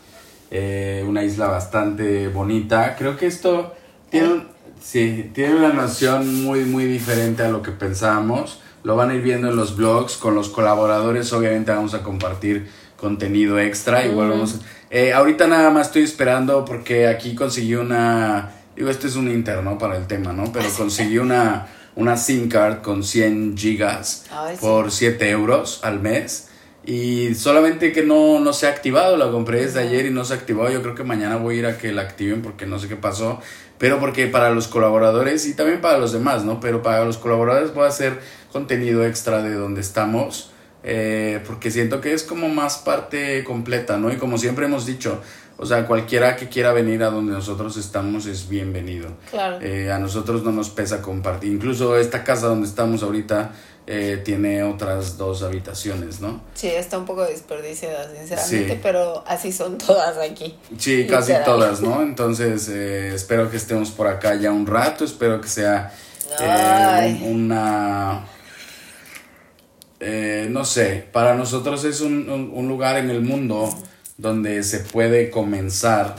eh, 0.51 1.03
una 1.07 1.23
isla 1.23 1.47
bastante 1.47 2.27
bonita. 2.27 2.95
Creo 2.97 3.17
que 3.17 3.27
esto 3.27 3.73
tiene, 4.09 4.43
sí, 4.81 5.31
tiene 5.33 5.55
una 5.55 5.73
noción 5.73 6.43
muy, 6.43 6.65
muy 6.65 6.85
diferente 6.85 7.43
a 7.43 7.49
lo 7.49 7.61
que 7.61 7.71
pensábamos. 7.71 8.61
Lo 8.83 8.95
van 8.95 9.09
a 9.09 9.15
ir 9.15 9.21
viendo 9.21 9.49
en 9.49 9.55
los 9.55 9.75
blogs, 9.75 10.17
con 10.17 10.35
los 10.35 10.49
colaboradores 10.49 11.33
obviamente 11.33 11.71
vamos 11.71 11.93
a 11.93 12.03
compartir 12.03 12.69
contenido 12.95 13.59
extra. 13.59 14.05
Igual 14.05 14.29
vamos, 14.29 14.61
eh, 14.89 15.13
ahorita 15.13 15.47
nada 15.47 15.71
más 15.71 15.87
estoy 15.87 16.03
esperando 16.03 16.63
porque 16.65 17.07
aquí 17.07 17.33
conseguí 17.33 17.75
una, 17.75 18.51
digo, 18.75 18.89
este 18.89 19.07
es 19.07 19.15
un 19.15 19.29
interno 19.29 19.77
para 19.77 19.97
el 19.97 20.05
tema, 20.05 20.33
¿no? 20.33 20.51
Pero 20.51 20.69
conseguí 20.77 21.17
una 21.17 21.67
una 21.95 22.17
SIM 22.17 22.49
card 22.49 22.81
con 22.81 23.03
100 23.03 23.57
gigas 23.57 24.25
por 24.59 24.91
7 24.91 25.29
euros 25.29 25.79
al 25.83 25.99
mes. 25.99 26.49
Y 26.85 27.33
solamente 27.33 27.91
que 27.91 28.03
no, 28.03 28.39
no 28.39 28.53
se 28.53 28.67
ha 28.67 28.69
activado, 28.69 29.17
la 29.17 29.31
compré 29.31 29.61
desde 29.61 29.79
ayer 29.79 30.05
y 30.05 30.11
no 30.11 30.23
se 30.23 30.33
ha 30.33 30.37
activado. 30.37 30.69
Yo 30.69 30.81
creo 30.83 30.93
que 30.93 31.03
mañana 31.03 31.37
voy 31.37 31.55
a 31.55 31.59
ir 31.59 31.65
a 31.65 31.77
que 31.77 31.91
la 31.91 32.03
activen 32.03 32.41
porque 32.43 32.67
no 32.67 32.77
sé 32.77 32.87
qué 32.87 32.95
pasó. 32.95 33.39
Pero 33.77 33.99
porque 33.99 34.27
para 34.27 34.51
los 34.51 34.67
colaboradores 34.67 35.47
y 35.47 35.53
también 35.55 35.81
para 35.81 35.97
los 35.97 36.13
demás, 36.13 36.45
¿no? 36.45 36.59
Pero 36.59 36.81
para 36.81 37.03
los 37.03 37.17
colaboradores 37.17 37.73
voy 37.73 37.85
a 37.85 37.87
hacer 37.87 38.19
contenido 38.51 39.05
extra 39.05 39.41
de 39.41 39.53
donde 39.55 39.81
estamos. 39.81 40.51
Eh, 40.83 41.41
porque 41.47 41.71
siento 41.71 41.99
que 41.99 42.13
es 42.13 42.21
como 42.21 42.47
más 42.47 42.77
parte 42.77 43.43
completa, 43.43 43.97
¿no? 43.97 44.13
Y 44.13 44.17
como 44.17 44.37
siempre 44.37 44.65
hemos 44.65 44.85
dicho, 44.85 45.19
o 45.57 45.65
sea, 45.65 45.85
cualquiera 45.85 46.35
que 46.35 46.49
quiera 46.49 46.73
venir 46.73 47.01
a 47.03 47.09
donde 47.09 47.31
nosotros 47.31 47.77
estamos 47.77 48.25
es 48.25 48.49
bienvenido. 48.49 49.09
Claro. 49.31 49.59
Eh, 49.61 49.89
a 49.89 49.97
nosotros 49.99 50.43
no 50.43 50.51
nos 50.51 50.69
pesa 50.69 51.01
compartir. 51.01 51.51
Incluso 51.51 51.97
esta 51.97 52.25
casa 52.25 52.47
donde 52.47 52.67
estamos 52.67 53.03
ahorita 53.03 53.53
eh, 53.87 54.21
tiene 54.25 54.63
otras 54.63 55.17
dos 55.17 55.43
habitaciones, 55.43 56.19
¿no? 56.19 56.41
Sí, 56.55 56.67
está 56.67 56.97
un 56.97 57.05
poco 57.05 57.23
desperdiciada, 57.23 58.11
sinceramente, 58.13 58.79
pero 58.83 59.23
así 59.25 59.53
son 59.53 59.77
todas 59.77 60.17
aquí. 60.17 60.57
Sí, 60.77 61.07
casi 61.07 61.31
todas, 61.45 61.79
¿no? 61.79 62.01
Entonces, 62.01 62.67
eh, 62.67 63.13
espero 63.15 63.49
que 63.49 63.55
estemos 63.55 63.91
por 63.91 64.07
acá 64.07 64.35
ya 64.35 64.51
un 64.51 64.65
rato, 64.65 65.05
espero 65.05 65.39
que 65.39 65.47
sea 65.47 65.93
una... 67.21 68.25
no 70.49 70.65
sé, 70.65 71.07
para 71.13 71.33
nosotros 71.35 71.85
es 71.85 72.01
un, 72.01 72.29
un 72.29 72.67
lugar 72.67 72.97
en 72.97 73.09
el 73.09 73.21
mundo 73.21 73.69
donde 74.17 74.63
se 74.63 74.79
puede 74.79 75.29
comenzar 75.29 76.15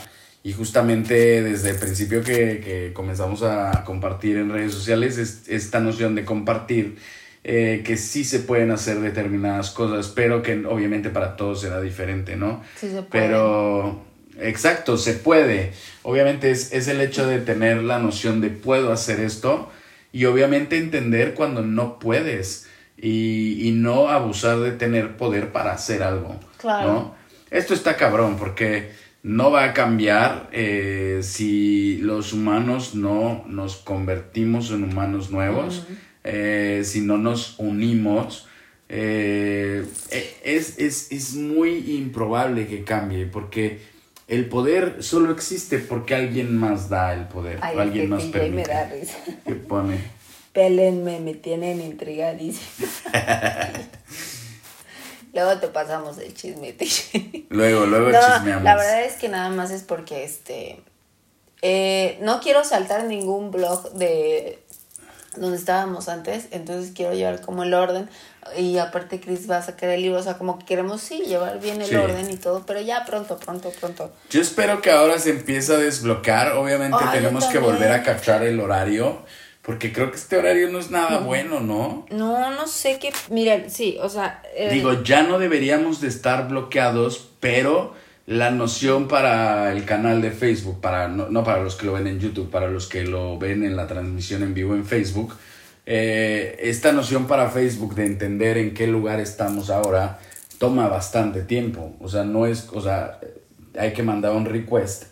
y 0.46 0.52
justamente 0.52 1.42
desde 1.42 1.70
el 1.70 1.76
principio 1.76 2.22
que, 2.22 2.92
comenzamos 2.94 3.42
a 3.42 3.82
compartir 3.84 4.36
en 4.36 4.48
redes 4.50 4.72
sociales 4.72 5.42
esta 5.48 5.80
noción 5.80 6.14
de 6.14 6.24
compartir 6.24 6.98
eh, 7.42 7.82
que 7.84 7.96
sí 7.96 8.24
se 8.24 8.38
pueden 8.38 8.70
hacer 8.70 9.00
determinadas 9.00 9.70
cosas, 9.70 10.08
pero 10.14 10.42
que 10.44 10.64
obviamente 10.66 11.10
para 11.10 11.36
todos 11.36 11.62
será 11.62 11.80
diferente, 11.80 12.36
¿no? 12.36 12.62
Sí 12.76 12.90
se 12.90 13.02
puede. 13.02 13.08
Pero, 13.10 14.04
exacto, 14.40 14.98
se 14.98 15.14
puede. 15.14 15.72
Obviamente 16.04 16.52
es, 16.52 16.72
es 16.72 16.86
el 16.86 17.00
hecho 17.00 17.26
de 17.26 17.38
tener 17.38 17.82
la 17.82 17.98
noción 17.98 18.40
de 18.40 18.50
puedo 18.50 18.92
hacer 18.92 19.18
esto 19.18 19.68
y 20.12 20.26
obviamente 20.26 20.78
entender 20.78 21.34
cuando 21.34 21.62
no 21.62 21.98
puedes 21.98 22.68
y, 22.96 23.68
y 23.68 23.72
no 23.72 24.10
abusar 24.10 24.60
de 24.60 24.70
tener 24.70 25.16
poder 25.16 25.50
para 25.50 25.72
hacer 25.72 26.04
algo, 26.04 26.38
claro. 26.56 26.92
¿no? 26.92 27.15
Esto 27.50 27.74
está 27.74 27.96
cabrón 27.96 28.36
porque 28.38 28.90
no 29.22 29.50
va 29.50 29.64
a 29.64 29.72
cambiar 29.74 30.48
eh, 30.52 31.20
si 31.22 31.98
los 31.98 32.32
humanos 32.32 32.94
no 32.94 33.44
nos 33.48 33.76
convertimos 33.76 34.70
en 34.70 34.84
humanos 34.84 35.30
nuevos, 35.30 35.84
eh, 36.22 36.82
si 36.84 37.00
no 37.00 37.18
nos 37.18 37.58
unimos. 37.58 38.46
Eh, 38.88 39.84
es, 40.44 40.78
es, 40.78 41.34
muy 41.34 41.96
improbable 41.96 42.68
que 42.68 42.84
cambie 42.84 43.26
porque 43.26 43.80
el 44.28 44.46
poder 44.46 45.02
solo 45.02 45.32
existe 45.32 45.80
porque 45.80 46.14
alguien 46.14 46.56
más 46.56 46.88
da 46.88 47.12
el 47.12 47.26
poder, 47.26 47.58
alguien 47.62 48.08
más 48.10 48.22
permite. 48.24 48.54
Me 48.54 48.62
da 48.62 48.88
risa. 48.88 49.18
¿Qué 49.44 49.54
pone? 49.54 49.98
Pélenme, 50.52 51.18
me 51.18 51.34
tienen 51.34 51.80
intrigadísimo. 51.80 52.88
Luego 55.36 55.60
te 55.60 55.68
pasamos 55.68 56.16
el 56.16 56.32
chisme. 56.32 56.74
luego, 57.50 57.84
luego 57.84 58.08
no, 58.08 58.18
chismeamos. 58.18 58.64
La 58.64 58.74
verdad 58.74 59.04
es 59.04 59.16
que 59.16 59.28
nada 59.28 59.50
más 59.50 59.70
es 59.70 59.82
porque 59.82 60.24
este. 60.24 60.82
Eh, 61.60 62.16
no 62.22 62.40
quiero 62.40 62.64
saltar 62.64 63.04
ningún 63.04 63.50
blog 63.50 63.92
de 63.92 64.62
donde 65.36 65.58
estábamos 65.58 66.08
antes, 66.08 66.46
entonces 66.52 66.92
quiero 66.96 67.12
llevar 67.12 67.42
como 67.42 67.64
el 67.64 67.74
orden 67.74 68.08
y 68.56 68.78
aparte 68.78 69.20
Chris 69.20 69.50
va 69.50 69.58
a 69.58 69.62
sacar 69.62 69.90
el 69.90 70.00
libro, 70.00 70.18
o 70.18 70.22
sea, 70.22 70.38
como 70.38 70.58
que 70.58 70.64
queremos 70.64 71.02
sí 71.02 71.24
llevar 71.26 71.60
bien 71.60 71.82
el 71.82 71.94
orden 71.94 72.30
y 72.30 72.36
todo, 72.36 72.64
pero 72.64 72.80
ya 72.80 73.04
pronto, 73.04 73.36
pronto, 73.36 73.70
pronto. 73.78 74.10
Yo 74.30 74.40
espero 74.40 74.80
que 74.80 74.90
ahora 74.90 75.18
se 75.18 75.30
empiece 75.30 75.74
a 75.74 75.76
desbloquear, 75.76 76.52
obviamente 76.52 76.96
tenemos 77.12 77.44
que 77.46 77.58
volver 77.58 77.92
a 77.92 78.02
cachar 78.02 78.42
el 78.42 78.58
horario. 78.58 79.22
Porque 79.66 79.92
creo 79.92 80.12
que 80.12 80.16
este 80.16 80.36
horario 80.38 80.70
no 80.70 80.78
es 80.78 80.92
nada 80.92 81.18
bueno, 81.18 81.58
¿no? 81.58 82.06
No, 82.10 82.50
no 82.52 82.68
sé 82.68 83.00
qué. 83.00 83.12
Miren, 83.30 83.68
sí, 83.68 83.98
o 84.00 84.08
sea. 84.08 84.40
Eh, 84.54 84.70
Digo, 84.72 85.02
ya 85.02 85.24
no 85.24 85.40
deberíamos 85.40 86.00
de 86.00 86.06
estar 86.06 86.46
bloqueados, 86.46 87.30
pero 87.40 87.92
la 88.26 88.52
noción 88.52 89.08
para 89.08 89.72
el 89.72 89.84
canal 89.84 90.22
de 90.22 90.30
Facebook, 90.30 90.80
para 90.80 91.08
no, 91.08 91.30
no, 91.30 91.42
para 91.42 91.64
los 91.64 91.74
que 91.74 91.84
lo 91.84 91.94
ven 91.94 92.06
en 92.06 92.20
YouTube, 92.20 92.48
para 92.48 92.68
los 92.68 92.86
que 92.86 93.02
lo 93.02 93.38
ven 93.38 93.64
en 93.64 93.74
la 93.74 93.88
transmisión 93.88 94.44
en 94.44 94.54
vivo 94.54 94.72
en 94.74 94.86
Facebook, 94.86 95.34
eh, 95.84 96.56
esta 96.60 96.92
noción 96.92 97.26
para 97.26 97.50
Facebook 97.50 97.96
de 97.96 98.06
entender 98.06 98.58
en 98.58 98.72
qué 98.72 98.86
lugar 98.86 99.18
estamos 99.18 99.68
ahora 99.70 100.20
toma 100.58 100.86
bastante 100.86 101.42
tiempo. 101.42 101.92
O 102.00 102.08
sea, 102.08 102.22
no 102.22 102.46
es, 102.46 102.68
o 102.72 102.80
sea, 102.80 103.18
hay 103.76 103.92
que 103.92 104.04
mandar 104.04 104.30
un 104.30 104.44
request 104.44 105.06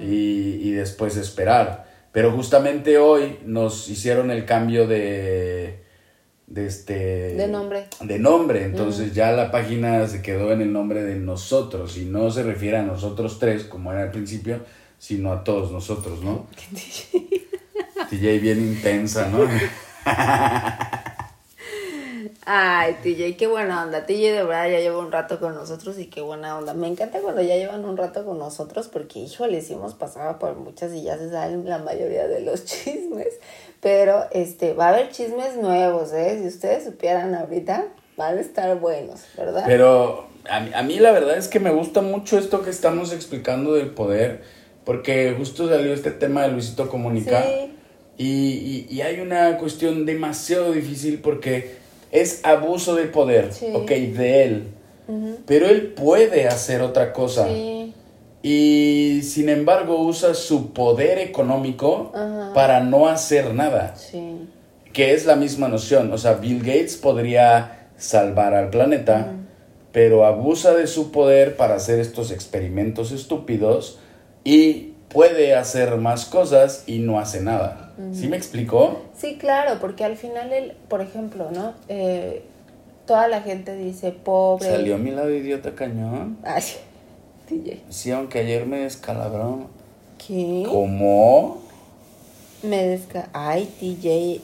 y, 0.00 0.58
y 0.62 0.72
después 0.72 1.16
esperar. 1.16 1.89
Pero 2.12 2.32
justamente 2.32 2.98
hoy 2.98 3.38
nos 3.44 3.88
hicieron 3.88 4.30
el 4.30 4.44
cambio 4.44 4.86
de 4.86 5.84
de 6.46 6.66
este 6.66 7.34
de 7.34 7.46
nombre. 7.46 7.86
de 8.00 8.18
nombre. 8.18 8.64
Entonces 8.64 9.14
ya 9.14 9.30
la 9.32 9.50
página 9.52 10.06
se 10.08 10.20
quedó 10.20 10.52
en 10.52 10.60
el 10.60 10.72
nombre 10.72 11.04
de 11.04 11.14
nosotros. 11.14 11.96
Y 11.96 12.06
no 12.06 12.30
se 12.30 12.42
refiere 12.42 12.78
a 12.78 12.82
nosotros 12.82 13.38
tres 13.38 13.64
como 13.64 13.92
era 13.92 14.02
al 14.02 14.10
principio 14.10 14.60
sino 15.00 15.32
a 15.32 15.42
todos 15.42 15.72
nosotros 15.72 16.22
no 16.22 16.46
TJ 18.10 18.38
bien 18.38 18.60
intensa 18.60 19.28
no 19.28 19.38
Ay, 22.46 22.96
TJ, 23.02 23.36
qué 23.36 23.46
buena 23.46 23.84
onda. 23.84 24.06
TJ 24.06 24.32
de 24.32 24.42
verdad 24.44 24.70
ya 24.70 24.80
lleva 24.80 24.98
un 24.98 25.12
rato 25.12 25.38
con 25.38 25.54
nosotros 25.54 25.98
y 25.98 26.06
qué 26.06 26.20
buena 26.20 26.56
onda. 26.56 26.72
Me 26.74 26.88
encanta 26.88 27.20
cuando 27.20 27.42
ya 27.42 27.56
llevan 27.56 27.84
un 27.84 27.96
rato 27.96 28.24
con 28.24 28.38
nosotros 28.38 28.88
porque, 28.88 29.18
híjole, 29.18 29.60
sí 29.60 29.74
hemos 29.74 29.94
pasado 29.94 30.38
por 30.38 30.56
muchas 30.56 30.92
y 30.94 31.02
ya 31.02 31.18
se 31.18 31.30
saben 31.30 31.68
la 31.68 31.78
mayoría 31.78 32.26
de 32.28 32.40
los 32.40 32.64
chismes. 32.64 33.38
Pero 33.80 34.24
este, 34.32 34.72
va 34.72 34.86
a 34.86 34.88
haber 34.90 35.10
chismes 35.10 35.56
nuevos, 35.56 36.12
¿eh? 36.12 36.38
Si 36.40 36.48
ustedes 36.48 36.84
supieran 36.84 37.34
ahorita, 37.34 37.88
van 38.16 38.38
a 38.38 38.40
estar 38.40 38.78
buenos, 38.78 39.20
¿verdad? 39.36 39.64
Pero 39.66 40.26
a 40.48 40.60
mí, 40.60 40.70
a 40.74 40.82
mí 40.82 40.98
la 40.98 41.12
verdad 41.12 41.36
es 41.36 41.48
que 41.48 41.60
me 41.60 41.70
gusta 41.70 42.00
mucho 42.00 42.38
esto 42.38 42.62
que 42.62 42.70
estamos 42.70 43.12
explicando 43.12 43.74
del 43.74 43.90
poder, 43.90 44.42
porque 44.84 45.34
justo 45.36 45.68
salió 45.68 45.92
este 45.92 46.10
tema 46.10 46.42
de 46.42 46.52
Luisito 46.52 46.88
Comunica. 46.88 47.44
Y, 48.22 48.86
y, 48.90 49.00
hay 49.00 49.20
una 49.20 49.56
cuestión 49.56 50.04
demasiado 50.04 50.72
difícil 50.72 51.20
porque 51.22 51.79
es 52.10 52.40
abuso 52.44 52.94
de 52.94 53.04
poder, 53.04 53.50
ok, 53.74 53.88
de 53.90 54.44
él. 54.44 54.68
Pero 55.46 55.68
él 55.68 55.88
puede 55.88 56.46
hacer 56.46 56.82
otra 56.82 57.12
cosa. 57.12 57.48
Sí 57.48 57.92
y 58.42 59.20
sin 59.22 59.48
embargo 59.48 60.00
usa 60.00 60.34
su 60.34 60.72
poder 60.72 61.18
económico 61.18 62.12
para 62.54 62.80
no 62.80 63.08
hacer 63.08 63.54
nada. 63.54 63.94
Sí. 63.96 64.48
Que 64.92 65.14
es 65.14 65.26
la 65.26 65.36
misma 65.36 65.68
noción. 65.68 66.12
O 66.12 66.18
sea, 66.18 66.34
Bill 66.34 66.60
Gates 66.60 66.96
podría 66.96 67.88
salvar 67.96 68.54
al 68.54 68.70
planeta, 68.70 69.34
pero 69.92 70.24
abusa 70.24 70.74
de 70.74 70.86
su 70.86 71.10
poder 71.12 71.56
para 71.56 71.74
hacer 71.74 72.00
estos 72.00 72.30
experimentos 72.30 73.12
estúpidos 73.12 73.98
y 74.42 74.94
puede 75.08 75.54
hacer 75.54 75.96
más 75.96 76.24
cosas 76.24 76.84
y 76.86 77.00
no 77.00 77.20
hace 77.20 77.40
nada. 77.40 77.89
¿Sí 78.12 78.28
me 78.28 78.36
explicó? 78.36 79.02
Sí, 79.16 79.36
claro, 79.38 79.78
porque 79.80 80.04
al 80.04 80.16
final 80.16 80.52
él, 80.52 80.74
por 80.88 81.00
ejemplo, 81.00 81.50
¿no? 81.50 81.74
Eh, 81.88 82.42
toda 83.06 83.28
la 83.28 83.42
gente 83.42 83.76
dice 83.76 84.12
pobre. 84.12 84.68
Salió 84.70 84.94
a 84.94 84.98
mi 84.98 85.10
lado 85.10 85.30
idiota 85.30 85.74
cañón. 85.74 86.38
Ay. 86.44 86.62
Sí, 87.88 88.12
aunque 88.12 88.38
ayer 88.38 88.64
me 88.64 88.78
descalabraron. 88.78 89.66
¿Qué? 90.24 90.64
¿Cómo? 90.68 91.60
Me 92.62 92.86
desca... 92.86 93.28
Ay, 93.32 93.64
TJ. 93.80 94.40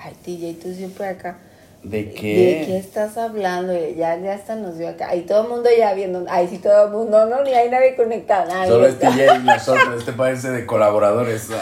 Ay, 0.00 0.14
TJ, 0.24 0.62
tú 0.62 0.72
siempre 0.72 1.06
acá. 1.06 1.38
¿De 1.82 2.10
qué? 2.10 2.60
¿De 2.60 2.66
qué 2.66 2.78
estás 2.78 3.16
hablando? 3.16 3.72
Ya, 3.90 4.16
ya 4.16 4.34
hasta 4.34 4.56
nos 4.56 4.78
vio 4.78 4.88
acá. 4.88 5.08
Ay, 5.10 5.22
todo 5.22 5.42
el 5.42 5.48
mundo 5.48 5.68
ya 5.76 5.94
viendo. 5.94 6.24
Ay, 6.28 6.48
sí, 6.48 6.58
todo 6.58 6.86
el 6.86 6.92
mundo. 6.92 7.26
No, 7.26 7.42
ni 7.44 7.52
hay 7.52 7.70
nadie 7.70 7.94
conectado. 7.94 8.50
Solo 8.66 8.86
es 8.86 8.98
TJ 8.98 9.36
y 9.36 9.44
nosotros. 9.44 9.94
Este 9.98 10.12
parece 10.12 10.50
de 10.50 10.66
colaboradores. 10.66 11.48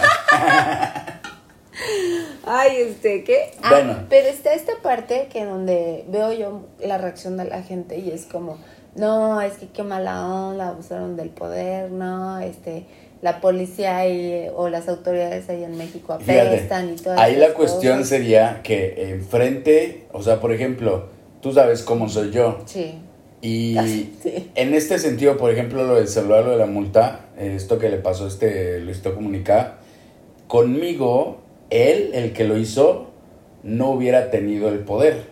Ay, 2.47 2.77
este, 2.77 3.25
¿qué? 3.25 3.51
Ah, 3.62 3.70
bueno. 3.70 4.07
Pero 4.09 4.29
está 4.29 4.55
esta 4.55 4.72
parte 4.83 5.29
que 5.33 5.45
donde 5.45 6.05
veo 6.09 6.33
yo 6.33 6.62
la 6.81 6.99
reacción 6.99 7.37
de 7.37 7.45
la 7.45 7.62
gente 7.62 7.99
y 7.99 8.11
es 8.11 8.27
como 8.27 8.59
no, 8.97 9.41
es 9.41 9.55
que 9.55 9.66
qué 9.68 9.83
mala 9.83 10.27
onda, 10.29 10.68
abusaron 10.68 11.16
del 11.16 11.31
poder, 11.31 11.91
no, 11.91 12.39
este, 12.39 12.85
la 13.22 13.41
policía 13.41 14.09
y, 14.09 14.49
o 14.55 14.68
las 14.68 14.89
autoridades 14.89 15.49
ahí 15.49 15.64
en 15.64 15.77
México 15.77 16.12
apestan 16.12 16.93
y 16.93 16.97
todo 16.97 17.18
Ahí 17.18 17.37
la 17.37 17.55
cuestión 17.55 18.05
sería 18.05 18.61
que 18.62 19.11
enfrente, 19.11 20.05
o 20.12 20.22
sea, 20.22 20.41
por 20.41 20.53
ejemplo, 20.53 21.09
tú 21.41 21.53
sabes 21.53 21.83
cómo 21.83 22.09
soy 22.09 22.31
yo. 22.31 22.62
Sí. 22.66 22.99
Y 23.43 23.77
en 24.55 24.75
este 24.75 24.99
sentido, 24.99 25.37
por 25.37 25.51
ejemplo, 25.51 25.85
lo 25.85 25.97
del 25.97 26.09
celular, 26.09 26.45
lo 26.45 26.53
de 26.53 26.59
la 26.59 26.66
multa, 26.66 27.27
esto 27.37 27.79
que 27.79 27.89
le 27.89 27.97
pasó 27.97 28.27
a 28.27 28.29
este 28.29 28.79
Luisito 28.81 29.14
Comunica, 29.14 29.79
conmigo, 30.47 31.39
él, 31.75 32.11
el 32.14 32.33
que 32.33 32.45
lo 32.45 32.57
hizo, 32.57 33.11
no 33.62 33.91
hubiera 33.91 34.31
tenido 34.31 34.68
el 34.68 34.81
poder. 34.81 35.25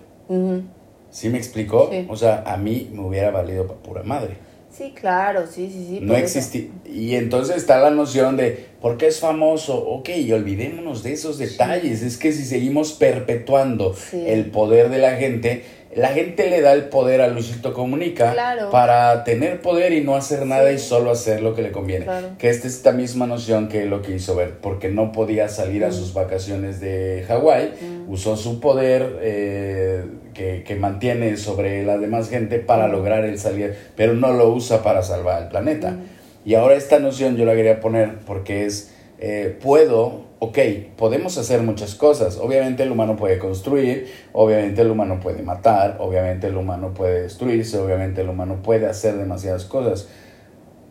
¿Sí 1.10 1.28
me 1.28 1.38
explicó? 1.38 1.90
O 2.08 2.16
sea, 2.16 2.42
a 2.46 2.56
mí 2.56 2.90
me 2.92 3.02
hubiera 3.02 3.30
valido 3.30 3.66
para 3.66 3.80
pura 3.80 4.02
madre. 4.02 4.36
Sí, 4.70 4.94
claro, 4.98 5.46
sí, 5.46 5.68
sí, 5.70 5.86
sí. 5.86 5.98
No 6.00 6.16
existía. 6.16 6.68
Y 6.86 7.14
entonces 7.16 7.56
está 7.56 7.78
la 7.78 7.90
noción 7.90 8.38
de, 8.38 8.68
¿por 8.80 8.96
qué 8.96 9.08
es 9.08 9.20
famoso? 9.20 9.78
Ok, 9.78 10.08
y 10.08 10.32
olvidémonos 10.32 11.02
de 11.02 11.12
esos 11.12 11.36
detalles. 11.36 12.02
Es 12.02 12.16
que 12.16 12.32
si 12.32 12.46
seguimos 12.46 12.92
perpetuando 12.92 13.94
el 14.14 14.46
poder 14.46 14.88
de 14.88 14.98
la 14.98 15.16
gente, 15.16 15.64
la 15.94 16.08
gente 16.08 16.48
le 16.48 16.62
da 16.62 16.72
el 16.72 16.84
poder 16.84 17.20
a 17.20 17.28
Luisito 17.28 17.74
Comunica 17.74 18.34
para 18.70 19.24
tener 19.24 19.60
poder 19.60 19.92
y 19.92 20.00
no 20.00 20.16
hacer 20.16 20.46
nada 20.46 20.72
y 20.72 20.78
solo 20.78 21.10
hacer 21.10 21.42
lo 21.42 21.54
que 21.54 21.62
le 21.62 21.70
conviene. 21.70 22.06
Que 22.38 22.48
esta 22.48 22.66
es 22.66 22.76
esta 22.76 22.92
misma 22.92 23.26
noción 23.26 23.68
que 23.68 23.84
lo 23.84 24.00
que 24.00 24.12
hizo 24.12 24.34
ver, 24.34 24.58
porque 24.60 24.88
no 24.88 25.12
podía 25.12 25.48
salir 25.48 25.84
a 25.84 25.88
mm. 25.88 25.92
sus 25.92 26.14
vacaciones 26.14 26.80
de 26.80 27.24
Hawái, 27.28 27.72
mm. 27.80 28.10
usó 28.10 28.36
su 28.36 28.58
poder 28.58 29.18
eh, 29.20 30.04
que, 30.32 30.64
que, 30.64 30.76
mantiene 30.76 31.36
sobre 31.36 31.84
la 31.84 31.98
demás 31.98 32.30
gente 32.30 32.58
para 32.58 32.88
mm. 32.88 32.92
lograr 32.92 33.24
el 33.24 33.38
salir, 33.38 33.76
pero 33.94 34.14
no 34.14 34.32
lo 34.32 34.48
usa 34.48 34.82
para 34.82 35.02
salvar 35.02 35.42
al 35.42 35.48
planeta. 35.48 35.96
Y 36.44 36.54
ahora 36.54 36.74
esta 36.74 36.98
noción 36.98 37.36
yo 37.36 37.44
la 37.44 37.54
quería 37.54 37.80
poner 37.80 38.16
porque 38.26 38.64
es, 38.64 38.92
eh, 39.18 39.56
puedo 39.62 40.31
ok, 40.44 40.58
podemos 40.96 41.38
hacer 41.38 41.62
muchas 41.62 41.94
cosas. 41.94 42.36
Obviamente 42.36 42.82
el 42.82 42.90
humano 42.90 43.14
puede 43.14 43.38
construir, 43.38 44.12
obviamente 44.32 44.82
el 44.82 44.90
humano 44.90 45.20
puede 45.20 45.40
matar, 45.44 45.98
obviamente 46.00 46.48
el 46.48 46.56
humano 46.56 46.92
puede 46.94 47.22
destruirse, 47.22 47.78
obviamente 47.78 48.22
el 48.22 48.28
humano 48.28 48.58
puede 48.60 48.86
hacer 48.86 49.18
demasiadas 49.18 49.66
cosas, 49.66 50.08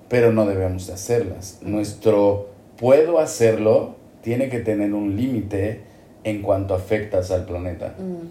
pero 0.08 0.32
no 0.32 0.46
debemos 0.46 0.88
de 0.88 0.94
hacerlas. 0.94 1.60
Nuestro 1.64 2.48
puedo 2.78 3.20
hacerlo 3.20 3.96
tiene 4.22 4.48
que 4.48 4.60
tener 4.60 4.94
un 4.94 5.18
límite 5.18 5.82
en 6.24 6.42
cuanto 6.42 6.74
afectas 6.74 7.30
al 7.30 7.44
planeta. 7.44 7.96
Mm. 8.00 8.28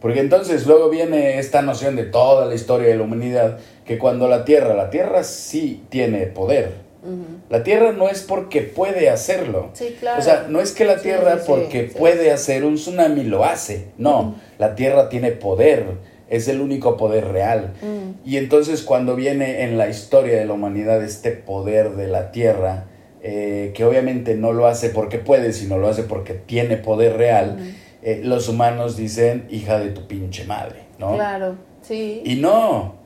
Porque 0.00 0.18
entonces 0.18 0.66
luego 0.66 0.90
viene 0.90 1.38
esta 1.38 1.62
noción 1.62 1.94
de 1.94 2.02
toda 2.02 2.46
la 2.46 2.54
historia 2.56 2.88
de 2.88 2.96
la 2.96 3.04
humanidad, 3.04 3.58
que 3.84 3.96
cuando 3.96 4.26
la 4.26 4.44
Tierra, 4.44 4.74
la 4.74 4.90
Tierra 4.90 5.22
sí 5.22 5.84
tiene 5.88 6.26
poder, 6.26 6.83
la 7.50 7.62
Tierra 7.62 7.92
no 7.92 8.08
es 8.08 8.22
porque 8.22 8.62
puede 8.62 9.10
hacerlo. 9.10 9.70
O 10.18 10.22
sea, 10.22 10.46
no 10.48 10.60
es 10.60 10.72
que 10.72 10.84
la 10.84 11.00
Tierra 11.00 11.38
porque 11.46 11.84
puede 11.84 12.30
hacer 12.30 12.64
un 12.64 12.76
tsunami 12.76 13.24
lo 13.24 13.44
hace. 13.44 13.88
No, 13.98 14.36
la 14.58 14.74
Tierra 14.74 15.08
tiene 15.08 15.32
poder. 15.32 15.84
Es 16.28 16.48
el 16.48 16.60
único 16.60 16.96
poder 16.96 17.28
real. 17.28 17.74
Y 18.24 18.38
entonces 18.38 18.82
cuando 18.82 19.14
viene 19.14 19.62
en 19.62 19.76
la 19.76 19.88
historia 19.88 20.38
de 20.38 20.46
la 20.46 20.54
humanidad 20.54 21.02
este 21.02 21.32
poder 21.32 21.90
de 21.90 22.08
la 22.08 22.32
Tierra, 22.32 22.86
eh, 23.22 23.72
que 23.74 23.84
obviamente 23.84 24.34
no 24.34 24.52
lo 24.52 24.66
hace 24.66 24.90
porque 24.90 25.18
puede, 25.18 25.52
sino 25.52 25.78
lo 25.78 25.88
hace 25.88 26.02
porque 26.02 26.34
tiene 26.34 26.76
poder 26.76 27.16
real, 27.16 27.58
eh, 28.02 28.20
los 28.22 28.48
humanos 28.48 28.96
dicen, 28.96 29.46
hija 29.50 29.78
de 29.78 29.90
tu 29.90 30.06
pinche 30.06 30.44
madre, 30.44 30.84
¿no? 30.98 31.14
Claro, 31.14 31.56
sí. 31.80 32.20
Y 32.24 32.36
no. 32.36 32.96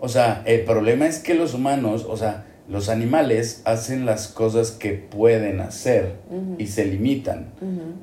O 0.00 0.08
sea, 0.08 0.42
el 0.46 0.62
problema 0.62 1.06
es 1.06 1.20
que 1.20 1.34
los 1.34 1.54
humanos, 1.54 2.06
o 2.08 2.16
sea, 2.16 2.46
Los 2.68 2.90
animales 2.90 3.62
hacen 3.64 4.04
las 4.04 4.28
cosas 4.28 4.72
que 4.72 4.92
pueden 4.92 5.60
hacer 5.60 6.16
y 6.58 6.66
se 6.66 6.84
limitan. 6.84 7.52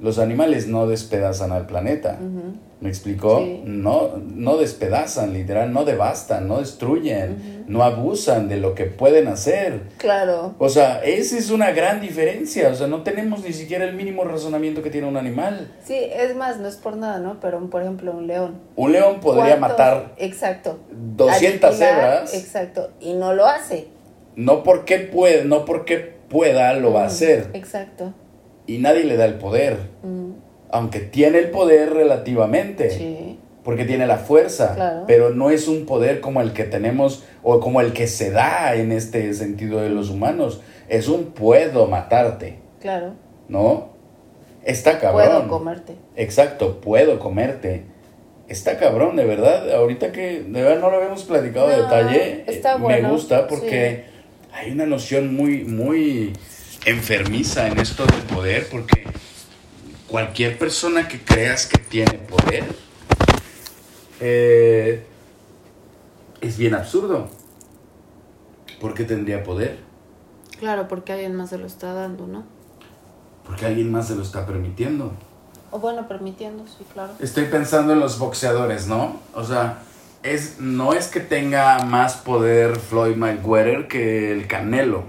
Los 0.02 0.18
animales 0.18 0.68
no 0.68 0.88
despedazan 0.88 1.52
al 1.52 1.68
planeta. 1.68 2.20
¿Me 2.82 2.90
explicó? 2.90 3.42
No, 3.64 4.18
no 4.18 4.58
despedazan, 4.58 5.34
literal, 5.34 5.72
no 5.72 5.86
devastan, 5.86 6.48
no 6.48 6.60
destruyen, 6.60 7.64
no 7.68 7.84
abusan 7.84 8.50
de 8.50 8.58
lo 8.58 8.76
que 8.76 8.86
pueden 8.86 9.28
hacer. 9.28 9.84
Claro. 9.98 10.56
O 10.60 10.68
sea, 10.68 11.02
esa 11.04 11.38
es 11.38 11.52
una 11.52 11.72
gran 11.72 12.02
diferencia. 12.02 12.70
O 12.70 12.76
sea, 12.76 12.88
no 12.88 13.02
tenemos 13.02 13.44
ni 13.44 13.54
siquiera 13.54 13.86
el 13.86 13.96
mínimo 13.96 14.24
razonamiento 14.24 14.84
que 14.84 14.90
tiene 14.90 15.08
un 15.08 15.16
animal. 15.16 15.72
Sí, 15.84 15.96
es 15.96 16.36
más, 16.36 16.60
no 16.60 16.68
es 16.68 16.76
por 16.76 16.98
nada, 16.98 17.20
¿no? 17.20 17.40
Pero, 17.40 17.70
por 17.70 17.82
ejemplo, 17.82 18.12
un 18.12 18.28
león. 18.28 18.60
Un 18.76 18.92
león 18.92 19.20
podría 19.22 19.56
matar 19.56 20.14
exacto, 20.18 20.80
200 20.92 21.76
cebras. 21.76 22.34
Exacto, 22.34 22.92
y 23.00 23.14
no 23.14 23.34
lo 23.34 23.46
hace. 23.46 23.95
No 24.36 24.64
porque 24.64 25.00
puede, 25.00 25.46
no 25.46 25.66
porque 25.66 25.98
pueda 25.98 26.74
lo 26.74 26.94
va 26.94 27.04
a 27.04 27.08
hacer. 27.08 27.50
Exacto. 27.54 28.14
Y 28.68 28.80
nadie 28.80 29.04
le 29.04 29.16
da 29.16 29.26
el 29.26 29.36
poder 29.36 29.78
aunque 30.76 31.00
tiene 31.00 31.40
el 31.40 31.52
poder 31.52 31.94
relativamente, 31.94 33.38
porque 33.64 33.86
tiene 33.86 34.06
la 34.08 34.18
fuerza, 34.18 35.04
pero 35.08 35.30
no 35.30 35.50
es 35.50 35.70
un 35.70 35.86
poder 35.86 36.20
como 36.20 36.42
el 36.42 36.52
que 36.52 36.66
tenemos 36.66 37.24
o 37.44 37.62
como 37.62 37.80
el 37.80 37.94
que 37.94 38.08
se 38.08 38.32
da 38.32 38.76
en 38.76 38.92
este 38.92 39.34
sentido 39.34 39.80
de 39.80 39.90
los 39.90 40.10
humanos. 40.10 40.62
Es 40.90 41.08
un 41.08 41.28
puedo 41.28 41.88
matarte. 41.88 42.60
Claro. 42.82 43.14
¿No? 43.48 43.90
Está 44.66 45.00
cabrón. 45.00 45.28
Puedo 45.28 45.48
comerte. 45.48 45.96
Exacto, 46.18 46.82
puedo 46.82 47.20
comerte. 47.20 47.86
Está 48.50 48.78
cabrón, 48.78 49.16
de 49.16 49.24
verdad. 49.24 49.74
Ahorita 49.74 50.12
que 50.12 50.42
de 50.42 50.62
verdad 50.62 50.82
no 50.82 50.90
lo 50.92 50.98
habíamos 50.98 51.24
platicado 51.24 51.70
de 51.70 51.78
detalle, 51.78 52.44
está 52.48 52.78
me 52.78 53.02
gusta 53.02 53.48
porque 53.48 54.04
hay 54.56 54.72
una 54.72 54.86
noción 54.86 55.36
muy, 55.36 55.66
muy 55.66 56.32
enfermiza 56.86 57.68
en 57.68 57.78
esto 57.78 58.06
del 58.06 58.22
poder, 58.22 58.70
porque 58.70 59.04
cualquier 60.08 60.58
persona 60.58 61.10
que 61.10 61.22
creas 61.22 61.66
que 61.66 61.78
tiene 61.78 62.14
poder 62.14 62.64
eh, 64.22 65.06
es 66.40 66.58
bien 66.58 66.74
absurdo. 66.74 67.28
¿Por 68.80 68.94
qué 68.94 69.04
tendría 69.04 69.44
poder? 69.44 69.80
Claro, 70.58 70.88
porque 70.88 71.12
alguien 71.12 71.36
más 71.36 71.50
se 71.50 71.58
lo 71.58 71.68
está 71.68 71.94
dando, 71.94 72.26
¿no? 72.26 72.46
Porque 73.46 73.66
alguien 73.66 73.92
más 73.92 74.08
se 74.08 74.16
lo 74.16 74.22
está 74.22 74.46
permitiendo. 74.46 75.12
O 75.72 75.80
bueno, 75.80 76.08
permitiendo, 76.08 76.66
sí, 76.66 76.86
claro. 76.94 77.12
Estoy 77.20 77.46
pensando 77.46 77.92
en 77.92 78.00
los 78.00 78.18
boxeadores, 78.20 78.88
¿no? 78.88 79.20
O 79.34 79.44
sea, 79.44 79.80
es, 80.26 80.60
no 80.60 80.94
es 80.94 81.08
que 81.08 81.20
tenga 81.20 81.80
más 81.80 82.16
poder 82.18 82.78
Floyd 82.78 83.16
Mayweather 83.16 83.88
que 83.88 84.32
el 84.32 84.48
Canelo. 84.48 85.04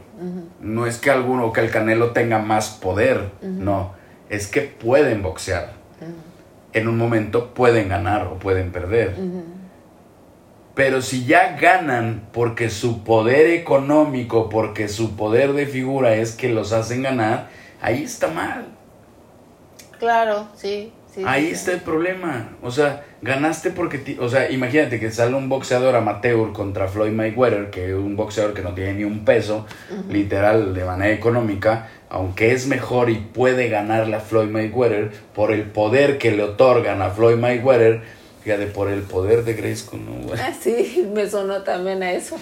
No 0.60 0.86
es 0.86 0.98
que 0.98 1.10
alguno, 1.10 1.52
que 1.52 1.60
el 1.60 1.70
Canelo 1.70 2.12
tenga 2.12 2.38
más 2.38 2.70
poder, 2.70 3.30
no 3.42 3.92
es 4.28 4.46
que 4.46 4.62
pueden 4.62 5.22
boxear. 5.22 5.72
En 6.72 6.88
un 6.88 6.98
momento 6.98 7.54
pueden 7.54 7.88
ganar 7.88 8.26
o 8.26 8.38
pueden 8.38 8.70
perder. 8.70 9.16
Pero 10.74 11.00
si 11.00 11.24
ya 11.24 11.56
ganan 11.56 12.28
porque 12.32 12.68
su 12.68 13.02
poder 13.02 13.46
económico, 13.46 14.50
porque 14.50 14.88
su 14.88 15.16
poder 15.16 15.54
de 15.54 15.66
figura 15.66 16.14
es 16.16 16.32
que 16.32 16.50
los 16.50 16.72
hacen 16.72 17.02
ganar, 17.02 17.48
ahí 17.80 18.02
está 18.02 18.28
mal. 18.28 18.66
Claro, 19.98 20.48
sí. 20.54 20.92
Ahí 21.24 21.46
está 21.46 21.72
el 21.72 21.80
problema. 21.80 22.50
O 22.62 22.70
sea, 22.70 23.04
ganaste 23.22 23.70
porque... 23.70 24.16
O 24.20 24.28
sea, 24.28 24.50
imagínate 24.50 25.00
que 25.00 25.10
sale 25.10 25.34
un 25.34 25.48
boxeador 25.48 25.94
amateur 25.94 26.52
contra 26.52 26.88
Floyd 26.88 27.12
Mayweather, 27.12 27.70
que 27.70 27.88
es 27.88 27.94
un 27.94 28.16
boxeador 28.16 28.54
que 28.54 28.62
no 28.62 28.74
tiene 28.74 28.94
ni 28.94 29.04
un 29.04 29.24
peso, 29.24 29.66
literal, 30.10 30.74
de 30.74 30.84
manera 30.84 31.14
económica, 31.14 31.88
aunque 32.08 32.52
es 32.52 32.66
mejor 32.66 33.10
y 33.10 33.16
puede 33.16 33.68
ganarle 33.68 34.16
a 34.16 34.20
Floyd 34.20 34.48
Mayweather 34.48 35.10
por 35.34 35.52
el 35.52 35.62
poder 35.62 36.18
que 36.18 36.32
le 36.32 36.42
otorgan 36.42 37.02
a 37.02 37.10
Floyd 37.10 37.36
Mayweather, 37.36 38.02
fíjate, 38.42 38.66
por 38.66 38.88
el 38.88 39.02
poder 39.02 39.44
de 39.44 39.54
Grace 39.54 39.84
¿no? 39.96 40.32
Ah, 40.34 40.52
sí, 40.58 41.08
me 41.14 41.28
sonó 41.28 41.62
también 41.62 42.02
a 42.02 42.12
eso. 42.12 42.36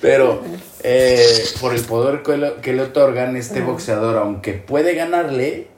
Pero 0.00 0.42
eh, 0.82 1.44
por 1.60 1.74
el 1.74 1.82
poder 1.82 2.22
que 2.22 2.36
le, 2.36 2.54
que 2.54 2.72
le 2.72 2.82
otorgan 2.82 3.36
este 3.36 3.60
boxeador, 3.60 4.16
aunque 4.16 4.54
puede 4.54 4.94
ganarle, 4.94 5.68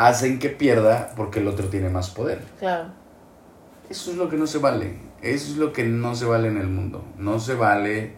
hacen 0.00 0.38
que 0.38 0.48
pierda 0.48 1.12
porque 1.14 1.40
el 1.40 1.48
otro 1.48 1.68
tiene 1.68 1.90
más 1.90 2.08
poder. 2.08 2.40
Claro. 2.58 2.86
Eso 3.90 4.12
es 4.12 4.16
lo 4.16 4.30
que 4.30 4.36
no 4.38 4.46
se 4.46 4.56
vale. 4.56 4.94
Eso 5.20 5.52
es 5.52 5.58
lo 5.58 5.74
que 5.74 5.84
no 5.84 6.14
se 6.14 6.24
vale 6.24 6.48
en 6.48 6.56
el 6.56 6.68
mundo. 6.68 7.04
No 7.18 7.38
se 7.38 7.54
vale. 7.54 8.12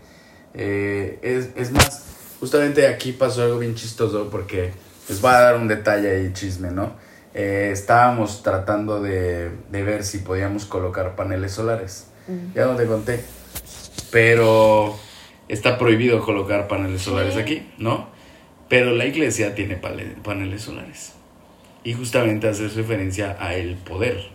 Eh, 0.54 1.18
es, 1.22 1.50
es, 1.56 1.72
más, 1.72 2.04
justamente 2.38 2.86
aquí 2.86 3.10
pasó 3.10 3.42
algo 3.42 3.58
bien 3.58 3.74
chistoso 3.74 4.30
porque 4.30 4.70
les 5.08 5.20
voy 5.20 5.32
a 5.32 5.40
dar 5.40 5.56
un 5.56 5.66
detalle 5.66 6.08
ahí, 6.08 6.32
chisme, 6.32 6.70
¿no? 6.70 6.92
Eh, 7.34 7.70
estábamos 7.72 8.44
tratando 8.44 9.02
de, 9.02 9.50
de, 9.70 9.82
ver 9.82 10.04
si 10.04 10.18
podíamos 10.18 10.66
colocar 10.66 11.16
paneles 11.16 11.50
solares. 11.50 12.06
Ya 12.54 12.66
no 12.66 12.76
te 12.76 12.86
conté. 12.86 13.24
Pero 14.12 14.96
está 15.48 15.78
prohibido 15.78 16.24
colocar 16.24 16.68
paneles 16.68 17.02
solares 17.02 17.36
aquí, 17.36 17.72
¿no? 17.78 18.08
Pero 18.68 18.92
la 18.92 19.04
iglesia 19.04 19.56
tiene 19.56 19.76
paneles 19.76 20.62
solares. 20.62 21.14
Y 21.84 21.94
justamente 21.94 22.48
haces 22.48 22.76
referencia 22.76 23.36
a 23.40 23.54
el 23.54 23.74
poder. 23.74 24.28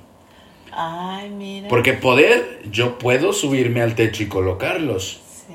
Ay, 0.72 1.30
mira. 1.30 1.70
Porque 1.70 1.93
poder, 1.93 2.62
yo 2.70 3.00
puedo 3.00 3.34
subirme 3.34 3.82
al 3.82 3.95
techo 3.95 4.24
y 4.24 4.28
colocarlos. 4.28 5.22
Sí. 5.48 5.54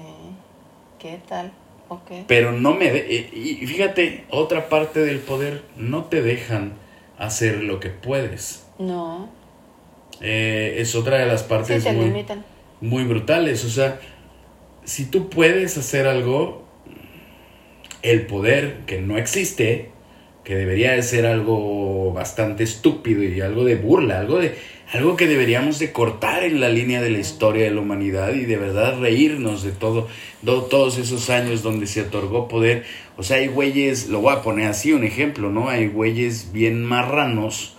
¿Qué 0.99 1.21
tal? 1.29 1.53
Ok. 1.89 2.11
Pero 2.27 2.53
no 2.53 2.75
me... 2.75 2.87
y 2.87 3.67
fíjate, 3.67 4.25
otra 4.31 4.69
parte 4.69 5.01
del 5.01 5.19
poder, 5.19 5.63
no 5.77 6.05
te 6.05 6.23
dejan 6.23 6.73
hacer 7.19 7.63
lo 7.63 7.79
que 7.79 7.91
puedes. 7.91 8.67
No. 8.79 9.29
Eh, 10.21 10.77
es 10.79 10.95
otra 10.95 11.19
de 11.19 11.27
las 11.27 11.45
partes 11.45 11.85
sí, 11.85 11.91
muy, 11.91 12.25
muy 12.81 13.05
brutales. 13.05 13.65
O 13.65 13.71
sea, 13.71 14.01
si 14.85 15.07
tú 15.07 15.31
puedes 15.31 15.79
hacer 15.79 16.07
algo, 16.07 16.65
el 18.03 18.27
poder 18.27 18.81
que 18.87 19.01
no 19.01 19.19
existe, 19.19 19.92
que 20.45 20.57
debería 20.57 20.93
de 20.93 21.03
ser 21.03 21.27
algo 21.27 22.13
bastante 22.13 22.65
estúpido 22.65 23.23
y 23.23 23.41
algo 23.41 23.65
de 23.65 23.77
burla, 23.77 24.19
algo 24.19 24.39
de 24.39 24.55
algo 24.93 25.17
que 25.17 25.27
deberíamos 25.27 25.79
de 25.79 25.91
cortar 25.91 26.45
en 26.45 26.61
la 26.61 26.69
línea 26.69 27.01
de 27.01 27.09
la 27.09 27.19
historia 27.19 27.65
de 27.65 27.71
la 27.71 27.81
humanidad 27.81 28.35
y 28.35 28.45
de 28.45 28.59
verdad 28.59 29.01
reírnos 29.01 29.63
de 29.63 29.73
todo, 29.73 30.09
todos 30.45 30.99
esos 30.99 31.31
años 31.31 31.63
donde 31.63 31.87
se 31.87 32.03
otorgó 32.03 32.47
poder. 32.47 32.85
O 33.17 33.23
sea, 33.23 33.39
hay 33.39 33.49
güeyes, 33.49 34.09
lo 34.09 34.21
voy 34.21 34.35
a 34.35 34.43
poner 34.43 34.67
así 34.69 34.93
un 34.93 35.05
ejemplo, 35.05 35.51
¿no? 35.51 35.71
Hay 35.71 35.89
güeyes 35.89 36.53
bien 36.53 36.85
marranos 36.85 37.75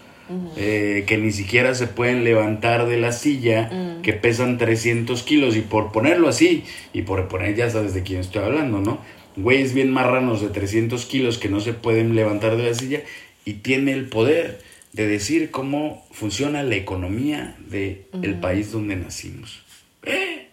eh, 0.58 1.04
que 1.06 1.18
ni 1.20 1.32
siquiera 1.32 1.76
se 1.76 1.86
pueden 1.86 2.24
levantar 2.24 2.88
de 2.88 2.98
la 2.98 3.12
silla, 3.12 4.00
que 4.02 4.14
pesan 4.14 4.58
300 4.58 5.22
kilos 5.22 5.56
y 5.56 5.62
por 5.62 5.92
ponerlo 5.92 6.30
así, 6.30 6.64
y 6.94 7.04
por 7.04 7.28
poner, 7.28 7.56
ya 7.56 7.70
sabes 7.70 7.94
de 7.94 8.02
quién 8.02 8.22
estoy 8.22 8.44
hablando, 8.44 8.80
¿no? 8.80 8.98
Güeyes 9.36 9.74
bien 9.74 9.92
marranos 9.92 10.42
de 10.42 10.50
300 10.50 11.06
kilos 11.06 11.38
que 11.38 11.50
no 11.50 11.60
se 11.60 11.74
pueden 11.74 12.16
levantar 12.16 12.58
de 12.58 12.64
la 12.64 12.74
silla 12.74 13.02
y 13.46 13.54
tiene 13.56 13.92
el 13.94 14.08
poder 14.10 14.62
de 14.94 15.08
decir 15.08 15.52
cómo 15.52 16.06
funciona 16.12 16.64
la 16.64 16.76
economía 16.76 17.56
del 17.60 18.06
de 18.12 18.34
país 18.40 18.72
donde 18.72 18.96
nacimos. 18.96 19.64
¿Eh? 20.04 20.50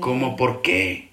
¿Cómo 0.00 0.36
por 0.36 0.60
qué? 0.60 1.08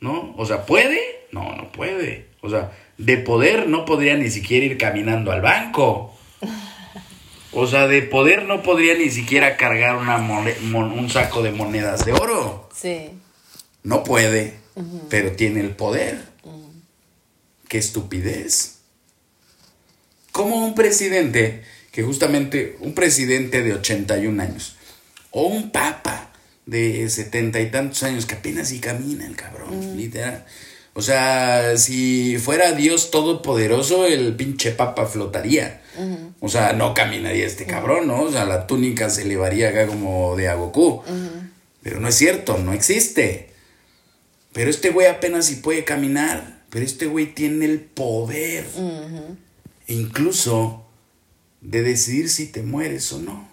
¿No? 0.00 0.34
O 0.36 0.46
sea, 0.46 0.66
¿puede? 0.66 1.00
No, 1.32 1.56
no 1.56 1.72
puede. 1.72 2.26
O 2.42 2.48
sea, 2.48 2.72
de 2.96 3.16
poder 3.16 3.68
no 3.68 3.84
podría 3.84 4.16
ni 4.16 4.30
siquiera 4.30 4.66
ir 4.66 4.78
caminando 4.78 5.32
al 5.32 5.40
banco. 5.40 6.14
O 7.52 7.66
sea, 7.66 7.88
de 7.88 8.02
poder 8.02 8.44
no 8.44 8.62
podría 8.62 8.94
ni 8.94 9.10
siquiera 9.10 9.56
cargar 9.56 9.96
una 9.96 10.18
un 10.18 11.10
saco 11.10 11.42
de 11.42 11.50
monedas 11.50 12.04
de 12.04 12.12
oro. 12.12 12.68
Sí. 12.72 13.10
No 13.82 14.04
puede, 14.04 14.54
pero 15.08 15.32
tiene 15.32 15.60
el 15.60 15.70
poder. 15.70 16.22
Qué 17.68 17.78
estupidez. 17.78 18.76
Como 20.32 20.64
un 20.64 20.74
presidente, 20.74 21.62
que 21.92 22.02
justamente 22.02 22.76
un 22.80 22.94
presidente 22.94 23.62
de 23.62 23.74
81 23.74 24.42
años, 24.42 24.76
o 25.30 25.46
un 25.46 25.70
papa 25.70 26.32
de 26.66 27.08
setenta 27.10 27.60
y 27.60 27.70
tantos 27.70 28.02
años, 28.02 28.26
que 28.26 28.34
apenas 28.34 28.68
si 28.68 28.80
camina 28.80 29.26
el 29.26 29.36
cabrón, 29.36 29.96
literal. 29.96 30.44
O 30.92 31.02
sea, 31.02 31.76
si 31.76 32.38
fuera 32.38 32.72
Dios 32.72 33.10
todopoderoso, 33.10 34.06
el 34.06 34.34
pinche 34.34 34.72
papa 34.72 35.06
flotaría. 35.06 35.82
O 36.40 36.48
sea, 36.48 36.72
no 36.72 36.94
caminaría 36.94 37.46
este 37.46 37.66
cabrón, 37.66 38.06
¿no? 38.06 38.22
O 38.22 38.32
sea, 38.32 38.44
la 38.44 38.66
túnica 38.66 39.10
se 39.10 39.22
elevaría 39.22 39.68
acá 39.68 39.86
como 39.86 40.36
de 40.36 40.48
a 40.48 40.56
Pero 41.82 42.00
no 42.00 42.08
es 42.08 42.14
cierto, 42.14 42.58
no 42.58 42.72
existe. 42.72 43.49
Pero 44.52 44.70
este 44.70 44.90
güey 44.90 45.06
apenas 45.06 45.46
si 45.46 45.56
puede 45.56 45.84
caminar. 45.84 46.64
Pero 46.70 46.84
este 46.84 47.06
güey 47.06 47.34
tiene 47.34 47.64
el 47.64 47.80
poder. 47.80 48.66
incluso 49.88 50.86
de 51.60 51.82
decidir 51.82 52.30
si 52.30 52.46
te 52.46 52.62
mueres 52.62 53.12
o 53.12 53.18
no. 53.18 53.48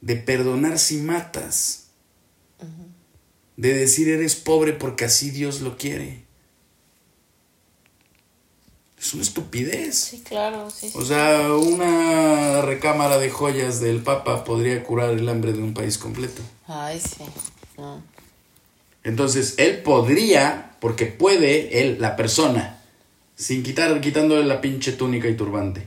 De 0.00 0.16
perdonar 0.16 0.78
si 0.78 0.98
matas. 0.98 1.88
de 3.56 3.72
decir 3.72 4.08
eres 4.10 4.36
pobre 4.36 4.74
porque 4.74 5.06
así 5.06 5.30
Dios 5.30 5.60
lo 5.62 5.78
quiere. 5.78 6.24
Es 8.98 9.14
una 9.14 9.22
estupidez. 9.22 9.94
Sí, 9.96 10.22
claro, 10.22 10.70
sí. 10.70 10.90
O 10.94 11.04
sea, 11.04 11.54
una 11.54 12.62
recámara 12.62 13.18
de 13.18 13.30
joyas 13.30 13.80
del 13.80 14.02
Papa 14.02 14.44
podría 14.44 14.82
curar 14.82 15.10
el 15.10 15.28
hambre 15.28 15.52
de 15.52 15.62
un 15.62 15.74
país 15.74 15.96
completo. 15.96 16.42
Ay, 16.66 17.00
sí. 17.00 17.24
No. 17.78 18.02
Entonces, 19.06 19.54
él 19.58 19.82
podría, 19.82 20.72
porque 20.80 21.06
puede, 21.06 21.80
él, 21.80 21.98
la 22.00 22.16
persona, 22.16 22.82
sin 23.36 23.62
quitar, 23.62 24.00
quitándole 24.00 24.44
la 24.44 24.60
pinche 24.60 24.90
túnica 24.90 25.28
y 25.28 25.36
turbante, 25.36 25.86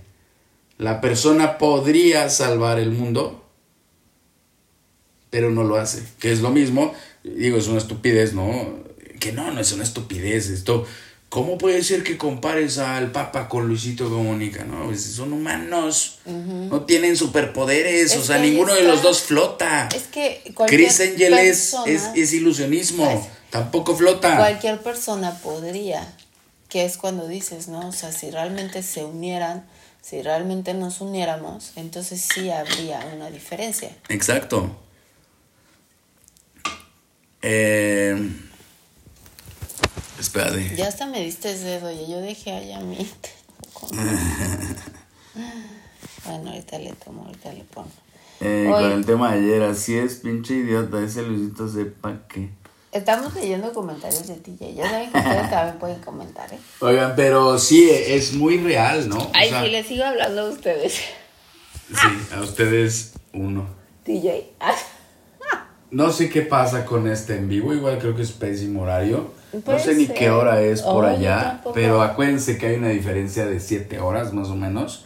la 0.77 1.01
persona 1.01 1.57
podría 1.57 2.29
salvar 2.29 2.79
el 2.79 2.91
mundo, 2.91 3.45
pero 5.29 5.51
no 5.51 5.65
lo 5.65 5.75
hace. 5.75 6.01
Que 6.17 6.31
es 6.31 6.39
lo 6.39 6.49
mismo, 6.49 6.93
digo, 7.25 7.57
es 7.57 7.67
una 7.67 7.79
estupidez, 7.79 8.33
¿no? 8.33 8.85
Que 9.19 9.33
no, 9.33 9.51
no 9.51 9.59
es 9.59 9.73
una 9.73 9.83
estupidez. 9.83 10.49
Esto, 10.49 10.85
¿cómo 11.29 11.57
puede 11.57 11.83
ser 11.83 12.03
que 12.03 12.17
compares 12.17 12.77
al 12.79 13.11
Papa 13.11 13.47
con 13.47 13.67
Luisito 13.67 14.09
Comunica? 14.09 14.63
No, 14.65 14.85
Pues 14.85 15.03
son 15.03 15.31
humanos, 15.33 16.19
no 16.25 16.81
tienen 16.85 17.15
superpoderes, 17.15 18.11
Es 18.13 18.17
o 18.17 18.23
sea, 18.23 18.39
ninguno 18.39 18.73
de 18.73 18.83
los 18.83 19.01
dos 19.03 19.21
flota. 19.21 19.87
Es 19.95 20.03
que 20.03 20.41
cualquier 20.55 20.81
Chris 20.81 20.99
Angel 21.01 21.33
es, 21.35 21.57
persona- 21.71 21.91
es, 21.91 22.09
es 22.15 22.33
ilusionismo, 22.33 23.05
Pues, 23.05 23.25
tampoco 23.51 23.95
flota. 23.95 24.37
Cualquier 24.37 24.81
persona 24.81 25.37
podría, 25.39 26.11
que 26.67 26.85
es 26.85 26.97
cuando 26.97 27.27
dices, 27.27 27.67
¿no? 27.67 27.87
O 27.89 27.91
sea, 27.91 28.11
si 28.11 28.29
realmente 28.31 28.81
se 28.83 29.03
unieran, 29.03 29.65
si 30.01 30.21
realmente 30.21 30.73
nos 30.73 31.01
uniéramos, 31.01 31.73
entonces 31.75 32.21
sí 32.33 32.49
habría 32.49 32.99
una 33.15 33.29
diferencia. 33.29 33.91
Exacto. 34.07 34.75
Eh, 37.41 38.31
espérate. 40.19 40.75
Ya 40.75 40.87
hasta 40.87 41.05
me 41.05 41.21
diste 41.23 41.51
ese 41.51 41.65
dedo, 41.65 41.91
y 41.91 42.09
yo 42.09 42.19
dejé 42.21 42.51
allá 42.51 42.79
mi 42.81 42.97
Bueno, 46.25 46.49
ahorita 46.51 46.79
le 46.79 46.93
tomo, 46.93 47.25
ahorita 47.25 47.53
le 47.53 47.63
pongo. 47.63 47.89
Eh, 48.41 48.69
Oye. 48.71 48.83
con 48.83 48.91
el 48.99 49.05
tema 49.05 49.33
de 49.33 49.39
ayer, 49.39 49.63
así 49.63 49.97
es, 49.97 50.15
pinche 50.15 50.53
idiota, 50.55 51.01
ese 51.01 51.23
Luisito 51.23 51.67
sepa 51.67 52.19
que. 52.27 52.49
Estamos 52.91 53.35
leyendo 53.35 53.71
comentarios 53.73 54.27
de 54.27 54.35
TJ. 54.35 54.73
Ya 54.75 54.89
saben 54.89 55.11
que 55.11 55.17
ustedes 55.17 55.49
también 55.51 55.77
pueden 55.79 55.99
comentar, 56.01 56.51
¿eh? 56.53 56.59
Oigan, 56.79 57.13
pero 57.15 57.59
sí, 57.59 57.89
es 57.89 58.33
muy 58.33 58.57
real, 58.57 59.07
¿no? 59.09 59.17
O 59.17 59.31
Ay, 59.33 59.49
sea, 59.49 59.63
sí, 59.63 59.69
les 59.69 59.87
sigo 59.87 60.03
hablando 60.03 60.41
a 60.41 60.49
ustedes. 60.49 60.93
sí, 61.89 62.33
a 62.35 62.41
ustedes 62.41 63.13
uno. 63.33 63.67
TJ. 64.05 64.53
No 65.91 66.11
sé 66.11 66.29
qué 66.29 66.41
pasa 66.43 66.85
con 66.85 67.07
este 67.07 67.35
en 67.35 67.49
vivo, 67.49 67.73
igual 67.73 67.97
creo 67.99 68.15
que 68.15 68.21
es 68.21 68.31
pésimo 68.31 68.83
horario. 68.83 69.31
No 69.53 69.79
sé 69.79 69.95
ni 69.95 70.05
ser. 70.05 70.15
qué 70.15 70.29
hora 70.29 70.61
es 70.61 70.81
por 70.81 71.05
Oh, 71.05 71.07
allá, 71.07 71.61
pero 71.73 72.01
acuérdense 72.01 72.57
que 72.57 72.67
hay 72.67 72.75
una 72.75 72.89
diferencia 72.89 73.45
de 73.45 73.59
7 73.59 73.99
horas 73.99 74.33
más 74.33 74.49
o 74.49 74.55
menos. 74.55 75.05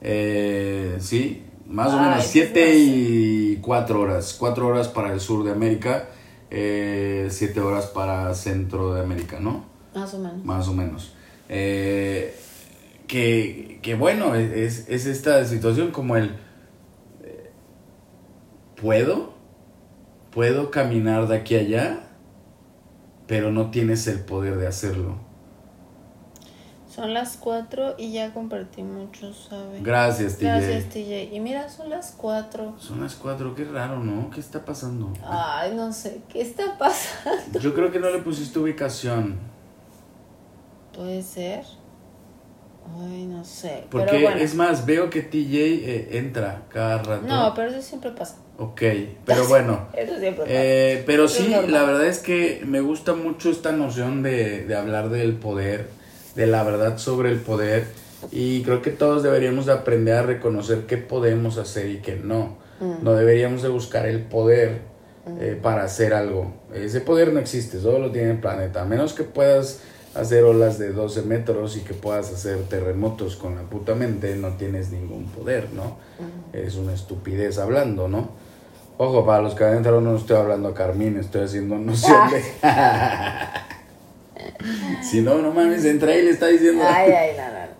Eh, 0.00 0.96
sí, 1.00 1.44
más 1.66 1.92
o 1.92 1.98
menos 1.98 2.16
pues 2.16 2.26
7 2.28 2.60
no 2.60 2.66
sé. 2.66 2.76
y 2.78 3.56
4 3.60 4.00
horas. 4.00 4.34
4 4.38 4.66
horas 4.66 4.88
para 4.88 5.12
el 5.12 5.20
sur 5.20 5.44
de 5.44 5.52
América, 5.52 6.08
7 6.50 7.60
horas 7.60 7.86
para 7.86 8.34
centro 8.34 8.94
de 8.94 9.00
América, 9.02 9.38
¿no? 9.40 9.64
Más 9.94 10.14
o 10.14 10.18
menos. 10.18 10.44
Más 10.44 10.68
o 10.68 10.72
menos. 10.74 11.12
Eh, 11.48 12.34
que, 13.06 13.78
que 13.82 13.94
bueno, 13.94 14.34
es, 14.34 14.88
es 14.88 15.04
esta 15.06 15.44
situación 15.44 15.90
como 15.90 16.16
el... 16.16 16.36
eh, 17.22 17.50
¿Puedo? 18.80 19.34
¿Puedo 20.32 20.70
caminar 20.70 21.28
de 21.28 21.36
aquí 21.36 21.54
a 21.56 21.60
allá? 21.60 22.00
Pero 23.26 23.50
no 23.52 23.70
tienes 23.70 24.06
el 24.06 24.20
poder 24.20 24.56
de 24.56 24.66
hacerlo. 24.66 25.16
Son 26.94 27.12
las 27.12 27.36
4 27.38 27.96
y 27.98 28.12
ya 28.12 28.32
compartí 28.32 28.84
mucho, 28.84 29.34
¿sabes? 29.34 29.82
Gracias, 29.82 30.36
TJ. 30.36 30.44
Gracias, 30.44 30.84
TJ. 30.90 31.34
Y 31.34 31.40
mira, 31.40 31.68
son 31.68 31.90
las 31.90 32.12
4. 32.12 32.76
Son 32.78 33.00
las 33.00 33.16
cuatro, 33.16 33.52
qué 33.56 33.64
raro, 33.64 33.98
¿no? 33.98 34.30
¿Qué 34.30 34.38
está 34.38 34.64
pasando? 34.64 35.12
Ay, 35.24 35.74
no 35.74 35.92
sé, 35.92 36.22
¿qué 36.28 36.40
está 36.40 36.78
pasando? 36.78 37.58
Yo 37.58 37.74
creo 37.74 37.90
que 37.90 37.98
no 37.98 38.10
le 38.10 38.20
pusiste 38.20 38.60
ubicación. 38.60 39.40
Puede 40.94 41.20
ser. 41.22 41.64
Ay, 43.00 43.26
no 43.26 43.44
sé. 43.44 43.86
Porque 43.90 44.06
pero 44.10 44.20
bueno. 44.20 44.36
es 44.36 44.54
más, 44.54 44.86
veo 44.86 45.10
que 45.10 45.22
TJ 45.22 45.56
eh, 45.56 46.18
entra 46.18 46.62
cada 46.68 46.98
rato. 46.98 47.26
No, 47.26 47.52
pero 47.54 47.70
eso 47.70 47.82
siempre 47.82 48.12
pasa. 48.12 48.36
Ok, 48.58 48.82
pero 49.24 49.44
bueno. 49.48 49.88
Eso 49.96 50.18
siempre. 50.18 50.44
Eh, 50.48 51.02
pero 51.06 51.28
sí, 51.28 51.54
la 51.68 51.82
verdad 51.84 52.06
es 52.06 52.18
que 52.18 52.62
me 52.64 52.80
gusta 52.80 53.14
mucho 53.14 53.50
esta 53.50 53.72
noción 53.72 54.22
de, 54.22 54.64
de 54.64 54.74
hablar 54.74 55.10
del 55.10 55.34
poder, 55.34 55.88
de 56.34 56.46
la 56.46 56.62
verdad 56.62 56.98
sobre 56.98 57.30
el 57.30 57.40
poder. 57.40 57.86
Y 58.32 58.62
creo 58.62 58.80
que 58.80 58.90
todos 58.90 59.22
deberíamos 59.22 59.66
de 59.66 59.72
aprender 59.72 60.14
a 60.14 60.22
reconocer 60.22 60.86
qué 60.86 60.96
podemos 60.96 61.58
hacer 61.58 61.90
y 61.90 61.98
qué 61.98 62.16
no. 62.16 62.56
Mm. 62.80 63.04
No 63.04 63.12
deberíamos 63.14 63.62
de 63.62 63.68
buscar 63.68 64.06
el 64.06 64.20
poder 64.20 64.80
eh, 65.40 65.58
para 65.60 65.84
hacer 65.84 66.14
algo. 66.14 66.54
Ese 66.74 67.00
poder 67.00 67.32
no 67.32 67.40
existe, 67.40 67.80
solo 67.80 67.98
lo 67.98 68.12
tiene 68.12 68.32
el 68.32 68.40
planeta. 68.40 68.82
A 68.82 68.84
menos 68.84 69.14
que 69.14 69.24
puedas 69.24 69.80
hacer 70.14 70.44
olas 70.44 70.78
de 70.78 70.92
12 70.92 71.22
metros 71.22 71.76
y 71.76 71.80
que 71.80 71.94
puedas 71.94 72.32
hacer 72.32 72.58
terremotos 72.68 73.36
con 73.36 73.56
la 73.56 73.62
puta 73.62 73.94
mente, 73.94 74.36
no 74.36 74.54
tienes 74.54 74.90
ningún 74.90 75.26
poder, 75.26 75.68
¿no? 75.72 75.96
Es 76.52 76.76
una 76.76 76.94
estupidez 76.94 77.58
hablando, 77.58 78.08
¿no? 78.08 78.30
Ojo, 78.96 79.26
para 79.26 79.42
los 79.42 79.54
que 79.54 79.64
adentro 79.64 80.00
no 80.00 80.16
estoy 80.16 80.36
hablando 80.36 80.68
a 80.68 80.74
Carmín, 80.74 81.18
estoy 81.18 81.42
haciendo 81.42 81.76
noción 81.76 82.30
de... 82.30 82.42
si 85.02 85.20
no, 85.20 85.38
no 85.38 85.52
mames, 85.52 85.84
entra 85.84 86.16
y 86.16 86.22
le 86.22 86.30
está 86.30 86.46
diciendo... 86.46 86.84
Ay, 86.86 87.10
ay, 87.10 87.30
no, 87.36 87.44
no, 87.44 87.50
no. 87.50 87.74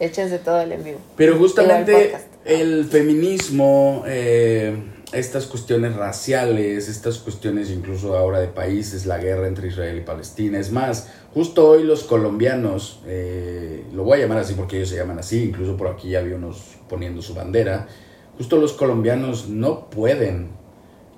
Échense 0.00 0.38
todo 0.38 0.62
el 0.62 0.72
en 0.72 0.84
vivo. 0.84 0.98
Pero 1.16 1.36
justamente 1.36 2.14
el 2.14 2.20
el 2.44 2.84
feminismo, 2.84 4.04
eh, 4.06 4.76
estas 5.14 5.46
cuestiones 5.46 5.96
raciales, 5.96 6.88
estas 6.88 7.18
cuestiones 7.18 7.70
incluso 7.70 8.16
ahora 8.16 8.40
de 8.40 8.48
países, 8.48 9.06
la 9.06 9.18
guerra 9.18 9.46
entre 9.46 9.68
Israel 9.68 9.98
y 9.98 10.00
Palestina, 10.00 10.58
es 10.58 10.72
más, 10.72 11.10
justo 11.32 11.68
hoy 11.68 11.84
los 11.84 12.04
colombianos, 12.04 13.00
eh, 13.06 13.84
lo 13.92 14.04
voy 14.04 14.18
a 14.18 14.22
llamar 14.22 14.38
así 14.38 14.54
porque 14.54 14.76
ellos 14.76 14.88
se 14.90 14.96
llaman 14.96 15.18
así, 15.18 15.44
incluso 15.44 15.76
por 15.76 15.88
aquí 15.88 16.10
ya 16.10 16.20
vi 16.20 16.32
unos 16.32 16.76
poniendo 16.88 17.22
su 17.22 17.34
bandera, 17.34 17.88
justo 18.36 18.56
los 18.56 18.72
colombianos 18.72 19.48
no 19.48 19.90
pueden, 19.90 20.50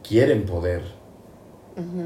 quieren 0.06 0.44
poder. 0.44 0.82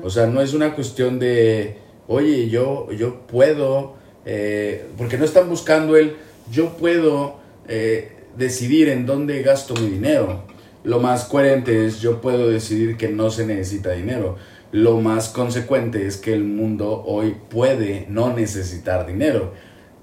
O 0.02 0.10
sea, 0.10 0.26
no 0.26 0.40
es 0.40 0.52
una 0.52 0.74
cuestión 0.74 1.20
de, 1.20 1.78
oye, 2.08 2.48
yo, 2.48 2.90
yo 2.90 3.24
puedo, 3.28 3.94
eh, 4.24 4.86
porque 4.98 5.16
no 5.16 5.24
están 5.24 5.48
buscando 5.48 5.96
el, 5.96 6.16
yo 6.50 6.76
puedo 6.76 7.36
eh, 7.68 8.10
decidir 8.36 8.88
en 8.88 9.06
dónde 9.06 9.42
gasto 9.42 9.74
mi 9.74 9.88
dinero. 9.88 10.42
Lo 10.82 10.98
más 10.98 11.24
coherente 11.24 11.86
es, 11.86 12.00
yo 12.00 12.20
puedo 12.20 12.48
decidir 12.48 12.96
que 12.96 13.08
no 13.08 13.30
se 13.30 13.46
necesita 13.46 13.92
dinero. 13.92 14.36
Lo 14.72 15.00
más 15.00 15.28
consecuente 15.28 16.06
es 16.06 16.16
que 16.16 16.32
el 16.32 16.44
mundo 16.44 17.02
hoy 17.04 17.36
puede 17.50 18.06
no 18.08 18.32
necesitar 18.32 19.06
dinero. 19.06 19.52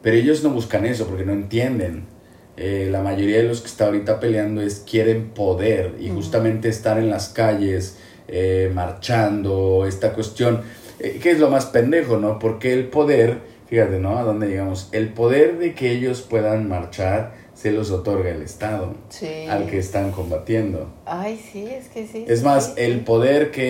Pero 0.01 0.17
ellos 0.17 0.43
no 0.43 0.49
buscan 0.49 0.85
eso 0.85 1.07
porque 1.07 1.25
no 1.25 1.33
entienden. 1.33 2.05
Eh, 2.57 2.89
la 2.91 3.01
mayoría 3.01 3.37
de 3.37 3.43
los 3.43 3.61
que 3.61 3.67
está 3.67 3.85
ahorita 3.85 4.19
peleando 4.19 4.61
es 4.61 4.83
quieren 4.89 5.29
poder 5.29 5.95
y 5.99 6.09
justamente 6.09 6.69
estar 6.69 6.97
en 6.97 7.09
las 7.09 7.29
calles 7.29 7.97
eh, 8.27 8.71
marchando, 8.73 9.85
esta 9.87 10.13
cuestión, 10.13 10.61
eh, 10.99 11.19
que 11.21 11.31
es 11.31 11.39
lo 11.39 11.49
más 11.49 11.67
pendejo, 11.67 12.17
¿no? 12.17 12.39
Porque 12.39 12.73
el 12.73 12.87
poder, 12.87 13.37
fíjate, 13.67 13.99
¿no? 13.99 14.17
A 14.17 14.23
dónde 14.23 14.47
llegamos, 14.47 14.89
el 14.91 15.09
poder 15.09 15.59
de 15.59 15.75
que 15.75 15.91
ellos 15.91 16.21
puedan 16.21 16.67
marchar 16.67 17.33
se 17.57 17.71
los 17.71 17.89
otorga 17.89 18.29
el 18.29 18.43
Estado 18.43 18.93
Sí. 19.09 19.47
al 19.49 19.65
que 19.65 19.79
están 19.79 20.11
combatiendo. 20.11 20.91
Ay, 21.05 21.41
sí, 21.51 21.67
es 21.67 21.87
que 21.87 22.05
sí. 22.05 22.25
Es 22.27 22.39
sí, 22.39 22.45
más, 22.45 22.65
sí. 22.67 22.71
el 22.77 22.99
poder 23.01 23.49
que, 23.49 23.63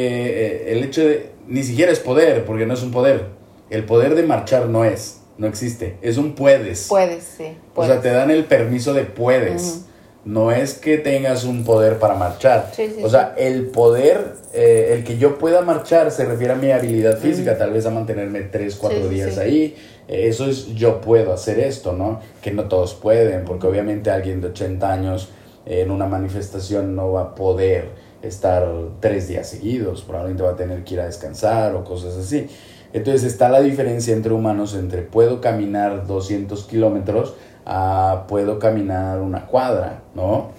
eh, 0.46 0.72
el 0.74 0.84
hecho 0.84 1.08
de, 1.08 1.30
ni 1.48 1.64
siquiera 1.64 1.92
es 1.92 2.00
poder, 2.00 2.44
porque 2.44 2.66
no 2.66 2.74
es 2.74 2.84
un 2.84 2.92
poder, 2.92 3.26
el 3.70 3.86
poder 3.86 4.16
de 4.16 4.24
marchar 4.24 4.68
no 4.68 4.84
es, 4.84 5.22
no 5.38 5.48
existe, 5.48 5.96
es 6.02 6.18
un 6.18 6.36
puedes. 6.36 6.88
Puedes, 6.90 7.24
sí. 7.24 7.46
O 7.76 7.86
sea, 7.86 8.02
te 8.02 8.10
dan 8.10 8.30
el 8.30 8.44
permiso 8.46 8.94
de 8.94 9.04
puedes. 9.04 9.84
No 10.26 10.52
es 10.52 10.74
que 10.74 10.98
tengas 10.98 11.46
un 11.46 11.64
poder 11.64 12.00
para 12.00 12.14
marchar. 12.16 12.72
Sí, 12.76 12.92
sí, 12.94 13.02
o 13.02 13.08
sea, 13.10 13.34
el 13.38 13.68
poder, 13.68 14.34
eh, 14.54 14.96
el 14.98 15.06
que 15.06 15.18
yo 15.18 15.38
pueda 15.38 15.62
marchar 15.62 16.12
se 16.12 16.26
refiere 16.26 16.52
a 16.52 16.58
mi 16.58 16.70
habilidad 16.72 17.18
física, 17.20 17.58
tal 17.58 17.72
vez 17.72 17.86
a 17.86 17.92
mantenerme 17.92 18.42
tres, 18.42 18.76
cuatro 18.76 19.04
Sí, 19.04 19.08
sí, 19.08 19.14
días 19.16 19.34
sí. 19.36 19.40
ahí. 19.40 19.76
Eso 20.08 20.46
es, 20.46 20.68
yo 20.76 21.02
puedo 21.02 21.34
hacer 21.34 21.60
esto, 21.60 21.94
¿no? 21.94 22.22
Que 22.42 22.52
no 22.52 22.66
todos 22.70 22.94
pueden, 22.94 23.44
porque 23.44 23.68
obviamente 23.68 24.10
alguien 24.10 24.40
de 24.40 24.48
80 24.48 24.92
años 24.92 25.30
en 25.66 25.92
una 25.92 26.06
manifestación 26.06 26.96
no 26.96 27.12
va 27.12 27.22
a 27.22 27.36
poder 27.36 27.90
estar 28.22 28.68
tres 29.00 29.28
días 29.28 29.48
seguidos, 29.50 30.02
probablemente 30.02 30.44
va 30.44 30.52
a 30.52 30.56
tener 30.56 30.84
que 30.84 30.96
ir 30.96 31.02
a 31.02 31.06
descansar 31.06 31.76
o 31.76 31.84
cosas 31.84 32.16
así. 32.16 32.48
Entonces 32.94 33.24
está 33.24 33.50
la 33.50 33.60
diferencia 33.60 34.14
entre 34.14 34.34
humanos, 34.34 34.74
entre 34.74 35.02
puedo 35.02 35.42
caminar 35.42 36.08
200 36.08 36.64
kilómetros 36.66 37.36
a 37.66 38.26
puedo 38.30 38.60
caminar 38.60 39.20
una 39.20 39.46
cuadra, 39.46 40.04
¿no? 40.16 40.52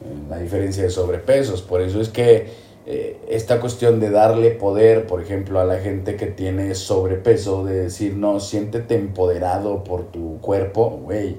Eh, 0.00 0.28
La 0.28 0.38
diferencia 0.38 0.82
de 0.82 0.90
sobrepesos, 0.90 1.62
por 1.62 1.80
eso 1.80 2.00
es 2.00 2.08
que 2.08 2.50
eh, 2.84 3.20
esta 3.28 3.60
cuestión 3.60 4.00
de 4.00 4.10
darle 4.10 4.50
poder, 4.50 5.06
por 5.06 5.22
ejemplo, 5.22 5.60
a 5.60 5.64
la 5.64 5.78
gente 5.78 6.16
que 6.16 6.26
tiene 6.26 6.74
sobrepeso, 6.74 7.64
de 7.64 7.82
decir, 7.84 8.16
no, 8.16 8.40
siéntete 8.40 8.96
empoderado 8.96 9.84
por 9.84 10.04
tu 10.04 10.40
cuerpo, 10.40 10.90
güey. 10.90 11.36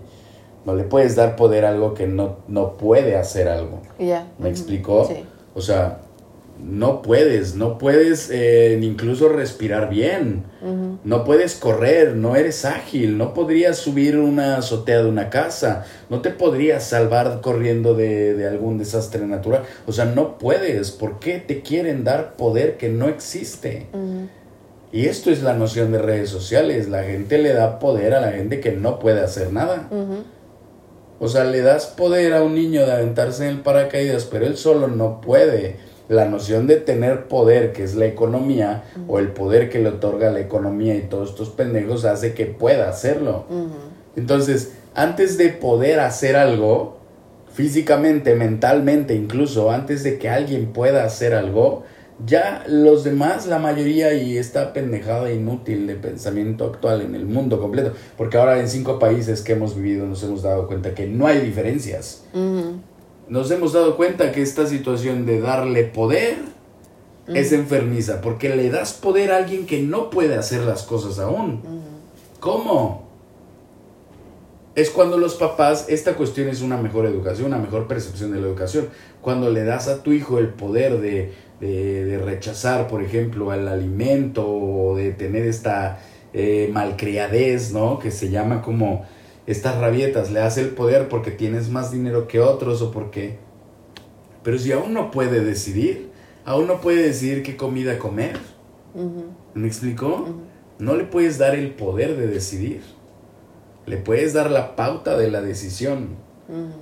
No 0.65 0.73
le 0.75 0.83
puedes 0.83 1.17
dar 1.17 1.35
poder 1.35 1.65
a 1.65 1.69
algo 1.69 1.93
que 1.93 2.07
no, 2.07 2.37
no 2.47 2.77
puede 2.77 3.17
hacer 3.17 3.49
algo. 3.49 3.81
Ya. 3.99 4.31
¿Me 4.37 4.49
explicó? 4.49 5.05
Sí. 5.05 5.25
O 5.53 5.59
sea, 5.59 5.99
no 6.64 7.01
puedes, 7.01 7.55
no 7.55 7.78
puedes 7.78 8.30
eh, 8.32 8.80
incluso 8.82 9.30
respirar 9.30 9.89
bien. 9.89 10.45
No 11.03 11.26
puedes 11.26 11.55
correr, 11.55 12.16
no 12.16 12.38
eres 12.38 12.64
ágil, 12.64 13.18
no 13.18 13.34
podrías 13.34 13.78
subir 13.78 14.18
una 14.18 14.57
azotea 14.57 15.03
de 15.03 15.09
una 15.09 15.30
casa, 15.30 15.84
no 16.09 16.22
te 16.22 16.30
podrías 16.30 16.86
salvar 16.86 17.41
corriendo 17.41 17.95
de, 17.95 18.34
de 18.34 18.47
algún 18.47 18.78
desastre 18.78 19.28
natural. 19.28 19.64
O 19.88 19.91
sea, 19.91 20.05
no 20.05 20.38
puedes. 20.38 20.91
¿Por 20.91 21.20
qué 21.20 21.39
te 21.39 21.61
quieren 21.61 22.05
dar 22.05 22.36
poder 22.38 22.78
que 22.78 22.88
no 22.88 23.09
existe? 23.09 23.88
Y 24.93 25.07
esto 25.07 25.32
es 25.32 25.43
la 25.43 25.53
noción 25.53 25.91
de 25.91 25.97
redes 25.97 26.30
sociales. 26.30 26.88
La 26.88 27.03
gente 27.03 27.39
le 27.39 27.51
da 27.51 27.80
poder 27.80 28.14
a 28.14 28.22
la 28.22 28.32
gente 28.32 28.61
que 28.61 28.72
no 28.72 28.99
puede 28.99 29.20
hacer 29.20 29.51
nada. 29.51 29.89
O 31.20 31.28
sea, 31.28 31.43
le 31.43 31.61
das 31.61 31.88
poder 31.88 32.34
a 32.34 32.43
un 32.43 32.55
niño 32.55 32.86
de 32.86 32.93
aventarse 32.93 33.43
en 33.43 33.49
el 33.49 33.61
paracaídas, 33.61 34.26
pero 34.26 34.45
él 34.45 34.55
solo 34.55 34.88
no 34.88 35.20
puede. 35.20 35.78
La 36.14 36.26
noción 36.26 36.68
de 36.68 36.78
tener 36.78 37.28
poder, 37.28 37.74
que 37.74 37.84
es 37.84 37.95
la 37.95 38.05
economía, 38.05 38.84
o 39.07 39.18
el 39.18 39.30
poder 39.30 39.70
que 39.70 39.80
le 39.80 39.89
otorga 39.89 40.30
la 40.30 40.39
economía 40.39 40.95
y 40.95 41.01
todos 41.01 41.32
estos 41.32 41.49
pendejos, 41.49 42.05
hace 42.05 42.34
que 42.34 42.45
pueda 42.45 42.88
hacerlo. 42.88 43.45
Entonces, 44.16 44.74
antes 44.93 45.38
de 45.39 45.49
poder 45.49 45.99
hacer 45.99 46.36
algo, 46.36 46.99
físicamente, 47.53 48.36
mentalmente, 48.36 49.16
incluso 49.16 49.72
antes 49.72 50.03
de 50.03 50.18
que 50.18 50.30
alguien 50.30 50.74
pueda 50.74 51.03
hacer 51.03 51.34
algo, 51.34 51.84
ya 52.26 52.64
los 52.68 53.03
demás, 53.03 53.47
la 53.47 53.57
mayoría, 53.59 54.14
y 54.14 54.38
esta 54.38 54.72
pendejada 54.72 55.32
inútil 55.32 55.88
de 55.88 55.95
pensamiento 55.95 56.66
actual 56.66 57.01
en 57.01 57.16
el 57.16 57.26
mundo 57.26 57.59
completo, 57.59 57.93
porque 58.18 58.38
ahora 58.38 58.59
en 58.59 58.70
cinco 58.70 58.99
países 58.99 59.41
que 59.41 59.53
hemos 59.53 59.76
vivido 59.76 60.05
nos 60.05 60.24
hemos 60.24 60.43
dado 60.43 60.68
cuenta 60.68 60.93
que 60.93 61.07
no 61.07 61.26
hay 61.28 61.39
diferencias. 61.39 62.24
Ujú. 62.34 62.80
Nos 63.34 63.49
hemos 63.49 63.73
dado 63.73 63.97
cuenta 63.97 64.31
que 64.31 64.43
esta 64.43 64.67
situación 64.67 65.25
de 65.25 65.41
darle 65.41 65.86
poder 65.86 66.38
es 67.27 67.51
enfermiza, 67.51 68.21
porque 68.21 68.55
le 68.55 68.69
das 68.69 68.93
poder 68.93 69.31
a 69.31 69.38
alguien 69.38 69.65
que 69.65 69.81
no 69.81 70.11
puede 70.11 70.36
hacer 70.36 70.61
las 70.61 70.84
cosas 70.84 71.17
aún. 71.17 71.61
¿Cómo? 72.39 73.07
Es 74.75 74.91
cuando 74.91 75.17
los 75.17 75.34
papás, 75.34 75.88
esta 75.89 76.13
cuestión 76.13 76.47
es 76.47 76.61
una 76.61 76.77
mejor 76.77 77.07
educación, 77.07 77.47
una 77.47 77.57
mejor 77.57 77.88
percepción 77.88 78.31
de 78.34 78.39
la 78.39 78.45
educación. 78.45 78.89
Cuando 79.19 79.49
le 79.49 79.63
das 79.63 79.88
a 79.88 80.03
tu 80.03 80.11
hijo 80.11 80.38
el 80.38 80.49
poder 80.49 81.01
de, 81.01 81.31
de- 81.59 82.05
de 82.05 82.17
rechazar, 82.19 82.88
por 82.88 83.01
ejemplo, 83.01 83.51
el 83.51 83.67
alimento 83.67 84.47
o 84.47 84.95
de 84.95 85.11
tener 85.11 85.47
esta 85.47 86.01
eh, 86.34 86.69
malcriadez, 86.71 87.73
¿no? 87.73 87.97
Que 87.97 88.11
se 88.11 88.29
llama 88.29 88.61
como 88.61 89.05
estas 89.45 89.77
rabietas. 89.79 90.31
Le 90.31 90.39
das 90.39 90.57
el 90.57 90.69
poder 90.69 91.09
porque 91.09 91.31
tienes 91.31 91.69
más 91.69 91.91
dinero 91.91 92.27
que 92.27 92.39
otros 92.39 92.81
o 92.81 92.91
porque... 92.91 93.37
Pero 94.43 94.57
si 94.57 94.71
aún 94.71 94.93
no 94.93 95.11
puede 95.11 95.43
decidir, 95.43 96.09
aún 96.45 96.67
no 96.67 96.81
puede 96.81 97.03
decidir 97.03 97.43
qué 97.43 97.55
comida 97.55 97.97
comer. 97.97 98.37
¿Me 99.53 99.67
explicó? 99.67 100.27
No 100.79 100.95
le 100.95 101.05
puedes 101.05 101.37
dar 101.37 101.55
el 101.55 101.71
poder 101.71 102.17
de 102.17 102.27
decidir. 102.27 102.81
Le 103.85 103.97
puedes 103.97 104.33
dar 104.33 104.51
la 104.51 104.75
pauta 104.75 105.17
de 105.17 105.31
la 105.31 105.41
decisión. 105.41 106.09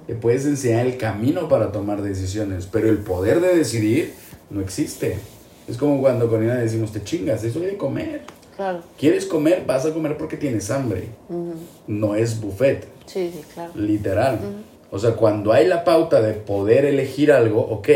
Le 0.07 0.15
puedes 0.15 0.45
enseñar 0.45 0.87
el 0.87 0.97
camino 0.97 1.47
para 1.47 1.71
tomar 1.71 2.01
decisiones. 2.01 2.65
Pero 2.65 2.89
el 2.89 2.97
poder 2.97 3.41
de 3.41 3.55
decidir 3.55 4.13
no 4.49 4.61
existe. 4.61 5.17
Es 5.67 5.77
como 5.77 6.01
cuando 6.01 6.29
con 6.29 6.43
ella 6.43 6.55
decimos, 6.55 6.91
te 6.91 7.03
chingas, 7.03 7.43
eso 7.43 7.59
de 7.59 7.77
comer. 7.77 8.23
Claro. 8.61 8.83
¿Quieres 8.95 9.25
comer? 9.25 9.63
Vas 9.65 9.87
a 9.87 9.91
comer 9.91 10.15
porque 10.17 10.37
tienes 10.37 10.69
hambre. 10.69 11.07
No 11.87 12.13
es 12.13 12.39
buffet, 12.39 12.85
Sí, 13.07 13.31
sí, 13.33 13.41
claro. 13.55 13.71
literal. 13.73 14.37
O 14.91 14.99
sea, 14.99 15.15
cuando 15.15 15.51
hay 15.51 15.65
la 15.65 15.83
pauta 15.83 16.21
de 16.21 16.33
poder 16.33 16.85
elegir 16.85 17.31
algo, 17.31 17.59
ok, 17.59 17.89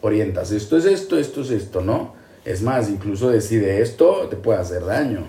orientas, 0.00 0.52
esto 0.52 0.78
es 0.78 0.86
esto, 0.86 1.18
esto 1.18 1.42
es 1.42 1.50
esto, 1.50 1.82
¿no? 1.82 2.14
Es 2.46 2.62
más, 2.62 2.88
incluso 2.88 3.28
decide 3.28 3.82
esto, 3.82 4.26
te 4.30 4.36
puede 4.36 4.58
hacer 4.58 4.86
daño. 4.86 5.26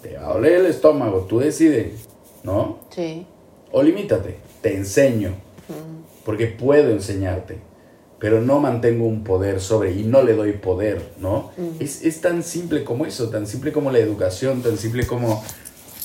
Te 0.00 0.16
va 0.16 0.28
a 0.30 0.34
doler 0.34 0.60
el 0.60 0.66
estómago, 0.66 1.26
tú 1.28 1.40
decides, 1.40 2.04
¿no? 2.44 2.78
Sí. 2.90 3.26
O 3.72 3.82
limítate, 3.82 4.36
te 4.62 4.76
enseño, 4.76 5.32
porque 6.24 6.46
puedo 6.46 6.90
enseñarte, 6.92 7.58
pero 8.18 8.40
no 8.40 8.60
mantengo 8.60 9.06
un 9.06 9.24
poder 9.24 9.60
sobre 9.60 9.92
y 9.92 10.04
no 10.04 10.22
le 10.22 10.34
doy 10.34 10.52
poder, 10.52 11.12
¿no? 11.18 11.50
es, 11.78 12.02
es 12.02 12.20
tan 12.20 12.42
simple 12.42 12.84
como 12.84 13.06
eso, 13.06 13.28
tan 13.28 13.46
simple 13.46 13.72
como 13.72 13.90
la 13.90 13.98
educación, 13.98 14.62
tan 14.62 14.78
simple 14.78 15.06
como 15.06 15.42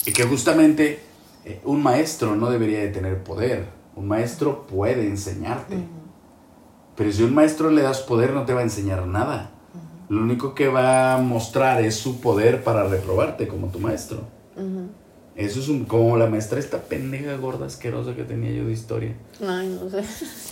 y 0.06 0.12
que 0.12 0.24
justamente 0.24 1.00
eh, 1.46 1.60
un 1.64 1.84
maestro 1.84 2.36
no 2.36 2.50
debería 2.50 2.80
de 2.80 2.90
tener 2.90 3.24
poder, 3.24 3.66
un 3.96 4.08
maestro 4.08 4.66
puede 4.68 5.08
enseñarte, 5.08 5.78
pero 6.96 7.12
si 7.12 7.24
a 7.24 7.26
un 7.26 7.34
maestro 7.34 7.70
le 7.70 7.82
das 7.82 8.00
poder 8.02 8.34
no 8.34 8.46
te 8.46 8.54
va 8.54 8.60
a 8.60 8.64
enseñar 8.64 9.08
nada. 9.08 9.52
Lo 10.10 10.24
único 10.24 10.56
que 10.56 10.68
va 10.68 11.14
a 11.14 11.18
mostrar 11.20 11.84
es 11.84 11.96
su 11.96 12.20
poder 12.20 12.64
para 12.64 12.84
reprobarte 12.88 13.48
como 13.48 13.68
tu 13.68 13.80
maestro. 13.80 14.24
Eso 15.40 15.62
es 15.62 15.70
un, 15.70 15.86
como 15.86 16.18
la 16.18 16.28
maestra 16.28 16.60
esta 16.60 16.82
pendeja 16.82 17.38
gorda 17.38 17.68
asquerosa 17.68 18.14
que 18.14 18.24
tenía 18.24 18.52
yo 18.52 18.66
de 18.66 18.74
historia. 18.74 19.14
Ay, 19.42 19.70
no 19.70 19.90
sé. 19.90 20.04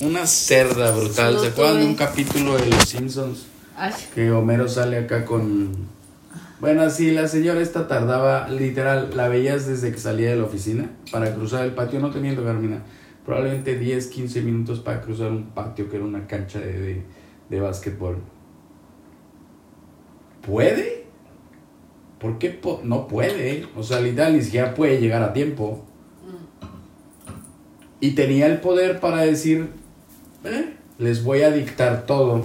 Una 0.05 0.25
cerda 0.25 0.91
brutal. 0.91 1.33
No 1.33 1.39
¿Se 1.41 1.47
acuerdan 1.47 1.81
de 1.81 1.87
un 1.87 1.95
capítulo 1.95 2.57
de 2.57 2.67
Los 2.67 2.87
Simpsons? 2.87 3.47
Ay. 3.75 3.91
Que 4.15 4.31
Homero 4.31 4.69
sale 4.69 4.97
acá 4.97 5.25
con... 5.25 5.73
Bueno, 6.61 6.89
sí, 6.89 7.11
la 7.11 7.27
señora 7.27 7.59
esta 7.59 7.89
tardaba, 7.89 8.47
literal, 8.47 9.09
la 9.13 9.27
veías 9.27 9.67
desde 9.67 9.91
que 9.91 9.97
salía 9.97 10.29
de 10.29 10.37
la 10.37 10.45
oficina 10.45 10.89
para 11.11 11.35
cruzar 11.35 11.65
el 11.65 11.73
patio, 11.73 11.99
no 11.99 12.09
teniendo 12.11 12.45
Carmina, 12.45 12.81
probablemente 13.25 13.77
10, 13.77 14.07
15 14.07 14.41
minutos 14.41 14.79
para 14.79 15.01
cruzar 15.01 15.31
un 15.31 15.47
patio 15.47 15.89
que 15.89 15.97
era 15.97 16.05
una 16.05 16.27
cancha 16.27 16.59
de, 16.59 16.79
de, 16.79 17.03
de 17.49 17.59
básquetbol. 17.59 18.19
¿Puede? 20.45 21.06
¿Por 22.19 22.39
qué 22.39 22.49
po- 22.49 22.81
no 22.83 23.07
puede? 23.07 23.65
O 23.75 23.83
sea, 23.83 23.99
literal, 23.99 24.35
ni 24.35 24.41
siquiera 24.43 24.73
puede 24.73 24.99
llegar 24.99 25.21
a 25.23 25.33
tiempo. 25.33 25.83
Y 27.99 28.11
tenía 28.11 28.45
el 28.47 28.59
poder 28.59 28.99
para 28.99 29.21
decir, 29.21 29.69
"Eh, 30.43 30.73
les 30.99 31.23
voy 31.23 31.41
a 31.41 31.51
dictar 31.51 32.05
todo. 32.05 32.43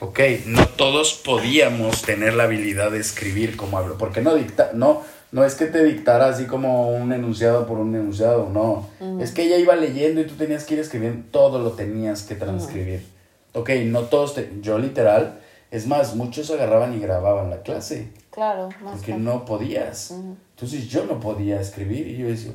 Ok, 0.00 0.20
no 0.46 0.66
todos 0.66 1.14
podíamos 1.14 2.02
tener 2.02 2.34
la 2.34 2.44
habilidad 2.44 2.90
de 2.90 2.98
escribir 2.98 3.56
como 3.56 3.78
hablo, 3.78 3.96
porque 3.98 4.20
no 4.20 4.34
dicta, 4.34 4.70
no, 4.74 5.02
no 5.30 5.44
es 5.44 5.54
que 5.54 5.66
te 5.66 5.84
dictara 5.84 6.26
así 6.28 6.46
como 6.46 6.90
un 6.90 7.12
enunciado 7.12 7.66
por 7.66 7.78
un 7.78 7.94
enunciado, 7.94 8.48
no. 8.52 8.88
Es 9.20 9.30
que 9.30 9.44
ella 9.44 9.58
iba 9.58 9.76
leyendo 9.76 10.20
y 10.20 10.24
tú 10.26 10.34
tenías 10.34 10.64
que 10.64 10.74
ir 10.74 10.80
escribiendo, 10.80 11.24
todo 11.30 11.58
lo 11.60 11.72
tenías 11.72 12.22
que 12.22 12.34
transcribir. 12.34 13.06
Ok, 13.52 13.70
no 13.86 14.00
todos, 14.02 14.34
te- 14.34 14.50
yo 14.60 14.78
literal, 14.78 15.38
es 15.72 15.86
más, 15.86 16.14
muchos 16.16 16.50
agarraban 16.50 16.92
y 16.92 17.00
grababan 17.00 17.48
la 17.48 17.62
clase, 17.62 18.12
Claro, 18.30 18.68
más 18.82 18.96
porque 18.96 19.14
no 19.14 19.46
podías. 19.46 20.10
Entonces 20.10 20.86
yo 20.90 21.06
no 21.06 21.18
podía 21.18 21.62
escribir 21.62 22.08
y 22.08 22.18
yo 22.18 22.28
decía, 22.28 22.52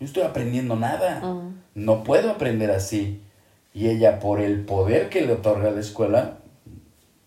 yo 0.00 0.06
estoy 0.06 0.22
aprendiendo 0.22 0.74
nada, 0.74 1.20
no 1.74 2.02
puedo 2.02 2.30
aprender 2.30 2.70
así. 2.70 3.20
Y 3.74 3.90
ella, 3.90 4.18
por 4.18 4.40
el 4.40 4.64
poder 4.64 5.10
que 5.10 5.20
le 5.20 5.34
otorga 5.34 5.72
la 5.72 5.80
escuela, 5.80 6.38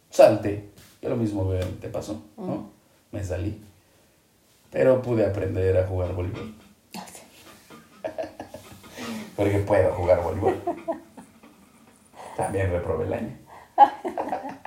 salte. 0.09 0.71
Yo 1.03 1.09
lo 1.09 1.17
mismo 1.17 1.47
te 1.81 1.89
pasó, 1.89 2.23
¿no? 2.35 2.71
Me 3.11 3.23
salí. 3.23 3.61
Pero 4.71 5.03
pude 5.03 5.23
aprender 5.23 5.77
a 5.77 5.85
jugar 5.85 6.15
voleibol. 6.15 6.55
Porque 9.35 9.59
puedo 9.59 9.93
jugar 9.93 10.23
voleibol. 10.23 10.55
También 12.35 12.71
reprobé 12.71 13.05
el 13.05 13.13
año. 13.13 13.37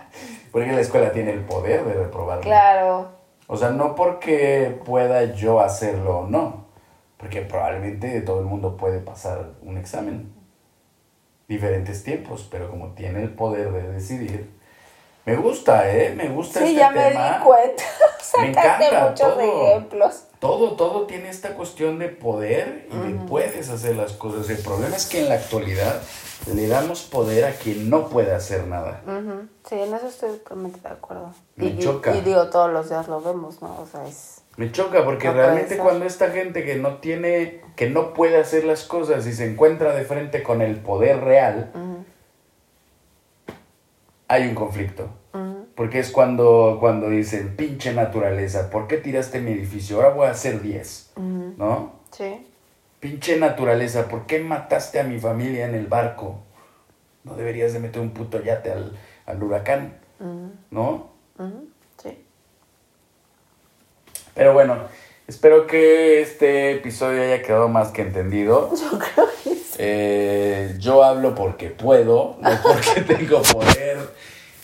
Porque 0.52 0.72
la 0.72 0.80
escuela 0.80 1.12
tiene 1.12 1.32
el 1.32 1.40
poder 1.44 1.84
de 1.84 1.94
reprobarme. 1.94 2.42
Claro. 2.42 3.08
O 3.46 3.56
sea, 3.56 3.70
no 3.70 3.94
porque 3.94 4.80
pueda 4.84 5.24
yo 5.34 5.60
hacerlo 5.60 6.20
o 6.20 6.26
no, 6.26 6.66
porque 7.16 7.42
probablemente 7.42 8.20
todo 8.20 8.40
el 8.40 8.46
mundo 8.46 8.76
puede 8.76 9.00
pasar 9.00 9.50
un 9.62 9.76
examen. 9.78 10.32
Diferentes 11.48 12.04
tiempos, 12.04 12.46
pero 12.48 12.70
como 12.70 12.92
tiene 12.92 13.22
el 13.22 13.30
poder 13.34 13.72
de 13.72 13.88
decidir, 13.90 14.48
me 15.24 15.34
gusta, 15.34 15.90
¿eh? 15.90 16.14
Me 16.16 16.28
gusta 16.28 16.60
Sí, 16.60 16.66
este 16.66 16.78
ya 16.78 16.90
me 16.90 17.02
tema. 17.10 17.38
di 17.38 17.44
cuenta. 17.44 17.82
Me 18.40 18.54
Sacaste 18.54 18.84
encanta 18.86 19.08
muchos 19.10 19.34
todo. 19.34 19.66
ejemplos. 19.66 20.24
Todo, 20.38 20.72
todo 20.76 21.06
tiene 21.06 21.28
esta 21.28 21.54
cuestión 21.54 21.98
de 21.98 22.08
poder 22.08 22.86
y 22.92 22.96
de 22.96 23.14
puedes 23.26 23.68
hacer 23.68 23.96
las 23.96 24.12
cosas. 24.12 24.48
El 24.48 24.58
problema 24.62 24.94
es 24.94 25.06
que 25.06 25.20
en 25.22 25.28
la 25.28 25.34
actualidad 25.34 26.00
le 26.46 26.66
damos 26.68 27.02
poder 27.02 27.44
a 27.44 27.52
quien 27.52 27.90
no 27.90 28.08
puede 28.08 28.34
hacer 28.34 28.66
nada. 28.66 29.02
Sí, 29.68 29.74
en 29.74 29.94
eso 29.94 30.08
estoy 30.08 30.38
totalmente 30.38 30.80
de 30.80 30.88
acuerdo. 30.88 31.32
Me 31.56 31.66
y, 31.66 31.78
choca. 31.78 32.16
Y, 32.16 32.22
digo, 32.22 32.48
todos 32.48 32.72
los 32.72 32.88
días 32.88 33.08
lo 33.08 33.20
vemos, 33.20 33.60
¿no? 33.62 33.78
O 33.80 33.86
sea, 33.86 34.06
es... 34.06 34.42
Me 34.56 34.72
choca 34.72 35.04
porque 35.04 35.28
No 35.28 35.34
realmente 35.34 35.78
cuando 35.78 36.04
esta 36.04 36.30
gente 36.30 36.64
que 36.64 36.76
no 36.76 36.96
tiene, 36.96 37.62
que 37.76 37.88
no 37.88 38.12
puede 38.14 38.38
hacer 38.38 38.64
las 38.64 38.84
cosas 38.84 39.26
y 39.26 39.32
se 39.32 39.50
encuentra 39.50 39.94
de 39.94 40.04
frente 40.04 40.42
con 40.42 40.60
el 40.60 40.76
poder 40.76 41.20
real, 41.20 41.70
hay 44.28 44.48
un 44.48 44.54
conflicto. 44.54 45.08
Porque 45.74 45.98
es 45.98 46.10
cuando, 46.10 46.76
cuando 46.78 47.08
dicen, 47.08 47.56
pinche 47.56 47.94
naturaleza, 47.94 48.68
¿por 48.68 48.86
qué 48.86 48.98
tiraste 48.98 49.40
mi 49.40 49.52
edificio? 49.52 49.96
Ahora 49.96 50.10
voy 50.10 50.26
a 50.26 50.32
hacer 50.32 50.60
10, 50.60 51.12
¿no? 51.56 51.92
Sí. 52.10 52.46
Pinche 53.00 53.38
naturaleza, 53.38 54.08
¿por 54.08 54.26
qué 54.26 54.40
mataste 54.40 55.00
a 55.00 55.04
mi 55.04 55.18
familia 55.18 55.64
en 55.64 55.74
el 55.74 55.86
barco? 55.86 56.42
No 57.24 57.34
deberías 57.34 57.72
de 57.72 57.78
meter 57.78 58.02
un 58.02 58.10
puto 58.10 58.42
yate 58.42 58.70
al, 58.70 58.92
al 59.24 59.42
huracán, 59.42 59.96
¿no? 60.70 61.10
Sí. 62.02 62.22
Pero 64.34 64.52
bueno, 64.52 64.76
espero 65.26 65.66
que 65.66 66.20
este 66.20 66.72
episodio 66.72 67.22
haya 67.22 67.42
quedado 67.42 67.68
más 67.68 67.88
que 67.88 68.02
entendido. 68.02 68.70
Yo 68.76 68.98
creo 68.98 69.26
que 69.44 69.54
sí. 69.54 69.76
Eh, 69.78 70.76
yo 70.78 71.02
hablo 71.02 71.34
porque 71.34 71.70
puedo, 71.70 72.36
no 72.42 72.50
porque 72.62 73.00
tengo 73.14 73.40
poder. 73.40 73.96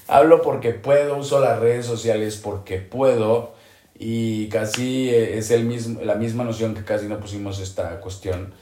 Hablo 0.09 0.43
porque 0.43 0.72
puedo, 0.72 1.16
uso 1.16 1.41
las 1.41 1.59
redes 1.59 1.87
sociales 1.87 2.37
porque 2.37 2.78
puedo. 2.80 3.55
Y 3.99 4.49
casi 4.49 5.09
eh, 5.11 5.38
es 5.38 5.51
el 5.51 5.64
mismo, 5.64 6.03
la 6.03 6.16
misma 6.16 6.44
noción 6.44 6.74
que 6.74 6.84
casi 6.84 7.07
no 7.07 7.18
pusimos 7.18 7.59
esta 7.61 8.01
cuestión. 8.01 8.53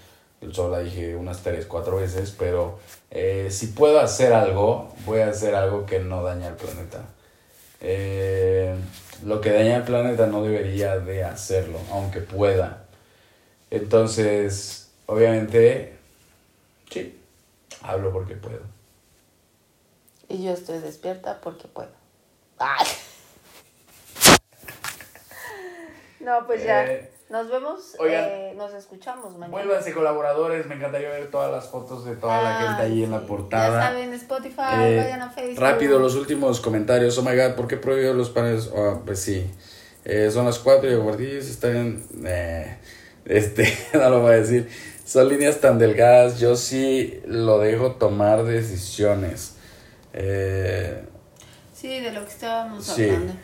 Solo 0.52 0.76
la 0.76 0.80
dije 0.80 1.16
unas 1.16 1.42
tres, 1.42 1.66
cuatro 1.66 1.96
veces, 1.96 2.34
pero 2.38 2.78
eh, 3.10 3.48
si 3.50 3.68
puedo 3.68 3.98
hacer 3.98 4.32
algo, 4.32 4.92
voy 5.06 5.20
a 5.20 5.28
hacer 5.28 5.54
algo 5.54 5.86
que 5.86 6.00
no 6.00 6.22
daña 6.22 6.48
al 6.48 6.56
planeta. 6.56 7.02
Eh, 7.80 8.74
lo 9.24 9.40
que 9.40 9.50
daña 9.50 9.76
al 9.76 9.84
planeta 9.84 10.26
no 10.26 10.42
debería 10.42 10.98
de 10.98 11.24
hacerlo, 11.24 11.78
aunque 11.90 12.20
pueda. 12.20 12.84
Entonces, 13.70 14.90
obviamente, 15.06 15.96
sí, 16.90 17.18
hablo 17.82 18.12
porque 18.12 18.34
puedo. 18.34 18.60
Y 20.28 20.44
yo 20.44 20.52
estoy 20.52 20.78
despierta 20.78 21.40
porque 21.40 21.68
puedo. 21.68 21.90
Ay. 22.58 22.86
No, 26.24 26.46
pues 26.46 26.64
ya. 26.64 26.84
Eh, 26.86 27.10
Nos 27.30 27.50
vemos. 27.50 27.96
oigan. 27.98 28.24
eh, 28.24 28.54
nos 28.56 28.72
escuchamos 28.74 29.32
mañana. 29.32 29.48
Vuélvanse 29.48 29.92
colaboradores, 29.92 30.66
me 30.66 30.74
encantaría 30.76 31.08
ver 31.10 31.30
todas 31.30 31.50
las 31.50 31.68
fotos 31.68 32.04
de 32.04 32.16
toda 32.16 32.42
la 32.42 32.58
Ay, 32.58 32.66
gente 32.66 32.82
ahí 32.82 33.04
en 33.04 33.10
la 33.10 33.20
portada. 33.20 33.80
Ya 33.80 33.88
saben, 33.88 34.12
Spotify, 34.14 34.62
Eh, 34.80 34.96
vayan 35.02 35.22
a 35.22 35.30
Facebook. 35.30 35.60
rápido, 35.62 35.98
los 35.98 36.14
últimos 36.16 36.60
comentarios. 36.60 37.16
Oh 37.18 37.22
my 37.22 37.36
god, 37.36 37.54
¿por 37.54 37.66
qué 37.66 37.76
prohibió 37.76 38.14
los 38.14 38.30
paneles? 38.30 38.70
Ah, 38.76 39.00
pues 39.04 39.20
sí. 39.20 39.50
Eh, 40.04 40.30
son 40.30 40.44
las 40.46 40.58
4 40.58 40.90
y 41.20 41.36
están. 41.38 42.04
Eh, 42.24 42.76
este, 43.24 43.64
no 43.94 44.10
lo 44.10 44.20
voy 44.20 44.32
a 44.32 44.36
decir. 44.36 44.68
Son 45.04 45.28
líneas 45.28 45.60
tan 45.60 45.78
delgadas. 45.78 46.38
Yo 46.40 46.56
sí 46.56 47.20
lo 47.26 47.58
dejo 47.58 47.92
tomar 47.92 48.44
decisiones. 48.44 49.56
Eh, 50.12 51.04
Sí, 51.74 52.00
de 52.00 52.12
lo 52.12 52.24
que 52.24 52.30
estábamos 52.30 52.84
Sí. 52.86 53.04
hablando. 53.04 53.34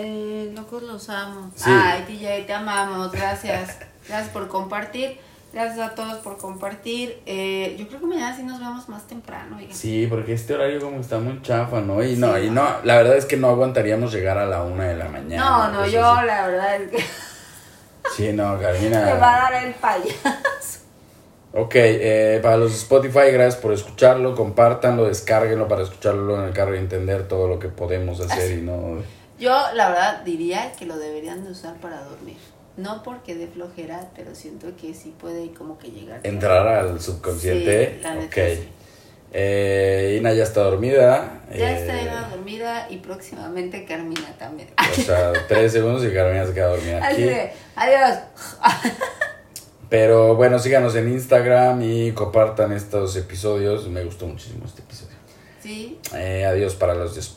Eh, 0.00 0.52
locos 0.54 0.82
los 0.84 1.08
amo. 1.08 1.50
Sí. 1.56 1.64
Ay, 1.70 2.02
TJ, 2.06 2.46
te 2.46 2.52
amamos. 2.52 3.10
Gracias. 3.10 3.78
Gracias 4.08 4.28
por 4.30 4.46
compartir. 4.48 5.18
Gracias 5.52 5.78
a 5.80 5.94
todos 5.94 6.18
por 6.18 6.36
compartir. 6.38 7.20
Eh, 7.26 7.74
yo 7.78 7.88
creo 7.88 8.00
que 8.00 8.06
mañana 8.06 8.36
sí 8.36 8.42
nos 8.42 8.60
vemos 8.60 8.88
más 8.88 9.06
temprano. 9.08 9.56
oigan. 9.56 9.74
sí, 9.74 10.06
porque 10.08 10.34
este 10.34 10.54
horario 10.54 10.78
como 10.80 11.00
está 11.00 11.18
muy 11.18 11.40
chafa, 11.42 11.80
¿no? 11.80 12.02
Y 12.04 12.16
no, 12.16 12.36
Sí. 12.36 12.42
y 12.44 12.50
no, 12.50 12.64
la 12.84 12.96
verdad 12.98 13.16
es 13.16 13.24
que 13.24 13.36
no 13.36 13.48
aguantaríamos 13.48 14.12
llegar 14.12 14.38
a 14.38 14.46
la 14.46 14.62
una 14.62 14.84
de 14.84 14.96
la 14.96 15.08
mañana. 15.08 15.42
no, 15.44 15.72
no, 15.72 15.86
yo 15.88 16.04
así. 16.06 16.26
la 16.26 16.46
verdad 16.46 16.76
es 16.76 16.90
que 16.90 17.04
Sí, 18.16 18.32
no, 18.32 18.58
Carmina. 18.60 19.00
me 19.04 19.14
va 19.14 19.46
a 19.46 19.50
dar 19.50 19.64
el 19.64 19.74
payaso. 19.74 20.78
Ok, 21.54 21.72
eh, 21.76 22.40
para 22.42 22.58
los 22.58 22.72
Spotify, 22.74 23.30
gracias 23.32 23.56
por 23.56 23.72
escucharlo, 23.72 24.34
compártanlo, 24.36 25.06
descárguenlo 25.06 25.66
para 25.66 25.82
escucharlo 25.82 26.36
en 26.40 26.48
el 26.48 26.52
carro 26.52 26.74
y 26.76 26.78
entender 26.78 27.26
todo 27.26 27.48
lo 27.48 27.58
que 27.58 27.68
podemos 27.68 28.20
hacer 28.20 28.58
y 28.58 28.60
no... 28.62 28.98
Yo 29.38 29.50
la 29.74 29.88
verdad 29.90 30.22
diría 30.24 30.72
que 30.72 30.84
lo 30.86 30.98
deberían 30.98 31.44
de 31.44 31.50
usar 31.52 31.74
para 31.76 32.02
dormir. 32.02 32.36
No 32.76 33.02
porque 33.02 33.34
de 33.34 33.48
flojera, 33.48 34.08
pero 34.14 34.34
siento 34.34 34.68
que 34.80 34.94
sí 34.94 35.14
puede 35.20 35.52
como 35.52 35.78
que 35.78 35.90
llegar. 35.90 36.20
Entrar 36.22 36.66
al 36.66 37.00
subconsciente. 37.00 37.96
Sí, 37.96 38.02
la 38.02 38.14
neta, 38.14 38.26
ok. 38.26 38.48
sí. 38.56 38.68
Eh, 39.32 40.16
Ina 40.18 40.32
ya 40.32 40.44
está 40.44 40.62
dormida. 40.62 41.42
Ya 41.54 41.72
eh, 41.72 41.80
está 41.80 42.00
Eva 42.00 42.28
dormida 42.30 42.86
y 42.88 42.96
próximamente 42.98 43.84
Carmina 43.84 44.34
también. 44.38 44.70
O 44.78 45.00
sea, 45.02 45.32
tres 45.48 45.72
segundos 45.72 46.04
y 46.04 46.12
Carmina 46.12 46.46
se 46.46 46.54
queda 46.54 46.68
dormida 46.68 46.98
Así 47.04 47.14
aquí. 47.14 47.22
de, 47.24 47.52
adiós. 47.76 48.18
Pero 49.90 50.34
bueno, 50.36 50.58
síganos 50.58 50.94
en 50.96 51.08
Instagram 51.12 51.80
y 51.82 52.12
compartan 52.12 52.72
estos 52.72 53.16
episodios. 53.16 53.88
Me 53.88 54.04
gustó 54.04 54.26
muchísimo 54.26 54.64
este 54.66 54.82
episodio. 54.82 55.16
Sí. 55.62 55.98
Eh, 56.14 56.44
adiós 56.46 56.74
para 56.74 56.94
los 56.94 57.14
de 57.14 57.20
Spotify. 57.20 57.34